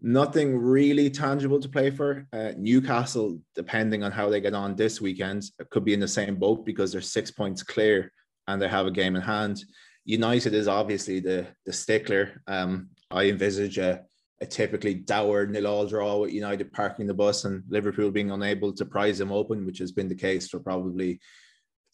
nothing 0.01 0.57
really 0.57 1.09
tangible 1.09 1.59
to 1.59 1.69
play 1.69 1.89
for. 1.89 2.27
Uh, 2.33 2.51
Newcastle, 2.57 3.39
depending 3.55 4.03
on 4.03 4.11
how 4.11 4.29
they 4.29 4.41
get 4.41 4.53
on 4.53 4.75
this 4.75 4.99
weekend, 4.99 5.43
could 5.69 5.85
be 5.85 5.93
in 5.93 5.99
the 5.99 6.07
same 6.07 6.35
boat 6.35 6.65
because 6.65 6.91
they're 6.91 7.01
six 7.01 7.31
points 7.31 7.63
clear 7.63 8.11
and 8.47 8.61
they 8.61 8.67
have 8.67 8.87
a 8.87 8.91
game 8.91 9.15
in 9.15 9.21
hand. 9.21 9.63
United 10.05 10.53
is 10.53 10.67
obviously 10.67 11.19
the 11.19 11.47
the 11.65 11.73
stickler. 11.73 12.41
Um, 12.47 12.89
I 13.09 13.25
envisage 13.25 13.77
a, 13.77 14.03
a 14.41 14.45
typically 14.45 14.95
dour 14.95 15.45
nil-all 15.45 15.85
draw 15.85 16.17
with 16.17 16.33
United 16.33 16.71
parking 16.71 17.07
the 17.07 17.13
bus 17.13 17.45
and 17.45 17.63
Liverpool 17.69 18.11
being 18.11 18.31
unable 18.31 18.73
to 18.73 18.85
prize 18.85 19.17
them 19.17 19.31
open, 19.31 19.65
which 19.65 19.79
has 19.79 19.91
been 19.91 20.09
the 20.09 20.15
case 20.15 20.47
for 20.47 20.59
probably 20.59 21.19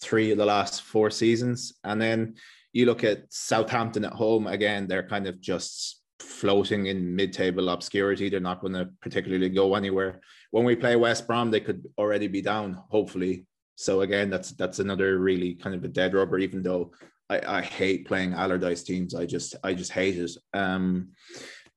three 0.02 0.32
of 0.32 0.38
the 0.38 0.46
last 0.46 0.84
four 0.84 1.10
seasons. 1.10 1.74
And 1.84 2.02
then 2.02 2.36
you 2.72 2.86
look 2.86 3.04
at 3.04 3.26
Southampton 3.30 4.06
at 4.06 4.14
home 4.14 4.48
again; 4.48 4.88
they're 4.88 5.08
kind 5.08 5.28
of 5.28 5.42
just 5.42 6.02
floating 6.20 6.88
in 6.88 7.16
mid-table 7.16 7.70
obscurity. 7.70 8.30
They're 8.30 8.40
not 8.40 8.62
going 8.62 8.74
to 8.74 8.90
particularly 9.02 9.50
go 9.50 9.76
anywhere. 9.76 10.22
When 10.52 10.66
we 10.66 10.76
play 10.76 10.96
West 10.96 11.28
Brom, 11.28 11.52
they 11.52 11.60
could 11.60 11.86
already 11.98 12.28
be 12.28 12.42
down, 12.42 12.82
hopefully. 12.90 13.46
So 13.76 14.02
again, 14.02 14.30
that's 14.30 14.52
that's 14.52 14.80
another 14.80 15.20
really 15.20 15.56
kind 15.56 15.76
of 15.76 15.84
a 15.84 15.88
dead 15.90 16.14
rubber. 16.14 16.40
Even 16.40 16.64
though 16.64 16.92
I, 17.30 17.60
I 17.60 17.62
hate 17.62 18.08
playing 18.08 18.34
Allardyce 18.34 18.84
teams. 18.84 19.14
I 19.16 19.26
just 19.26 19.56
I 19.64 19.74
just 19.74 19.92
hate 19.92 20.18
it. 20.18 20.32
Um, 20.54 21.10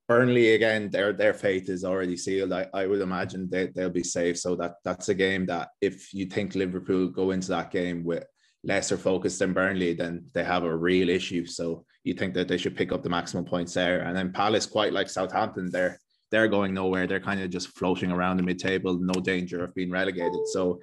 Burnley 0.08 0.54
again, 0.54 0.90
their 0.90 1.12
their 1.12 1.34
fate 1.34 1.68
is 1.68 1.84
already 1.84 2.16
sealed. 2.16 2.52
I, 2.52 2.66
I 2.74 2.86
would 2.86 3.00
imagine 3.00 3.48
they 3.48 3.68
they'll 3.68 3.90
be 3.90 4.02
safe. 4.02 4.38
So 4.38 4.56
that 4.56 4.74
that's 4.84 5.08
a 5.08 5.14
game 5.14 5.46
that 5.46 5.68
if 5.80 6.12
you 6.12 6.26
think 6.26 6.54
Liverpool 6.54 7.08
go 7.08 7.30
into 7.30 7.48
that 7.48 7.70
game 7.70 8.04
with 8.04 8.24
lesser 8.64 8.96
focus 8.96 9.38
than 9.38 9.52
Burnley, 9.52 9.94
then 9.94 10.24
they 10.34 10.44
have 10.44 10.64
a 10.64 10.76
real 10.76 11.08
issue. 11.08 11.46
So 11.46 11.84
you 12.04 12.14
think 12.14 12.34
that 12.34 12.48
they 12.48 12.58
should 12.58 12.76
pick 12.76 12.92
up 12.92 13.02
the 13.02 13.08
maximum 13.08 13.44
points 13.44 13.74
there. 13.74 14.00
And 14.00 14.16
then 14.16 14.32
Palace, 14.32 14.66
quite 14.66 14.92
like 14.92 15.08
Southampton, 15.08 15.70
they're 15.70 16.00
they're 16.30 16.48
going 16.48 16.74
nowhere. 16.74 17.06
They're 17.06 17.20
kind 17.20 17.40
of 17.40 17.50
just 17.50 17.68
floating 17.68 18.10
around 18.10 18.36
the 18.36 18.42
mid 18.42 18.58
table, 18.58 18.98
no 19.00 19.20
danger 19.20 19.62
of 19.64 19.74
being 19.74 19.90
relegated. 19.90 20.46
So 20.46 20.80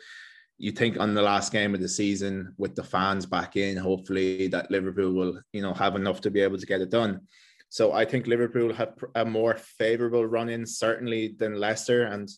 you 0.58 0.72
think 0.72 1.00
on 1.00 1.14
the 1.14 1.22
last 1.22 1.52
game 1.52 1.76
of 1.76 1.82
the 1.82 1.90
season 1.90 2.54
with 2.58 2.76
the 2.76 2.84
fans 2.84 3.26
back 3.26 3.56
in, 3.56 3.78
hopefully 3.78 4.48
that 4.48 4.72
Liverpool 4.72 5.14
will, 5.14 5.40
you 5.54 5.62
know, 5.62 5.74
have 5.74 5.96
enough 5.96 6.22
to 6.22 6.32
be 6.32 6.42
able 6.42 6.58
to 6.58 6.66
get 6.66 6.82
it 6.82 6.90
done. 6.90 7.22
So 7.70 7.94
I 7.94 8.06
think 8.06 8.28
Liverpool 8.28 8.74
have 8.74 8.94
a 9.16 9.26
more 9.26 9.56
favourable 9.56 10.26
run 10.26 10.50
in 10.50 10.66
certainly 10.66 11.36
than 11.38 11.60
Leicester, 11.60 12.04
and 12.04 12.30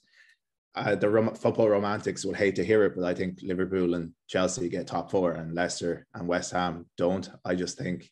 uh, 0.75 0.95
the 0.95 1.09
rom- 1.09 1.35
football 1.35 1.69
romantics 1.69 2.25
will 2.25 2.33
hate 2.33 2.55
to 2.55 2.65
hear 2.65 2.83
it, 2.83 2.95
but 2.95 3.05
I 3.05 3.13
think 3.13 3.39
Liverpool 3.41 3.93
and 3.93 4.11
Chelsea 4.27 4.69
get 4.69 4.87
top 4.87 5.11
four, 5.11 5.33
and 5.33 5.55
Leicester 5.55 6.07
and 6.13 6.27
West 6.27 6.51
Ham 6.51 6.87
don't. 6.97 7.29
I 7.45 7.55
just 7.55 7.77
think 7.77 8.09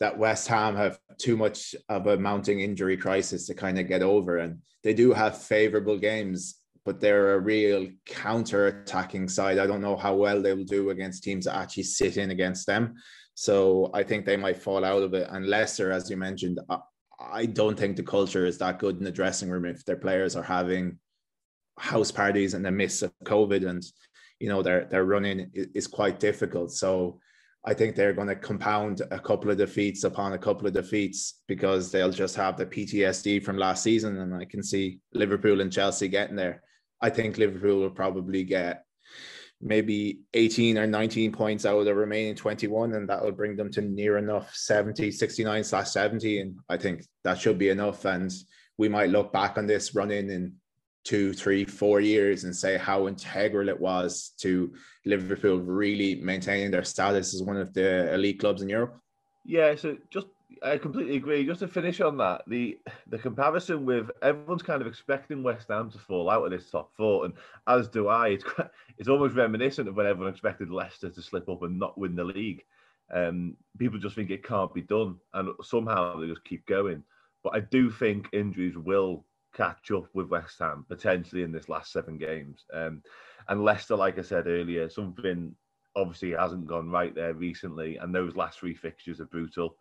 that 0.00 0.18
West 0.18 0.48
Ham 0.48 0.76
have 0.76 0.98
too 1.18 1.36
much 1.36 1.74
of 1.88 2.06
a 2.08 2.18
mounting 2.18 2.60
injury 2.60 2.96
crisis 2.96 3.46
to 3.46 3.54
kind 3.54 3.78
of 3.78 3.88
get 3.88 4.02
over, 4.02 4.38
and 4.38 4.58
they 4.82 4.92
do 4.92 5.12
have 5.12 5.40
favourable 5.40 5.98
games 5.98 6.56
but 6.84 7.00
they're 7.00 7.34
a 7.34 7.40
real 7.40 7.88
counter-attacking 8.06 9.28
side. 9.28 9.58
I 9.58 9.66
don't 9.66 9.80
know 9.80 9.96
how 9.96 10.14
well 10.14 10.42
they 10.42 10.52
will 10.52 10.64
do 10.64 10.90
against 10.90 11.22
teams 11.22 11.46
that 11.46 11.56
actually 11.56 11.84
sit 11.84 12.16
in 12.16 12.30
against 12.30 12.66
them. 12.66 12.94
So 13.34 13.90
I 13.94 14.02
think 14.02 14.24
they 14.24 14.36
might 14.36 14.62
fall 14.62 14.84
out 14.84 15.02
of 15.02 15.14
it. 15.14 15.28
And 15.30 15.46
Leicester, 15.46 15.90
as 15.90 16.10
you 16.10 16.16
mentioned, 16.16 16.60
I 17.20 17.46
don't 17.46 17.78
think 17.78 17.96
the 17.96 18.02
culture 18.02 18.46
is 18.46 18.58
that 18.58 18.78
good 18.78 18.98
in 18.98 19.04
the 19.04 19.10
dressing 19.10 19.50
room 19.50 19.64
if 19.64 19.84
their 19.84 19.96
players 19.96 20.36
are 20.36 20.42
having 20.42 20.98
house 21.78 22.10
parties 22.10 22.54
in 22.54 22.62
the 22.62 22.70
midst 22.70 23.02
of 23.02 23.12
COVID, 23.24 23.68
and 23.68 23.82
you 24.38 24.48
know 24.48 24.62
their 24.62 24.84
their 24.86 25.04
running 25.04 25.50
is 25.52 25.86
quite 25.86 26.20
difficult. 26.20 26.72
So 26.72 27.18
I 27.64 27.74
think 27.74 27.96
they're 27.96 28.12
going 28.12 28.28
to 28.28 28.36
compound 28.36 29.00
a 29.10 29.18
couple 29.18 29.50
of 29.50 29.56
defeats 29.56 30.04
upon 30.04 30.34
a 30.34 30.38
couple 30.38 30.66
of 30.66 30.74
defeats 30.74 31.40
because 31.48 31.90
they'll 31.90 32.10
just 32.10 32.36
have 32.36 32.56
the 32.56 32.66
PTSD 32.66 33.42
from 33.42 33.56
last 33.56 33.82
season, 33.82 34.18
and 34.18 34.34
I 34.34 34.44
can 34.44 34.62
see 34.62 35.00
Liverpool 35.12 35.60
and 35.60 35.72
Chelsea 35.72 36.08
getting 36.08 36.36
there. 36.36 36.62
I 37.04 37.10
think 37.10 37.36
Liverpool 37.36 37.80
will 37.80 37.90
probably 37.90 38.44
get 38.44 38.82
maybe 39.60 40.20
18 40.32 40.78
or 40.78 40.86
19 40.86 41.32
points 41.32 41.66
out 41.66 41.78
of 41.78 41.84
the 41.84 41.94
remaining 41.94 42.34
21 42.34 42.94
and 42.94 43.06
that 43.10 43.22
will 43.22 43.30
bring 43.40 43.56
them 43.56 43.70
to 43.72 43.82
near 43.82 44.16
enough 44.16 44.54
70 44.54 45.10
69 45.10 45.64
slash 45.64 45.90
70 45.90 46.40
and 46.40 46.56
i 46.68 46.76
think 46.76 47.04
that 47.22 47.38
should 47.38 47.58
be 47.58 47.68
enough. 47.68 48.06
And 48.06 48.32
we 48.78 48.88
might 48.88 49.10
look 49.10 49.32
back 49.34 49.58
on 49.58 49.66
this 49.66 49.94
run 49.94 50.10
in 50.10 50.30
in 50.30 50.54
two 51.04 51.34
three 51.34 51.66
four 51.66 52.00
years 52.00 52.44
and 52.44 52.56
say 52.56 52.78
how 52.78 53.06
integral 53.06 53.68
it 53.68 53.78
was 53.78 54.32
to 54.38 54.72
liverpool 55.04 55.58
really 55.60 56.14
maintaining 56.14 56.70
their 56.70 56.84
status 56.84 57.34
as 57.34 57.42
one 57.42 57.58
of 57.58 57.74
the 57.74 58.14
elite 58.14 58.40
clubs 58.40 58.62
in 58.62 58.70
europe. 58.70 58.98
Yeah 59.44 59.74
so 59.74 59.98
just 60.10 60.28
I 60.64 60.78
completely 60.78 61.16
agree. 61.16 61.44
Just 61.44 61.60
to 61.60 61.68
finish 61.68 62.00
on 62.00 62.16
that, 62.18 62.42
the 62.46 62.78
the 63.08 63.18
comparison 63.18 63.84
with 63.84 64.10
everyone's 64.22 64.62
kind 64.62 64.80
of 64.80 64.88
expecting 64.88 65.42
West 65.42 65.68
Ham 65.68 65.90
to 65.90 65.98
fall 65.98 66.30
out 66.30 66.44
of 66.44 66.50
this 66.50 66.70
top 66.70 66.90
four, 66.96 67.26
and 67.26 67.34
as 67.66 67.88
do 67.88 68.08
I. 68.08 68.28
It's 68.28 68.44
it's 68.98 69.08
almost 69.08 69.36
reminiscent 69.36 69.88
of 69.88 69.96
when 69.96 70.06
everyone 70.06 70.32
expected 70.32 70.70
Leicester 70.70 71.10
to 71.10 71.22
slip 71.22 71.48
up 71.48 71.62
and 71.62 71.78
not 71.78 71.98
win 71.98 72.16
the 72.16 72.24
league. 72.24 72.64
Um, 73.12 73.56
people 73.78 73.98
just 73.98 74.16
think 74.16 74.30
it 74.30 74.42
can't 74.42 74.72
be 74.72 74.82
done, 74.82 75.16
and 75.34 75.50
somehow 75.62 76.18
they 76.18 76.26
just 76.26 76.44
keep 76.44 76.66
going. 76.66 77.04
But 77.42 77.54
I 77.54 77.60
do 77.60 77.90
think 77.90 78.28
injuries 78.32 78.76
will 78.78 79.26
catch 79.52 79.90
up 79.90 80.06
with 80.14 80.30
West 80.30 80.58
Ham 80.60 80.86
potentially 80.88 81.42
in 81.42 81.52
this 81.52 81.68
last 81.68 81.92
seven 81.92 82.16
games. 82.16 82.64
Um, 82.72 83.02
and 83.48 83.62
Leicester, 83.62 83.96
like 83.96 84.18
I 84.18 84.22
said 84.22 84.46
earlier, 84.46 84.88
something 84.88 85.54
obviously 85.94 86.32
hasn't 86.32 86.66
gone 86.66 86.90
right 86.90 87.14
there 87.14 87.34
recently, 87.34 87.98
and 87.98 88.14
those 88.14 88.34
last 88.34 88.58
three 88.58 88.74
fixtures 88.74 89.20
are 89.20 89.26
brutal. 89.26 89.76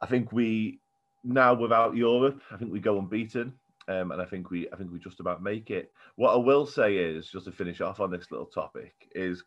I 0.00 0.06
think 0.06 0.32
we 0.32 0.80
now 1.24 1.54
without 1.54 1.96
Europe, 1.96 2.40
I 2.50 2.56
think 2.56 2.72
we 2.72 2.80
go 2.80 2.98
unbeaten. 2.98 3.52
Um, 3.88 4.12
and 4.12 4.20
I 4.20 4.26
think 4.26 4.50
we 4.50 4.68
I 4.70 4.76
think 4.76 4.92
we 4.92 4.98
just 4.98 5.20
about 5.20 5.42
make 5.42 5.70
it. 5.70 5.90
What 6.16 6.34
I 6.34 6.36
will 6.36 6.66
say 6.66 6.96
is, 6.96 7.28
just 7.28 7.46
to 7.46 7.52
finish 7.52 7.80
off 7.80 8.00
on 8.00 8.10
this 8.10 8.30
little 8.30 8.46
topic, 8.46 8.92
is 9.14 9.42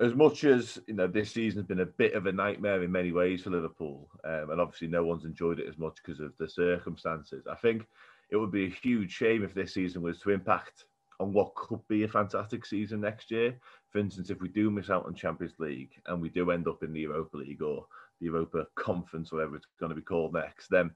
as 0.00 0.14
much 0.14 0.44
as 0.44 0.78
you 0.86 0.94
know 0.94 1.06
this 1.06 1.32
season 1.32 1.60
has 1.60 1.66
been 1.66 1.80
a 1.80 1.86
bit 1.86 2.12
of 2.12 2.26
a 2.26 2.32
nightmare 2.32 2.82
in 2.82 2.92
many 2.92 3.10
ways 3.10 3.42
for 3.42 3.50
Liverpool, 3.50 4.10
um, 4.24 4.50
and 4.50 4.60
obviously 4.60 4.88
no 4.88 5.04
one's 5.04 5.24
enjoyed 5.24 5.60
it 5.60 5.68
as 5.68 5.78
much 5.78 5.96
because 6.04 6.20
of 6.20 6.36
the 6.38 6.48
circumstances. 6.48 7.46
I 7.50 7.54
think 7.54 7.86
it 8.30 8.36
would 8.36 8.52
be 8.52 8.66
a 8.66 8.70
huge 8.82 9.12
shame 9.12 9.42
if 9.44 9.54
this 9.54 9.72
season 9.72 10.02
was 10.02 10.18
to 10.20 10.30
impact 10.30 10.84
on 11.20 11.32
what 11.32 11.54
could 11.54 11.86
be 11.88 12.02
a 12.02 12.08
fantastic 12.08 12.66
season 12.66 13.00
next 13.00 13.30
year. 13.30 13.56
For 13.90 13.98
instance, 13.98 14.30
if 14.30 14.40
we 14.40 14.48
do 14.48 14.70
miss 14.70 14.90
out 14.90 15.06
on 15.06 15.14
Champions 15.14 15.54
League 15.58 15.92
and 16.06 16.20
we 16.20 16.28
do 16.28 16.50
end 16.50 16.66
up 16.66 16.82
in 16.82 16.92
the 16.92 17.00
Europa 17.00 17.36
League 17.36 17.62
or 17.62 17.86
Europa 18.24 18.66
Conference, 18.74 19.32
whatever 19.32 19.56
it's 19.56 19.66
going 19.78 19.90
to 19.90 19.96
be 19.96 20.02
called 20.02 20.34
next, 20.34 20.68
then 20.68 20.90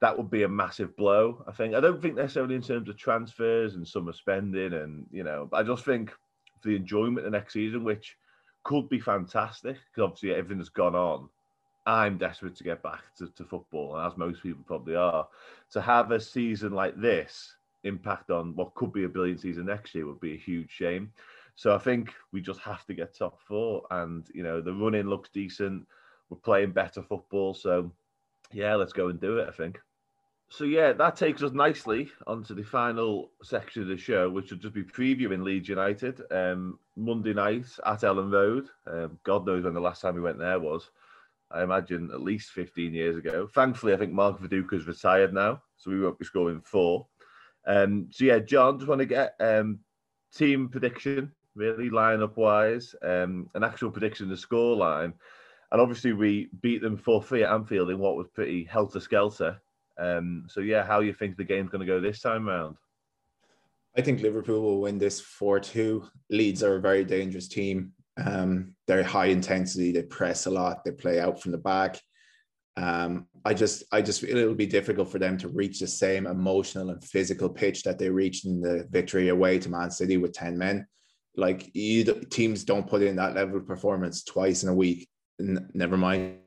that 0.00 0.16
would 0.16 0.30
be 0.30 0.44
a 0.44 0.48
massive 0.48 0.96
blow. 0.96 1.44
I 1.46 1.52
think. 1.52 1.74
I 1.74 1.80
don't 1.80 2.00
think 2.00 2.14
necessarily 2.16 2.54
in 2.54 2.62
terms 2.62 2.88
of 2.88 2.96
transfers 2.96 3.74
and 3.74 3.86
summer 3.86 4.12
spending, 4.12 4.72
and 4.72 5.06
you 5.10 5.24
know, 5.24 5.48
I 5.52 5.62
just 5.62 5.84
think 5.84 6.10
for 6.60 6.68
the 6.68 6.76
enjoyment 6.76 7.26
of 7.26 7.32
next 7.32 7.52
season, 7.52 7.84
which 7.84 8.16
could 8.62 8.88
be 8.88 9.00
fantastic 9.00 9.76
because 9.90 10.04
obviously 10.04 10.34
everything 10.34 10.58
has 10.58 10.68
gone 10.68 10.94
on. 10.94 11.28
I'm 11.86 12.18
desperate 12.18 12.56
to 12.56 12.64
get 12.64 12.82
back 12.82 13.02
to, 13.18 13.28
to 13.28 13.44
football, 13.44 13.96
and 13.96 14.06
as 14.06 14.18
most 14.18 14.42
people 14.42 14.62
probably 14.66 14.96
are, 14.96 15.26
to 15.72 15.80
have 15.80 16.10
a 16.10 16.20
season 16.20 16.72
like 16.72 17.00
this 17.00 17.56
impact 17.84 18.30
on 18.30 18.54
what 18.54 18.74
could 18.74 18.92
be 18.92 19.04
a 19.04 19.08
brilliant 19.08 19.40
season 19.40 19.66
next 19.66 19.94
year 19.94 20.06
would 20.06 20.20
be 20.20 20.34
a 20.34 20.38
huge 20.38 20.70
shame. 20.70 21.10
So 21.56 21.74
I 21.74 21.78
think 21.78 22.12
we 22.32 22.40
just 22.40 22.60
have 22.60 22.84
to 22.86 22.94
get 22.94 23.16
top 23.16 23.40
four, 23.40 23.82
and 23.90 24.26
you 24.34 24.42
know 24.42 24.60
the 24.60 24.72
running 24.72 25.08
looks 25.08 25.30
decent 25.30 25.86
we're 26.30 26.38
playing 26.38 26.72
better 26.72 27.02
football. 27.02 27.52
So, 27.52 27.92
yeah, 28.52 28.74
let's 28.76 28.92
go 28.92 29.08
and 29.08 29.20
do 29.20 29.38
it, 29.38 29.48
I 29.48 29.52
think. 29.52 29.78
So, 30.48 30.64
yeah, 30.64 30.92
that 30.92 31.14
takes 31.14 31.42
us 31.42 31.52
nicely 31.52 32.10
onto 32.26 32.54
the 32.54 32.64
final 32.64 33.30
section 33.42 33.82
of 33.82 33.88
the 33.88 33.96
show, 33.96 34.28
which 34.28 34.50
will 34.50 34.58
just 34.58 34.74
be 34.74 34.82
previewing 34.82 35.44
Leeds 35.44 35.68
United 35.68 36.22
um, 36.32 36.78
Monday 36.96 37.32
night 37.32 37.66
at 37.86 38.00
Elland 38.00 38.32
Road. 38.32 38.68
Um, 38.86 39.18
God 39.22 39.46
knows 39.46 39.64
when 39.64 39.74
the 39.74 39.80
last 39.80 40.02
time 40.02 40.16
we 40.16 40.20
went 40.20 40.38
there 40.38 40.58
was. 40.58 40.90
I 41.52 41.62
imagine 41.62 42.10
at 42.12 42.22
least 42.22 42.50
15 42.50 42.94
years 42.94 43.16
ago. 43.16 43.46
Thankfully, 43.46 43.92
I 43.92 43.96
think 43.96 44.12
Mark 44.12 44.40
Viduka's 44.40 44.86
retired 44.86 45.32
now, 45.32 45.62
so 45.76 45.90
we 45.90 46.00
won't 46.00 46.18
be 46.18 46.24
scoring 46.24 46.60
four. 46.60 47.06
Um, 47.66 48.08
so, 48.10 48.24
yeah, 48.24 48.38
John, 48.38 48.78
just 48.78 48.88
want 48.88 49.00
to 49.00 49.06
get 49.06 49.34
um, 49.40 49.78
team 50.34 50.68
prediction, 50.68 51.32
really, 51.54 51.90
line 51.90 52.22
up 52.22 52.36
wise, 52.36 52.94
um, 53.02 53.48
an 53.54 53.62
actual 53.62 53.90
prediction 53.90 54.26
of 54.26 54.30
the 54.30 54.36
score 54.36 54.76
line. 54.76 55.12
And 55.72 55.80
obviously, 55.80 56.12
we 56.12 56.48
beat 56.62 56.82
them 56.82 56.96
4 56.96 57.22
3 57.22 57.44
at 57.44 57.52
Anfield 57.52 57.90
in 57.90 57.98
what 57.98 58.16
was 58.16 58.28
pretty 58.28 58.64
helter 58.64 59.00
skelter. 59.00 59.60
Um, 59.98 60.46
so, 60.48 60.60
yeah, 60.60 60.84
how 60.84 61.00
you 61.00 61.12
think 61.12 61.36
the 61.36 61.44
game's 61.44 61.70
going 61.70 61.80
to 61.80 61.86
go 61.86 62.00
this 62.00 62.20
time 62.20 62.48
round? 62.48 62.76
I 63.96 64.00
think 64.00 64.20
Liverpool 64.20 64.62
will 64.62 64.80
win 64.80 64.98
this 64.98 65.20
4 65.20 65.60
2. 65.60 66.04
Leeds 66.30 66.62
are 66.62 66.76
a 66.76 66.80
very 66.80 67.04
dangerous 67.04 67.48
team. 67.48 67.92
Um, 68.24 68.74
they're 68.86 69.02
high 69.02 69.26
intensity, 69.26 69.92
they 69.92 70.02
press 70.02 70.46
a 70.46 70.50
lot, 70.50 70.84
they 70.84 70.90
play 70.90 71.20
out 71.20 71.40
from 71.40 71.52
the 71.52 71.58
back. 71.58 72.00
Um, 72.76 73.26
I 73.44 73.54
just 73.54 73.84
I 73.92 74.02
just 74.02 74.20
feel 74.20 74.36
it'll 74.36 74.54
be 74.54 74.66
difficult 74.66 75.10
for 75.10 75.18
them 75.18 75.36
to 75.38 75.48
reach 75.48 75.80
the 75.80 75.86
same 75.86 76.26
emotional 76.26 76.90
and 76.90 77.02
physical 77.02 77.48
pitch 77.48 77.82
that 77.82 77.98
they 77.98 78.08
reached 78.08 78.46
in 78.46 78.60
the 78.60 78.86
victory 78.90 79.28
away 79.28 79.58
to 79.58 79.68
Man 79.68 79.90
City 79.90 80.16
with 80.16 80.32
10 80.32 80.56
men. 80.56 80.86
Like 81.36 81.74
you, 81.74 82.04
teams 82.04 82.64
don't 82.64 82.86
put 82.86 83.02
in 83.02 83.16
that 83.16 83.34
level 83.34 83.56
of 83.56 83.66
performance 83.66 84.24
twice 84.24 84.62
in 84.62 84.68
a 84.68 84.74
week 84.74 85.08
never 85.74 85.96
mind 85.96 86.38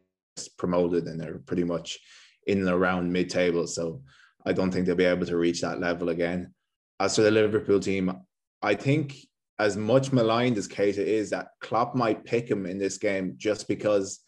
promoted 0.57 1.05
and 1.05 1.19
they're 1.19 1.39
pretty 1.39 1.63
much 1.63 1.99
in 2.47 2.59
and 2.59 2.69
around 2.69 3.11
mid 3.11 3.29
table. 3.29 3.67
So 3.67 4.01
I 4.45 4.53
don't 4.53 4.71
think 4.71 4.85
they'll 4.85 4.95
be 4.95 5.05
able 5.05 5.25
to 5.25 5.37
reach 5.37 5.61
that 5.61 5.79
level 5.79 6.09
again. 6.09 6.53
As 6.99 7.15
for 7.15 7.21
the 7.21 7.31
Liverpool 7.31 7.79
team, 7.79 8.11
I 8.61 8.75
think 8.75 9.15
as 9.59 9.77
much 9.77 10.11
maligned 10.11 10.57
as 10.57 10.67
Keita 10.67 10.97
is, 10.97 11.29
that 11.29 11.49
Klopp 11.61 11.95
might 11.95 12.25
pick 12.25 12.49
him 12.49 12.65
in 12.65 12.77
this 12.77 12.97
game 12.97 13.35
just 13.37 13.67
because 13.67 14.19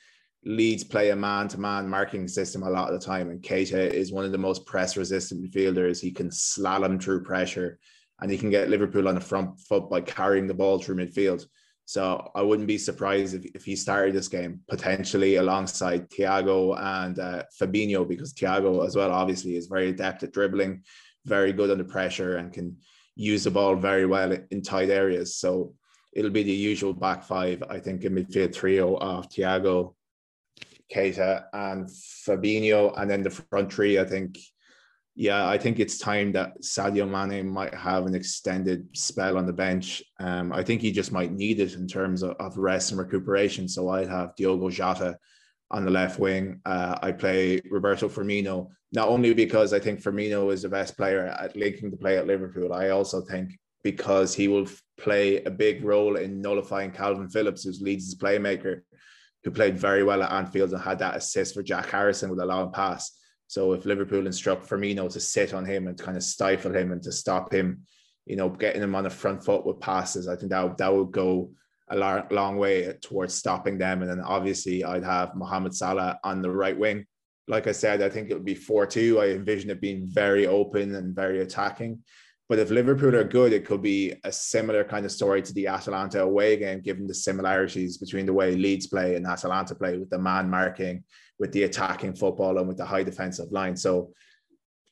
Leeds 0.43 0.83
play 0.83 1.09
a 1.09 1.15
man-to-man 1.15 1.89
marking 1.89 2.27
system 2.27 2.63
a 2.63 2.69
lot 2.69 2.93
of 2.93 2.99
the 2.99 3.05
time, 3.05 3.29
and 3.31 3.41
Keita 3.41 3.89
is 3.91 4.11
one 4.11 4.25
of 4.25 4.31
the 4.31 4.37
most 4.37 4.65
press-resistant 4.65 5.43
midfielders. 5.43 5.99
He 5.99 6.11
can 6.11 6.29
slalom 6.29 7.01
through 7.01 7.23
pressure, 7.23 7.79
and 8.21 8.29
he 8.29 8.37
can 8.37 8.51
get 8.51 8.69
Liverpool 8.69 9.07
on 9.07 9.15
the 9.15 9.21
front 9.21 9.59
foot 9.59 9.89
by 9.89 10.01
carrying 10.01 10.45
the 10.45 10.53
ball 10.53 10.77
through 10.79 10.97
midfield. 10.97 11.45
So 11.85 12.31
I 12.33 12.41
wouldn't 12.41 12.67
be 12.67 12.79
surprised 12.79 13.35
if, 13.35 13.45
if 13.53 13.63
he 13.63 13.75
started 13.75 14.15
this 14.15 14.27
game 14.27 14.61
potentially 14.67 15.35
alongside 15.35 16.09
Thiago 16.09 16.79
and 16.79 17.19
uh, 17.19 17.43
Fabinho 17.59 18.07
because 18.07 18.33
Thiago 18.33 18.85
as 18.85 18.95
well 18.95 19.11
obviously 19.11 19.55
is 19.55 19.67
very 19.67 19.89
adept 19.89 20.23
at 20.23 20.33
dribbling, 20.33 20.83
very 21.25 21.53
good 21.53 21.69
under 21.69 21.83
pressure 21.83 22.37
and 22.37 22.51
can 22.51 22.77
use 23.15 23.43
the 23.43 23.51
ball 23.51 23.75
very 23.75 24.05
well 24.05 24.35
in 24.49 24.61
tight 24.61 24.89
areas. 24.89 25.35
So 25.35 25.75
it'll 26.13 26.31
be 26.31 26.43
the 26.43 26.51
usual 26.51 26.93
back 26.93 27.23
five, 27.23 27.61
I 27.69 27.79
think, 27.79 28.03
in 28.03 28.15
midfield 28.15 28.53
trio 28.55 28.95
of 28.97 29.29
Thiago, 29.29 29.93
Keita, 30.93 31.45
and 31.53 31.87
Fabinho, 31.87 32.99
and 32.99 33.09
then 33.09 33.21
the 33.21 33.29
front 33.29 33.71
three. 33.71 33.99
I 33.99 34.05
think 34.05 34.39
yeah, 35.15 35.47
I 35.47 35.57
think 35.57 35.79
it's 35.79 35.97
time 35.97 36.33
that 36.33 36.61
Sadio 36.61 37.09
Mane 37.09 37.47
might 37.47 37.73
have 37.73 38.05
an 38.05 38.15
extended 38.15 38.87
spell 38.97 39.37
on 39.37 39.45
the 39.45 39.53
bench. 39.53 40.03
Um, 40.19 40.51
I 40.51 40.61
think 40.61 40.81
he 40.81 40.91
just 40.91 41.13
might 41.13 41.31
need 41.31 41.61
it 41.61 41.73
in 41.75 41.87
terms 41.87 42.21
of, 42.21 42.31
of 42.31 42.57
rest 42.57 42.91
and 42.91 42.99
recuperation. 42.99 43.69
So 43.69 43.89
I'd 43.89 44.09
have 44.09 44.35
Diogo 44.35 44.69
Jota 44.69 45.17
on 45.71 45.85
the 45.85 45.91
left 45.91 46.19
wing. 46.19 46.59
Uh, 46.65 46.97
I 47.01 47.13
play 47.13 47.61
Roberto 47.71 48.09
Firmino, 48.09 48.69
not 48.91 49.07
only 49.07 49.33
because 49.33 49.73
I 49.73 49.79
think 49.79 50.01
Firmino 50.01 50.51
is 50.51 50.63
the 50.63 50.69
best 50.69 50.97
player 50.97 51.27
at 51.27 51.55
linking 51.55 51.91
the 51.91 51.97
play 51.97 52.17
at 52.17 52.27
Liverpool, 52.27 52.73
I 52.73 52.89
also 52.89 53.21
think 53.21 53.57
because 53.83 54.35
he 54.35 54.49
will 54.49 54.67
play 54.97 55.43
a 55.43 55.51
big 55.51 55.85
role 55.85 56.17
in 56.17 56.41
nullifying 56.41 56.91
Kalvin 56.91 57.31
Phillips, 57.31 57.63
who's 57.63 57.81
Leeds' 57.81 58.15
playmaker, 58.15 58.81
who 59.43 59.51
played 59.51 59.77
very 59.77 60.03
well 60.03 60.23
at 60.23 60.31
Anfield 60.31 60.73
and 60.73 60.81
had 60.81 60.99
that 60.99 61.15
assist 61.15 61.53
for 61.53 61.63
Jack 61.63 61.89
Harrison 61.89 62.29
with 62.29 62.39
a 62.39 62.45
long 62.45 62.71
pass. 62.73 63.11
So 63.47 63.73
if 63.73 63.85
Liverpool 63.85 64.25
instruct 64.25 64.67
Firmino 64.67 65.11
to 65.11 65.19
sit 65.19 65.53
on 65.53 65.65
him 65.65 65.87
and 65.87 65.97
kind 65.97 66.17
of 66.17 66.23
stifle 66.23 66.75
him 66.75 66.91
and 66.91 67.01
to 67.03 67.11
stop 67.11 67.53
him, 67.53 67.83
you 68.25 68.35
know, 68.35 68.49
getting 68.49 68.81
him 68.81 68.95
on 68.95 69.03
the 69.03 69.09
front 69.09 69.43
foot 69.43 69.65
with 69.65 69.79
passes, 69.79 70.27
I 70.27 70.35
think 70.35 70.51
that 70.51 70.77
that 70.77 70.93
would 70.93 71.11
go 71.11 71.51
a 71.89 71.95
long, 71.95 72.23
long 72.31 72.57
way 72.57 72.91
towards 73.01 73.35
stopping 73.35 73.77
them. 73.77 74.01
And 74.01 74.09
then 74.09 74.21
obviously 74.21 74.83
I'd 74.83 75.03
have 75.03 75.35
Mohamed 75.35 75.75
Salah 75.75 76.19
on 76.23 76.41
the 76.41 76.49
right 76.49 76.77
wing. 76.77 77.05
Like 77.47 77.67
I 77.67 77.73
said, 77.73 78.01
I 78.01 78.09
think 78.09 78.29
it 78.29 78.33
would 78.33 78.45
be 78.45 78.55
4 78.55 78.87
2. 78.87 79.19
I 79.19 79.27
envision 79.29 79.69
it 79.69 79.79
being 79.79 80.07
very 80.07 80.47
open 80.47 80.95
and 80.95 81.15
very 81.15 81.41
attacking. 81.41 81.99
But 82.47 82.59
if 82.59 82.69
Liverpool 82.69 83.15
are 83.15 83.23
good, 83.23 83.53
it 83.53 83.65
could 83.65 83.81
be 83.81 84.13
a 84.23 84.31
similar 84.31 84.83
kind 84.83 85.05
of 85.05 85.11
story 85.11 85.41
to 85.41 85.53
the 85.53 85.67
Atalanta 85.67 86.21
away 86.21 86.57
game, 86.57 86.81
given 86.81 87.07
the 87.07 87.13
similarities 87.13 87.97
between 87.97 88.27
the 88.27 88.33
way 88.33 88.55
Leeds 88.55 88.87
play 88.87 89.15
and 89.15 89.25
Atalanta 89.25 89.73
play 89.73 89.97
with 89.97 90.11
the 90.11 90.19
man 90.19 90.49
marking 90.49 91.03
with 91.39 91.51
the 91.51 91.63
attacking 91.63 92.15
football 92.15 92.57
and 92.57 92.67
with 92.67 92.77
the 92.77 92.85
high 92.85 93.03
defensive 93.03 93.51
line. 93.51 93.75
So 93.75 94.13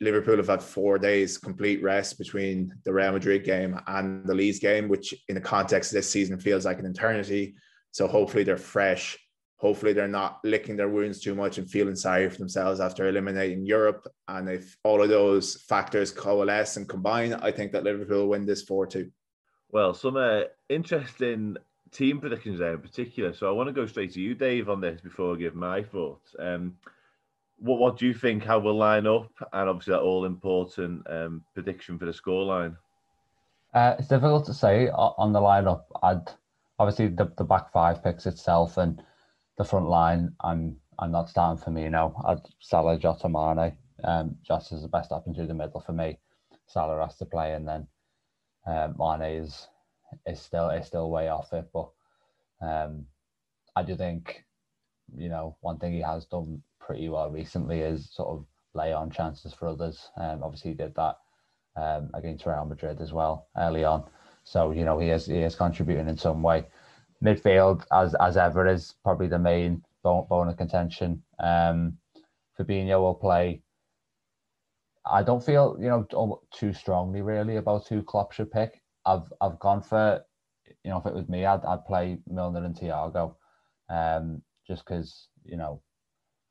Liverpool 0.01 0.37
have 0.37 0.47
had 0.47 0.61
four 0.61 0.97
days 0.97 1.37
complete 1.37 1.81
rest 1.81 2.17
between 2.17 2.73
the 2.83 2.93
Real 2.93 3.13
Madrid 3.13 3.43
game 3.43 3.79
and 3.87 4.25
the 4.25 4.33
Leeds 4.33 4.59
game, 4.59 4.89
which 4.89 5.13
in 5.29 5.35
the 5.35 5.41
context 5.41 5.91
of 5.91 5.95
this 5.95 6.09
season 6.09 6.39
feels 6.39 6.65
like 6.65 6.79
an 6.79 6.85
eternity. 6.85 7.55
So 7.91 8.07
hopefully 8.07 8.43
they're 8.43 8.57
fresh. 8.57 9.17
Hopefully 9.63 9.93
they're 9.93 10.09
not 10.09 10.41
licking 10.43 10.75
their 10.75 10.89
wounds 10.89 11.21
too 11.21 11.33
much 11.33 11.57
and 11.57 11.71
feeling 11.71 11.95
sorry 11.95 12.29
for 12.29 12.37
themselves 12.37 12.81
after 12.81 13.07
eliminating 13.07 13.65
Europe. 13.65 14.05
And 14.27 14.49
if 14.49 14.75
all 14.83 15.01
of 15.01 15.07
those 15.07 15.55
factors 15.55 16.11
coalesce 16.11 16.75
and 16.75 16.89
combine, 16.89 17.33
I 17.35 17.49
think 17.49 17.71
that 17.71 17.85
Liverpool 17.85 18.23
will 18.23 18.27
win 18.27 18.45
this 18.45 18.61
4 18.63 18.85
2. 18.87 19.09
Well, 19.71 19.93
some 19.93 20.17
uh, 20.17 20.41
interesting 20.67 21.55
team 21.93 22.19
predictions 22.19 22.59
there 22.59 22.73
in 22.73 22.81
particular. 22.81 23.31
So 23.31 23.47
I 23.47 23.51
want 23.51 23.69
to 23.69 23.73
go 23.73 23.85
straight 23.85 24.11
to 24.15 24.19
you, 24.19 24.35
Dave, 24.35 24.67
on 24.67 24.81
this 24.81 24.99
before 24.99 25.33
I 25.33 25.39
give 25.39 25.55
my 25.55 25.81
thoughts. 25.81 26.35
Um, 26.37 26.75
what 27.57 27.79
what 27.79 27.97
do 27.97 28.05
you 28.05 28.13
think? 28.13 28.43
How 28.43 28.59
we'll 28.59 28.75
line 28.75 29.07
up, 29.07 29.31
and 29.53 29.69
obviously 29.69 29.93
that 29.93 30.01
all 30.01 30.25
important 30.25 31.09
um, 31.09 31.41
prediction 31.53 31.97
for 31.97 32.03
the 32.03 32.11
scoreline. 32.11 32.75
Uh, 33.73 33.95
it's 33.97 34.09
difficult 34.09 34.45
to 34.47 34.53
say 34.53 34.89
on 34.89 35.31
the 35.31 35.39
lineup. 35.39 35.83
I'd 36.03 36.29
obviously 36.79 37.07
the, 37.07 37.31
the 37.37 37.45
back 37.45 37.71
five 37.71 38.03
picks 38.03 38.25
itself 38.25 38.75
and 38.75 39.01
the 39.57 39.63
front 39.63 39.87
line. 39.87 40.33
I'm 40.41 40.77
I'm 40.99 41.11
not 41.11 41.29
starting 41.29 41.63
Firmino. 41.63 42.13
I'd 42.25 42.41
Salah, 42.59 42.97
Jota, 42.97 43.29
Mane. 43.29 43.75
Um, 44.03 44.35
Jota 44.43 44.75
is 44.75 44.81
the 44.81 44.87
best 44.87 45.11
option 45.11 45.33
through 45.33 45.47
the 45.47 45.53
middle 45.53 45.81
for 45.81 45.93
me. 45.93 46.19
Salah 46.67 47.05
has 47.05 47.17
to 47.17 47.25
play, 47.25 47.53
and 47.53 47.67
then 47.67 47.87
um, 48.65 48.95
Mane 48.97 49.41
is 49.41 49.67
is 50.25 50.41
still 50.41 50.69
is 50.69 50.87
still 50.87 51.09
way 51.09 51.29
off 51.29 51.53
it. 51.53 51.69
But 51.73 51.89
um, 52.61 53.05
I 53.75 53.83
do 53.83 53.95
think 53.95 54.45
you 55.15 55.29
know 55.29 55.57
one 55.61 55.77
thing 55.79 55.93
he 55.93 56.01
has 56.01 56.25
done 56.25 56.61
pretty 56.79 57.09
well 57.09 57.29
recently 57.29 57.79
is 57.81 58.09
sort 58.13 58.29
of 58.29 58.45
lay 58.73 58.91
on 58.91 59.09
chances 59.09 59.53
for 59.53 59.67
others. 59.67 60.09
Um, 60.17 60.41
obviously, 60.43 60.71
he 60.71 60.77
did 60.77 60.95
that 60.95 61.17
um, 61.75 62.09
against 62.13 62.45
Real 62.45 62.65
Madrid 62.65 63.01
as 63.01 63.13
well 63.13 63.47
early 63.57 63.83
on. 63.83 64.03
So 64.43 64.71
you 64.71 64.85
know 64.85 64.99
he 64.99 65.09
is 65.09 65.25
he 65.25 65.39
is 65.39 65.55
contributing 65.55 66.09
in 66.09 66.17
some 66.17 66.41
way. 66.41 66.65
Midfield, 67.23 67.85
as 67.91 68.15
as 68.15 68.37
ever, 68.37 68.67
is 68.67 68.95
probably 69.03 69.27
the 69.27 69.39
main 69.39 69.83
bone, 70.03 70.27
bone 70.29 70.49
of 70.49 70.57
contention. 70.57 71.23
Um, 71.39 71.97
Fabinho 72.59 72.99
will 72.99 73.15
play. 73.15 73.63
I 75.05 75.23
don't 75.23 75.43
feel 75.43 75.77
you 75.79 75.89
know 75.89 76.41
too 76.53 76.73
strongly 76.73 77.21
really 77.21 77.57
about 77.57 77.87
who 77.87 78.03
Klopp 78.03 78.33
should 78.33 78.51
pick. 78.51 78.81
I've 79.05 79.31
I've 79.41 79.59
gone 79.59 79.81
for 79.81 80.23
you 80.83 80.91
know 80.91 80.97
if 80.97 81.05
it 81.05 81.13
was 81.13 81.27
me, 81.29 81.45
I'd 81.45 81.63
I'd 81.65 81.85
play 81.85 82.19
Milner 82.27 82.63
and 82.63 82.75
Thiago, 82.75 83.35
um, 83.89 84.41
just 84.67 84.85
because 84.85 85.29
you 85.45 85.57
know 85.57 85.81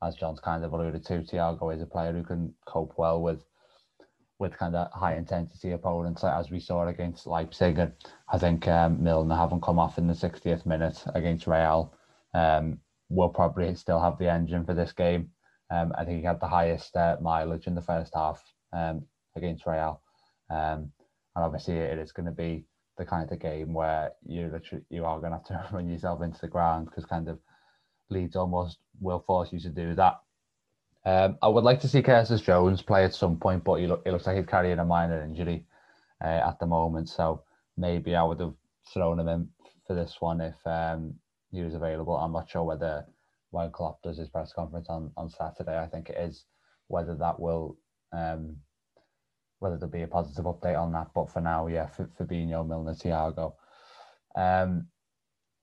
as 0.03 0.15
John's 0.15 0.39
kind 0.39 0.63
of 0.65 0.73
alluded 0.73 1.05
to, 1.05 1.21
Thiago 1.21 1.73
is 1.73 1.81
a 1.81 1.85
player 1.85 2.11
who 2.11 2.23
can 2.23 2.53
cope 2.65 2.93
well 2.97 3.21
with 3.21 3.43
with 4.39 4.57
kind 4.57 4.75
of 4.75 4.91
high 4.91 5.15
intensity 5.15 5.71
opponents, 5.71 6.23
as 6.23 6.49
we 6.49 6.59
saw 6.59 6.87
against 6.87 7.27
Leipzig. 7.27 7.77
And 7.77 7.93
I 8.31 8.37
think 8.37 8.67
um, 8.67 9.03
Milner, 9.03 9.35
having 9.35 9.61
come 9.61 9.79
off 9.79 9.97
in 9.97 10.07
the 10.07 10.13
60th 10.13 10.65
minute 10.65 11.03
against 11.13 11.47
Real, 11.47 11.93
um, 12.33 12.79
will 13.09 13.29
probably 13.29 13.73
still 13.75 13.99
have 13.99 14.17
the 14.17 14.29
engine 14.29 14.65
for 14.65 14.73
this 14.73 14.91
game. 14.91 15.29
Um, 15.71 15.93
I 15.97 16.03
think 16.03 16.19
he 16.19 16.25
had 16.25 16.39
the 16.39 16.47
highest 16.47 16.95
uh, 16.95 17.17
mileage 17.21 17.67
in 17.67 17.75
the 17.75 17.81
first 17.81 18.13
half 18.15 18.43
um, 18.73 19.05
against 19.35 19.65
Real. 19.65 20.01
Um, 20.49 20.91
and 21.35 21.45
obviously, 21.45 21.77
it 21.77 21.97
is 21.97 22.11
going 22.11 22.25
to 22.25 22.31
be 22.31 22.65
the 22.97 23.05
kind 23.05 23.31
of 23.31 23.39
game 23.39 23.73
where 23.73 24.11
you 24.23 24.49
literally 24.51 24.83
you 24.89 25.05
are 25.05 25.19
going 25.19 25.31
to 25.31 25.37
have 25.37 25.45
to 25.45 25.67
run 25.75 25.89
yourself 25.89 26.21
into 26.21 26.39
the 26.41 26.47
ground 26.47 26.85
because 26.85 27.05
kind 27.05 27.27
of 27.27 27.39
Leeds 28.09 28.35
almost 28.35 28.79
will 28.99 29.23
force 29.25 29.51
you 29.51 29.59
to 29.59 29.69
do 29.69 29.95
that. 29.95 30.19
Um, 31.05 31.37
I 31.41 31.47
would 31.49 31.63
like 31.63 31.81
to 31.81 31.87
see 31.87 32.01
Curtis 32.01 32.41
Jones 32.41 32.81
play 32.81 33.03
at 33.03 33.13
some 33.13 33.37
point, 33.37 33.63
but 33.63 33.75
he 33.75 33.87
look, 33.87 34.03
it 34.05 34.11
looks 34.11 34.25
like 34.25 34.37
he's 34.37 34.45
carrying 34.45 34.79
a 34.79 34.85
minor 34.85 35.21
injury 35.21 35.65
uh, 36.23 36.27
at 36.47 36.59
the 36.59 36.65
moment. 36.65 37.09
So 37.09 37.43
maybe 37.77 38.15
I 38.15 38.23
would 38.23 38.39
have 38.39 38.53
thrown 38.93 39.19
him 39.19 39.27
in 39.27 39.49
for 39.85 39.95
this 39.95 40.17
one 40.19 40.39
if 40.39 40.55
um, 40.65 41.13
he 41.51 41.61
was 41.61 41.73
available. 41.73 42.15
I'm 42.15 42.31
not 42.31 42.49
sure 42.49 42.63
whether 42.63 43.05
when 43.51 43.71
Klopp 43.71 44.01
does 44.01 44.17
his 44.17 44.29
press 44.29 44.53
conference 44.53 44.87
on, 44.89 45.11
on 45.17 45.29
Saturday, 45.29 45.77
I 45.77 45.87
think 45.87 46.09
it 46.09 46.17
is, 46.17 46.45
whether 46.87 47.15
that 47.15 47.39
will, 47.39 47.77
um, 48.11 48.55
whether 49.59 49.75
there'll 49.77 49.91
be 49.91 50.03
a 50.03 50.07
positive 50.07 50.45
update 50.45 50.79
on 50.79 50.91
that. 50.93 51.07
But 51.13 51.29
for 51.29 51.41
now, 51.41 51.67
yeah, 51.67 51.87
for 51.87 52.09
Fabinho, 52.19 52.67
Milner, 52.67 52.95
Thiago. 52.95 53.53
Um, 54.35 54.87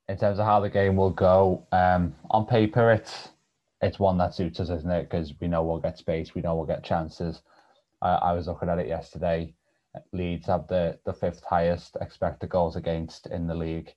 in 0.09 0.19
terms 0.19 0.39
of 0.39 0.45
how 0.45 0.61
the 0.61 0.69
game 0.69 0.97
will 0.97 1.11
go, 1.11 1.67
um, 1.73 2.15
on 2.31 2.47
paper 2.47 2.91
it's 2.93 3.31
it's 3.83 3.99
one 3.99 4.19
that 4.19 4.35
suits 4.35 4.61
us, 4.61 4.71
isn't 4.71 4.91
it? 4.91 5.05
Because 5.09 5.33
we 5.41 5.49
know 5.49 5.63
we'll 5.63 5.79
get 5.79 5.99
space, 5.99 6.35
we 6.35 6.43
know 6.43 6.55
we'll 6.55 6.67
get 6.67 6.85
chances. 6.85 7.41
I, 8.03 8.15
I 8.15 8.33
was 8.33 8.47
looking 8.47 8.69
at 8.69 8.79
it 8.79 8.89
yesterday. 8.89 9.55
Leeds 10.13 10.47
have 10.47 10.67
the 10.69 10.97
the 11.05 11.13
fifth 11.13 11.43
highest 11.45 11.97
expected 12.01 12.51
goals 12.51 12.77
against 12.77 13.27
in 13.27 13.47
the 13.47 13.55
league. 13.55 13.93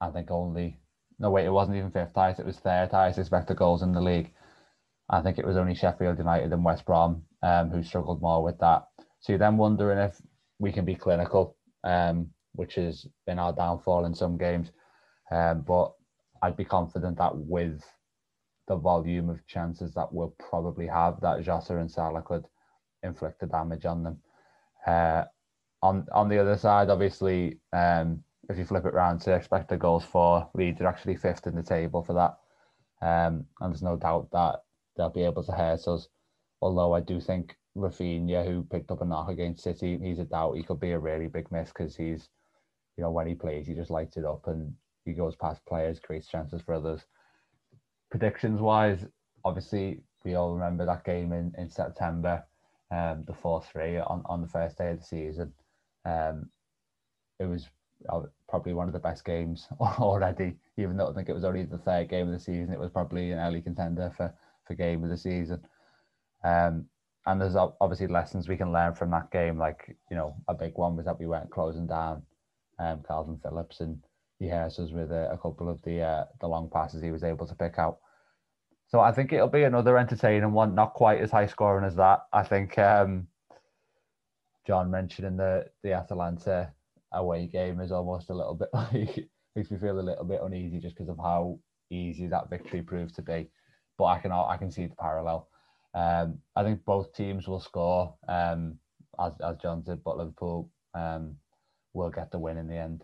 I 0.00 0.10
think 0.10 0.30
only 0.30 0.78
no 1.18 1.30
wait, 1.30 1.46
it 1.46 1.50
wasn't 1.50 1.76
even 1.78 1.90
fifth 1.90 2.14
highest. 2.14 2.40
It 2.40 2.46
was 2.46 2.58
third 2.58 2.90
highest 2.90 3.18
expected 3.18 3.56
goals 3.56 3.82
in 3.82 3.92
the 3.92 4.00
league. 4.00 4.32
I 5.08 5.22
think 5.22 5.38
it 5.38 5.46
was 5.46 5.56
only 5.56 5.74
Sheffield 5.74 6.18
United 6.18 6.52
and 6.52 6.64
West 6.64 6.84
Brom 6.84 7.22
um, 7.42 7.70
who 7.70 7.82
struggled 7.82 8.20
more 8.20 8.42
with 8.42 8.58
that. 8.58 8.82
So 9.20 9.32
you're 9.32 9.38
then 9.38 9.56
wondering 9.56 9.98
if 9.98 10.20
we 10.58 10.72
can 10.72 10.84
be 10.84 10.94
clinical, 10.94 11.56
um, 11.84 12.30
which 12.54 12.74
has 12.74 13.06
been 13.26 13.38
our 13.38 13.52
downfall 13.52 14.04
in 14.04 14.14
some 14.14 14.36
games. 14.36 14.72
Um, 15.30 15.62
but 15.62 15.92
I'd 16.42 16.56
be 16.56 16.64
confident 16.64 17.18
that 17.18 17.36
with 17.36 17.82
the 18.68 18.76
volume 18.76 19.30
of 19.30 19.46
chances 19.46 19.94
that 19.94 20.12
we'll 20.12 20.34
probably 20.38 20.86
have, 20.86 21.20
that 21.20 21.42
Jota 21.42 21.78
and 21.78 21.90
Salah 21.90 22.22
could 22.22 22.46
inflict 23.02 23.40
the 23.40 23.46
damage 23.46 23.84
on 23.84 24.02
them. 24.02 24.18
Uh, 24.86 25.24
on 25.82 26.06
on 26.12 26.28
the 26.28 26.38
other 26.38 26.56
side, 26.56 26.90
obviously, 26.90 27.58
um, 27.72 28.22
if 28.48 28.58
you 28.58 28.64
flip 28.64 28.84
it 28.84 28.94
around 28.94 29.20
to 29.20 29.34
expected 29.34 29.78
goals 29.78 30.04
for 30.04 30.48
Leeds, 30.54 30.80
are 30.80 30.86
actually 30.86 31.16
fifth 31.16 31.46
in 31.46 31.54
the 31.54 31.62
table 31.62 32.02
for 32.02 32.14
that. 32.14 32.38
Um, 33.02 33.46
and 33.60 33.72
there's 33.72 33.82
no 33.82 33.96
doubt 33.96 34.30
that 34.32 34.62
they'll 34.96 35.10
be 35.10 35.24
able 35.24 35.44
to 35.44 35.52
hurt 35.52 35.86
us. 35.86 36.08
Although 36.62 36.94
I 36.94 37.00
do 37.00 37.20
think 37.20 37.56
Raphinha, 37.76 38.46
who 38.46 38.62
picked 38.64 38.90
up 38.90 39.02
a 39.02 39.04
knock 39.04 39.28
against 39.28 39.62
City, 39.64 39.98
he's 39.98 40.18
a 40.18 40.24
doubt. 40.24 40.56
He 40.56 40.62
could 40.62 40.80
be 40.80 40.92
a 40.92 40.98
really 40.98 41.26
big 41.28 41.50
miss 41.52 41.68
because 41.68 41.94
he's, 41.94 42.28
you 42.96 43.04
know, 43.04 43.10
when 43.10 43.26
he 43.26 43.34
plays, 43.34 43.66
he 43.66 43.74
just 43.74 43.90
lights 43.90 44.16
it 44.16 44.24
up 44.24 44.46
and 44.46 44.72
he 45.04 45.12
goes 45.12 45.36
past 45.36 45.64
players, 45.66 46.00
creates 46.00 46.28
chances 46.28 46.62
for 46.62 46.74
others. 46.74 47.04
Predictions 48.18 48.62
wise, 48.62 49.04
obviously 49.44 50.00
we 50.24 50.36
all 50.36 50.54
remember 50.54 50.86
that 50.86 51.04
game 51.04 51.34
in, 51.34 51.52
in 51.58 51.68
September, 51.68 52.42
um, 52.90 53.24
the 53.26 53.34
4 53.34 53.60
3 53.60 53.98
on, 53.98 54.22
on 54.24 54.40
the 54.40 54.48
first 54.48 54.78
day 54.78 54.92
of 54.92 55.00
the 55.00 55.04
season. 55.04 55.52
Um, 56.06 56.48
it 57.38 57.44
was 57.44 57.68
uh, 58.08 58.22
probably 58.48 58.72
one 58.72 58.86
of 58.86 58.94
the 58.94 58.98
best 58.98 59.22
games 59.26 59.68
already, 59.80 60.56
even 60.78 60.96
though 60.96 61.10
I 61.10 61.12
think 61.12 61.28
it 61.28 61.34
was 61.34 61.44
only 61.44 61.64
the 61.64 61.76
third 61.76 62.08
game 62.08 62.26
of 62.26 62.32
the 62.32 62.40
season. 62.40 62.72
It 62.72 62.80
was 62.80 62.88
probably 62.88 63.32
an 63.32 63.38
early 63.38 63.60
contender 63.60 64.10
for, 64.16 64.32
for 64.64 64.72
game 64.72 65.04
of 65.04 65.10
the 65.10 65.18
season. 65.18 65.60
Um, 66.42 66.86
and 67.26 67.38
there's 67.38 67.56
obviously 67.56 68.06
lessons 68.06 68.48
we 68.48 68.56
can 68.56 68.72
learn 68.72 68.94
from 68.94 69.10
that 69.10 69.30
game. 69.30 69.58
Like, 69.58 69.94
you 70.10 70.16
know, 70.16 70.36
a 70.48 70.54
big 70.54 70.72
one 70.76 70.96
was 70.96 71.04
that 71.04 71.20
we 71.20 71.26
weren't 71.26 71.50
closing 71.50 71.86
down 71.86 72.22
um, 72.78 73.00
Kalvin 73.00 73.42
Phillips 73.42 73.80
and 73.80 74.02
he 74.38 74.48
has 74.48 74.78
us 74.78 74.90
with 74.90 75.12
a, 75.12 75.30
a 75.30 75.36
couple 75.36 75.68
of 75.68 75.82
the 75.82 76.00
uh, 76.00 76.24
the 76.40 76.48
long 76.48 76.70
passes 76.70 77.02
he 77.02 77.10
was 77.10 77.24
able 77.24 77.46
to 77.46 77.54
pick 77.54 77.78
out. 77.78 77.98
So 78.88 79.00
I 79.00 79.12
think 79.12 79.32
it'll 79.32 79.48
be 79.48 79.64
another 79.64 79.98
entertaining 79.98 80.52
one, 80.52 80.74
not 80.74 80.94
quite 80.94 81.20
as 81.20 81.30
high 81.30 81.46
scoring 81.46 81.84
as 81.84 81.96
that. 81.96 82.20
I 82.32 82.44
think 82.44 82.78
um, 82.78 83.26
John 84.66 84.90
mentioned 84.90 85.38
the 85.38 85.66
the 85.82 85.92
Atalanta 85.92 86.72
away 87.12 87.46
game 87.46 87.80
is 87.80 87.92
almost 87.92 88.30
a 88.30 88.34
little 88.34 88.54
bit 88.54 88.68
like 88.74 89.28
makes 89.54 89.70
me 89.70 89.78
feel 89.78 89.98
a 89.98 90.02
little 90.02 90.24
bit 90.24 90.40
uneasy 90.42 90.78
just 90.78 90.96
because 90.96 91.08
of 91.08 91.18
how 91.18 91.58
easy 91.90 92.26
that 92.26 92.50
victory 92.50 92.82
proved 92.82 93.14
to 93.16 93.22
be. 93.22 93.48
But 93.98 94.04
I 94.04 94.18
can 94.18 94.32
I 94.32 94.56
can 94.56 94.70
see 94.70 94.86
the 94.86 94.94
parallel. 94.96 95.48
Um, 95.94 96.38
I 96.54 96.62
think 96.62 96.84
both 96.84 97.14
teams 97.14 97.48
will 97.48 97.60
score, 97.60 98.14
um, 98.28 98.78
as 99.18 99.32
as 99.42 99.56
John 99.56 99.82
said, 99.84 100.04
but 100.04 100.18
Liverpool 100.18 100.70
um, 100.94 101.36
will 101.94 102.10
get 102.10 102.30
the 102.30 102.38
win 102.38 102.58
in 102.58 102.68
the 102.68 102.76
end. 102.76 103.02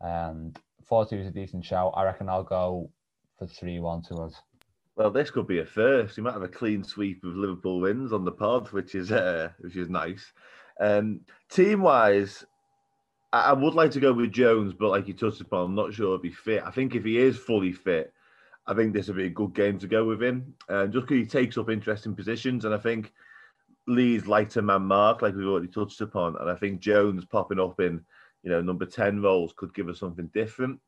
And 0.00 0.56
4 0.86 1.06
2 1.06 1.16
is 1.16 1.26
a 1.26 1.30
decent 1.30 1.64
shout. 1.64 1.94
I 1.96 2.04
reckon 2.04 2.28
I'll 2.28 2.44
go 2.44 2.90
for 3.38 3.46
3 3.46 3.80
1 3.80 4.02
to 4.08 4.16
us. 4.16 4.34
Well, 4.96 5.10
this 5.10 5.30
could 5.30 5.46
be 5.46 5.58
a 5.58 5.64
first. 5.64 6.16
You 6.16 6.22
might 6.22 6.32
have 6.32 6.42
a 6.42 6.48
clean 6.48 6.82
sweep 6.82 7.22
of 7.22 7.36
Liverpool 7.36 7.80
wins 7.80 8.12
on 8.12 8.24
the 8.24 8.32
pod, 8.32 8.72
which 8.72 8.94
is 8.94 9.12
uh, 9.12 9.50
which 9.60 9.76
is 9.76 9.88
nice. 9.88 10.32
Um, 10.80 11.20
team 11.50 11.82
wise, 11.82 12.44
I, 13.32 13.50
I 13.50 13.52
would 13.52 13.74
like 13.74 13.90
to 13.92 14.00
go 14.00 14.12
with 14.12 14.32
Jones, 14.32 14.72
but 14.72 14.88
like 14.88 15.06
you 15.06 15.14
touched 15.14 15.40
upon, 15.40 15.66
I'm 15.66 15.74
not 15.74 15.92
sure 15.92 16.16
if 16.16 16.22
he's 16.22 16.36
fit. 16.36 16.62
I 16.64 16.70
think 16.70 16.94
if 16.94 17.04
he 17.04 17.18
is 17.18 17.36
fully 17.36 17.72
fit, 17.72 18.12
I 18.66 18.74
think 18.74 18.94
this 18.94 19.08
would 19.08 19.16
be 19.16 19.26
a 19.26 19.30
good 19.30 19.54
game 19.54 19.78
to 19.78 19.86
go 19.86 20.04
with 20.04 20.22
him. 20.22 20.54
Uh, 20.68 20.86
just 20.86 21.06
because 21.06 21.18
he 21.18 21.26
takes 21.26 21.58
up 21.58 21.70
interesting 21.70 22.14
positions, 22.14 22.64
and 22.64 22.74
I 22.74 22.78
think 22.78 23.12
Lee's 23.86 24.26
lighter 24.26 24.62
man 24.62 24.82
mark, 24.82 25.20
like 25.20 25.34
we've 25.34 25.46
already 25.46 25.68
touched 25.68 26.00
upon, 26.00 26.36
and 26.40 26.50
I 26.50 26.54
think 26.54 26.80
Jones 26.80 27.24
popping 27.26 27.60
up 27.60 27.80
in 27.80 28.02
you 28.46 28.50
know, 28.50 28.62
number 28.62 28.86
10 28.86 29.20
roles 29.20 29.52
could 29.56 29.74
give 29.74 29.88
us 29.88 29.98
something 29.98 30.30
different. 30.32 30.80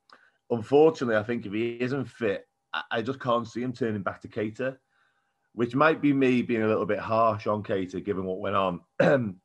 Unfortunately, 0.49 1.17
I 1.17 1.25
think 1.25 1.45
if 1.45 1.53
he 1.53 1.77
isn't 1.81 2.07
fit, 2.07 2.48
I 2.91 3.03
just 3.03 3.21
can't 3.21 3.49
see 3.49 3.63
him 3.63 3.73
turning 3.73 4.03
back 4.03 4.21
to 4.23 4.29
Keita. 4.29 4.77
which 5.55 5.75
might 5.75 6.01
be 6.01 6.13
me 6.13 6.43
being 6.43 6.63
a 6.63 6.69
little 6.69 6.87
bit 6.87 6.99
harsh 7.01 7.47
on 7.47 7.63
Keita 7.63 8.05
given 8.05 8.25
what 8.25 8.39
went 8.39 8.57
on. 8.57 8.81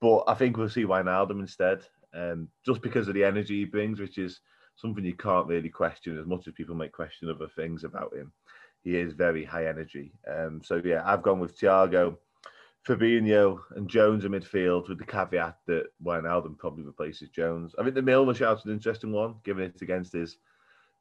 but 0.00 0.24
I 0.26 0.34
think 0.34 0.56
we'll 0.56 0.68
see 0.68 0.84
Wijnaldum 0.84 1.40
instead, 1.40 1.84
um, 2.14 2.48
just 2.64 2.80
because 2.80 3.08
of 3.08 3.14
the 3.14 3.24
energy 3.24 3.58
he 3.58 3.64
brings, 3.64 4.00
which 4.00 4.16
is 4.16 4.40
something 4.76 5.04
you 5.04 5.14
can't 5.14 5.46
really 5.46 5.68
question 5.68 6.18
as 6.18 6.26
much 6.26 6.46
as 6.46 6.54
people 6.54 6.74
might 6.74 6.92
question 6.92 7.28
other 7.28 7.48
things 7.48 7.84
about 7.84 8.14
him. 8.14 8.32
He 8.82 8.96
is 8.96 9.12
very 9.12 9.44
high 9.44 9.66
energy. 9.66 10.12
Um, 10.26 10.62
so 10.64 10.80
yeah, 10.84 11.02
I've 11.04 11.22
gone 11.22 11.40
with 11.40 11.58
Thiago, 11.58 12.16
Fabinho, 12.86 13.58
and 13.76 13.88
Jones 13.88 14.24
in 14.24 14.32
midfield 14.32 14.88
with 14.88 14.98
the 14.98 15.04
caveat 15.04 15.58
that 15.66 15.86
Wijnaldum 16.02 16.56
probably 16.56 16.84
replaces 16.84 17.28
Jones. 17.28 17.74
I 17.78 17.82
think 17.82 17.96
the 17.96 18.02
Milner 18.02 18.34
shout's 18.34 18.64
an 18.64 18.70
interesting 18.72 19.12
one, 19.12 19.34
given 19.44 19.64
it 19.64 19.82
against 19.82 20.12
his 20.12 20.38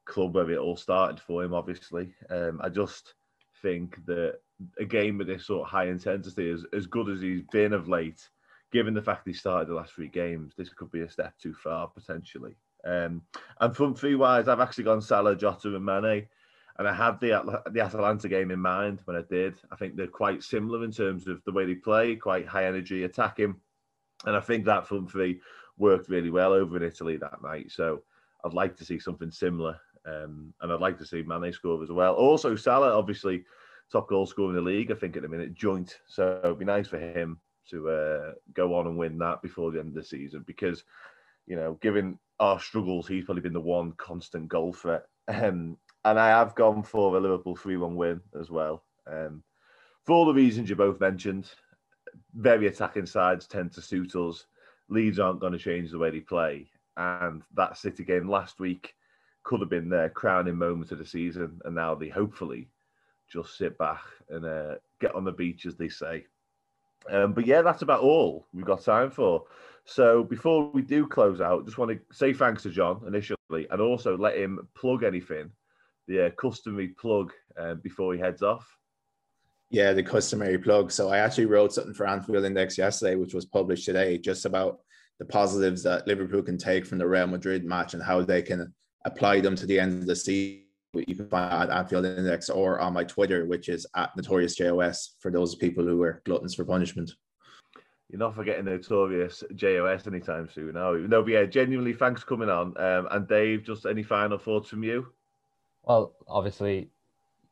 club 0.08 0.36
where 0.36 0.50
it 0.50 0.58
all 0.58 0.78
started 0.78 1.20
for 1.20 1.44
him. 1.44 1.54
Obviously, 1.54 2.14
um, 2.30 2.60
I 2.64 2.70
just 2.70 3.14
think 3.62 4.04
that 4.06 4.40
a 4.80 4.86
game 4.86 5.18
with 5.18 5.28
this 5.28 5.46
sort 5.46 5.68
of 5.68 5.72
high 5.72 5.88
intensity, 5.88 6.50
as 6.50 6.66
as 6.74 6.88
good 6.88 7.10
as 7.10 7.22
he's 7.22 7.44
been 7.52 7.74
of 7.74 7.88
late, 7.88 8.28
given 8.72 8.94
the 8.94 9.02
fact 9.02 9.28
he 9.28 9.34
started 9.34 9.68
the 9.68 9.76
last 9.76 9.94
three 9.94 10.08
games, 10.08 10.54
this 10.58 10.70
could 10.70 10.92
be 10.92 11.02
a 11.02 11.10
step 11.10 11.34
too 11.38 11.54
far 11.54 11.88
potentially. 11.88 12.56
Um, 12.86 13.22
and 13.60 13.76
from 13.76 13.94
three 13.94 14.16
wise, 14.16 14.48
I've 14.48 14.60
actually 14.60 14.86
gone 14.86 15.02
Salah, 15.02 15.36
Jota, 15.36 15.76
and 15.76 15.86
Mane. 15.86 16.28
And 16.80 16.88
I 16.88 16.94
had 16.94 17.20
the 17.20 17.62
the 17.72 17.82
Atalanta 17.82 18.30
game 18.30 18.52
in 18.52 18.60
mind 18.60 19.02
when 19.06 19.18
I 19.18 19.24
did. 19.30 19.56
I 19.72 19.76
think 19.76 19.96
they're 19.96 20.08
quite 20.08 20.44
similar 20.44 20.84
in 20.84 20.92
terms 20.92 21.28
of 21.28 21.44
the 21.44 21.52
way 21.52 21.66
they 21.66 21.76
play, 21.76 22.16
quite 22.16 22.48
high 22.48 22.66
energy 22.66 23.04
attacking, 23.04 23.56
and 24.26 24.36
I 24.36 24.40
think 24.40 24.64
that 24.66 24.88
front 24.88 25.10
three 25.10 25.42
worked 25.78 26.10
really 26.10 26.30
well 26.30 26.54
over 26.54 26.78
in 26.78 26.84
Italy 26.84 27.18
that 27.18 27.42
night. 27.42 27.72
So 27.72 28.04
I'd 28.46 28.54
like 28.54 28.76
to 28.78 28.86
see 28.86 29.00
something 29.00 29.32
similar, 29.32 29.80
um, 30.08 30.54
and 30.62 30.72
I'd 30.72 30.80
like 30.80 30.98
to 31.00 31.06
see 31.06 31.22
Mane 31.24 31.52
score 31.52 31.84
as 31.84 31.92
well. 31.92 32.14
Also, 32.14 32.56
Salah, 32.56 32.98
obviously 32.98 33.44
top 33.92 34.10
goal 34.10 34.26
scorer 34.26 34.50
in 34.50 34.56
the 34.56 34.62
league, 34.62 34.92
I 34.92 34.96
think 34.96 35.16
at 35.16 35.22
the 35.22 35.28
minute, 35.28 35.54
joint. 35.54 36.00
So 36.08 36.40
it'd 36.44 36.60
be 36.60 36.66
nice 36.66 36.88
for 36.88 37.00
him 37.00 37.40
to 37.70 37.90
uh, 37.90 38.32
go 38.54 38.76
on 38.76 38.88
and 38.88 38.98
win 38.98 39.18
that 39.20 39.42
before 39.42 39.72
the 39.72 39.80
end 39.80 39.90
of 39.90 39.96
the 39.96 40.04
season 40.04 40.44
because, 40.48 40.84
you 41.46 41.56
know, 41.56 41.78
given 41.82 42.18
our 42.40 42.60
struggles, 42.60 43.08
he's 43.08 43.26
probably 43.26 43.42
been 43.42 43.54
the 43.54 43.60
one 43.60 43.92
constant 43.94 44.48
goal 44.48 44.74
threat. 44.74 45.06
Um, 45.28 45.78
and 46.06 46.18
I 46.18 46.30
have 46.30 46.56
gone 46.56 46.84
for 46.84 47.16
a 47.18 47.20
Liverpool 47.20 47.56
3 47.56 47.76
1 47.78 47.96
win 47.96 48.22
as 48.40 48.50
well. 48.50 48.84
Um, 49.12 49.44
for 50.06 50.14
all 50.14 50.26
the 50.26 50.34
reasons 50.34 50.70
you 50.70 50.76
both 50.76 51.02
mentioned, 51.02 51.52
very 52.34 52.68
attacking 52.68 53.06
sides 53.06 53.46
tend 53.46 53.74
to 53.74 53.82
suit 53.82 54.16
us. 54.16 54.46
Leeds 54.90 55.20
aren't 55.20 55.42
going 55.42 55.52
to 55.52 55.60
change 55.60 55.92
the 55.92 55.98
way 55.98 56.10
they 56.10 56.22
play. 56.22 56.70
And 56.96 57.44
that 57.56 57.78
City 57.78 58.06
game 58.06 58.30
last 58.30 58.60
week 58.60 58.96
could 59.48 59.62
have 59.62 59.70
been 59.70 59.88
their 59.88 60.10
crowning 60.10 60.58
moment 60.58 60.92
of 60.92 60.98
the 60.98 61.06
season. 61.06 61.62
And 61.64 61.74
now 61.74 61.96
they 61.96 62.10
hopefully 62.10 62.68
just 63.32 63.58
sit 63.58 63.78
back 63.78 64.02
and 64.30 64.46
uh, 64.46 64.76
get 65.00 65.16
on 65.16 65.24
the 65.24 65.32
beach, 65.32 65.66
as 65.66 65.78
they 65.78 65.88
say. 65.88 66.26
Um, 67.10 67.32
but 67.32 67.46
yeah, 67.46 67.62
that's 67.62 67.82
about 67.82 68.02
all 68.02 68.46
we've 68.54 68.66
got 68.66 68.84
time 68.84 69.10
for. 69.10 69.46
So 69.86 70.26
before 70.26 70.70
we 70.74 70.82
do 70.82 71.08
close 71.08 71.40
out, 71.40 71.66
just 71.66 71.78
want 71.78 71.92
to 71.92 72.00
say 72.14 72.34
thanks 72.34 72.64
to 72.64 72.70
John 72.70 73.02
initially, 73.08 73.68
and 73.72 73.80
also 73.80 74.18
let 74.18 74.38
him 74.38 74.68
plug 74.76 75.04
anything, 75.04 75.50
the 76.10 76.26
uh, 76.26 76.30
customary 76.32 76.90
plug 76.90 77.32
uh, 77.58 77.76
before 77.76 78.14
he 78.14 78.20
heads 78.20 78.44
off. 78.44 78.68
Yeah, 79.70 79.94
the 79.94 80.04
customary 80.04 80.58
plug. 80.58 80.92
So 80.92 81.08
I 81.08 81.20
actually 81.20 81.46
wrote 81.46 81.72
something 81.72 81.94
for 81.94 82.06
Anfield 82.06 82.44
Index 82.44 82.78
yesterday, 82.78 83.16
which 83.16 83.34
was 83.34 83.46
published 83.46 83.86
today, 83.86 84.18
just 84.18 84.46
about 84.46 84.80
the 85.20 85.26
positives 85.26 85.84
that 85.84 86.06
Liverpool 86.06 86.44
can 86.44 86.58
take 86.58 86.86
from 86.86 86.98
the 86.98 87.08
Real 87.08 87.28
Madrid 87.28 87.64
match 87.64 87.94
and 87.94 88.04
how 88.04 88.22
they 88.22 88.42
can 88.42 88.74
apply 89.08 89.42
them 89.42 89.56
to 89.56 89.66
the 89.66 89.80
end 89.80 90.02
of 90.02 90.08
the 90.08 90.16
season 90.16 90.64
you 90.94 91.16
can 91.16 91.28
find 91.28 91.70
at 91.70 91.78
Anfield 91.78 92.06
Index 92.06 92.50
or 92.50 92.80
on 92.80 92.94
my 92.94 93.04
Twitter, 93.04 93.46
which 93.46 93.70
is 93.70 93.86
at 93.96 94.16
Notorious 94.16 94.56
JOS 94.56 95.16
for 95.20 95.32
those 95.32 95.56
people 95.56 95.84
who 95.84 96.02
are 96.02 96.22
gluttons 96.26 96.56
for 96.56 96.66
punishment. 96.66 97.12
You're 98.10 98.20
not 98.20 98.36
forgetting 98.36 98.66
Notorious 98.66 99.44
JOS 99.56 100.08
anytime 100.08 100.50
soon, 100.50 100.74
no. 100.74 100.96
No, 100.96 101.22
but 101.22 101.32
yeah, 101.32 101.46
genuinely, 101.46 101.94
thanks 101.94 102.22
for 102.22 102.28
coming 102.28 102.50
on. 102.50 102.78
Um, 102.78 103.08
and 103.12 103.28
Dave, 103.28 103.64
just 103.66 103.86
any 103.86 104.02
final 104.02 104.38
thoughts 104.38 104.70
from 104.70 104.84
you? 104.84 105.08
Well, 105.84 106.16
obviously, 106.28 106.90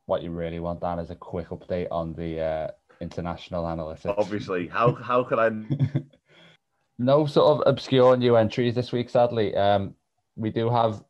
what 0.06 0.22
you 0.22 0.30
really 0.30 0.60
want, 0.60 0.80
Dan, 0.80 0.98
is 0.98 1.10
a 1.10 1.14
quick 1.14 1.48
update 1.50 1.88
on 1.90 2.14
the 2.14 2.40
uh, 2.40 2.68
international 3.00 3.64
analytics. 3.64 4.14
Obviously, 4.16 4.66
how 4.66 4.94
how 4.94 5.24
could 5.24 5.38
I? 5.38 5.50
no 6.98 7.26
sort 7.26 7.58
of 7.58 7.70
obscure 7.70 8.16
new 8.16 8.36
entries 8.36 8.74
this 8.74 8.92
week, 8.92 9.10
sadly. 9.10 9.54
Um, 9.54 9.94
we 10.36 10.50
do 10.50 10.70
have 10.70 11.02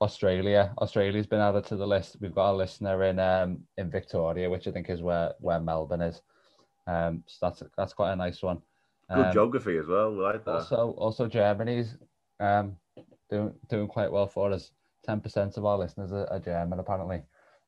Australia. 0.00 0.74
Australia's 0.78 1.26
been 1.26 1.40
added 1.40 1.64
to 1.66 1.76
the 1.76 1.86
list. 1.86 2.16
We've 2.20 2.34
got 2.34 2.52
a 2.52 2.56
listener 2.56 3.04
in 3.04 3.18
um, 3.18 3.60
in 3.78 3.90
Victoria, 3.90 4.50
which 4.50 4.66
I 4.66 4.70
think 4.70 4.90
is 4.90 5.02
where 5.02 5.34
where 5.40 5.60
Melbourne 5.60 6.02
is. 6.02 6.20
Um, 6.86 7.24
so 7.26 7.38
that's 7.42 7.62
that's 7.76 7.94
quite 7.94 8.12
a 8.12 8.16
nice 8.16 8.42
one. 8.42 8.60
Good 9.14 9.26
um, 9.26 9.32
geography 9.32 9.78
as 9.78 9.86
well. 9.86 10.12
We 10.12 10.22
like 10.22 10.44
that. 10.44 10.50
Also, 10.50 10.94
also 10.98 11.26
Germany's 11.26 11.96
um, 12.40 12.76
doing 13.30 13.54
doing 13.68 13.88
quite 13.88 14.12
well 14.12 14.26
for 14.26 14.52
us. 14.52 14.70
Ten 15.04 15.20
percent 15.20 15.56
of 15.56 15.64
our 15.64 15.78
listeners 15.78 16.12
are, 16.12 16.28
are 16.30 16.40
German, 16.40 16.78
apparently. 16.78 17.22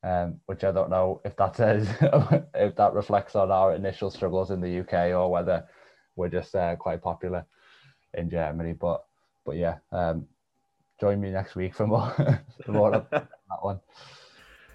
Um, 0.05 0.41
which 0.47 0.62
I 0.62 0.70
don't 0.70 0.91
know 0.91 1.20
if 1.24 1.35
that 1.37 1.57
says 1.57 1.89
if 2.55 2.76
that 2.76 2.95
reflects 2.95 3.35
on 3.35 3.51
our 3.51 3.74
initial 3.74 4.12
struggles 4.12 4.53
in 4.53 4.61
the 4.61 4.81
UK 4.81 5.12
or 5.12 5.29
whether 5.29 5.66
we're 6.14 6.29
just 6.29 6.55
uh, 6.55 6.76
quite 6.76 7.03
popular 7.03 7.45
in 8.14 8.31
Germany. 8.31 8.74
But 8.74 9.05
but 9.45 9.57
yeah, 9.57 9.79
um, 9.91 10.26
join 11.01 11.20
me 11.20 11.30
next 11.30 11.55
week 11.55 11.74
for 11.74 11.86
more, 11.86 12.11
for 12.64 12.72
more 12.72 12.90
that 13.11 13.28
one. 13.62 13.80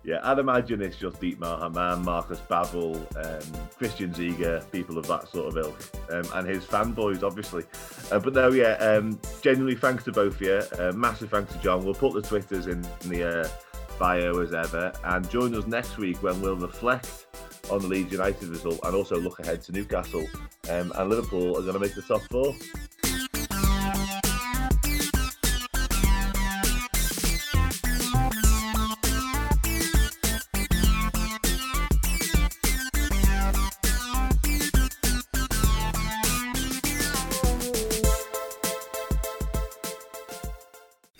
Yeah, 0.06 0.20
I'd 0.22 0.40
imagine 0.40 0.82
it's 0.82 0.98
just 0.98 1.22
Dietmar 1.22 1.62
Hamann, 1.62 2.04
Markus 2.04 2.40
Babbel, 2.40 2.96
um, 3.16 3.70
Christian 3.78 4.14
Ziege, 4.14 4.70
people 4.70 4.98
of 4.98 5.08
that 5.08 5.30
sort 5.30 5.48
of 5.48 5.58
ilk, 5.58 5.82
um, 6.12 6.26
and 6.38 6.48
his 6.48 6.66
fanboys, 6.66 7.24
obviously. 7.24 7.64
Uh, 8.12 8.20
but 8.20 8.34
no, 8.34 8.52
yeah, 8.52 8.74
um, 8.74 9.18
genuinely 9.42 9.76
thanks 9.76 10.04
to 10.04 10.12
both 10.12 10.36
of 10.36 10.42
you. 10.42 10.62
Uh, 10.78 10.92
massive 10.92 11.30
thanks 11.30 11.54
to 11.54 11.60
John. 11.60 11.86
We'll 11.86 11.94
put 11.94 12.14
the 12.14 12.22
Twitters 12.22 12.68
in 12.68 12.82
the 13.06 13.44
uh, 13.44 13.50
bio 13.98 14.40
as 14.40 14.54
ever, 14.54 14.92
and 15.06 15.30
join 15.30 15.56
us 15.56 15.68
next 15.68 15.98
week 15.98 16.22
when 16.22 16.42
we'll 16.42 16.58
reflect 16.58 17.28
on 17.72 17.80
the 17.80 17.88
Leeds 17.88 18.12
United 18.12 18.50
result 18.50 18.82
and 18.84 18.94
also 18.94 19.18
look 19.18 19.40
ahead 19.40 19.62
to 19.64 19.72
Newcastle. 19.72 20.28
Um, 20.70 20.92
and 20.96 21.10
Liverpool 21.10 21.58
are 21.58 21.62
going 21.62 21.76
to 21.76 21.80
make 21.80 21.96
the 21.96 22.02
top 22.02 22.22
four. 22.24 22.54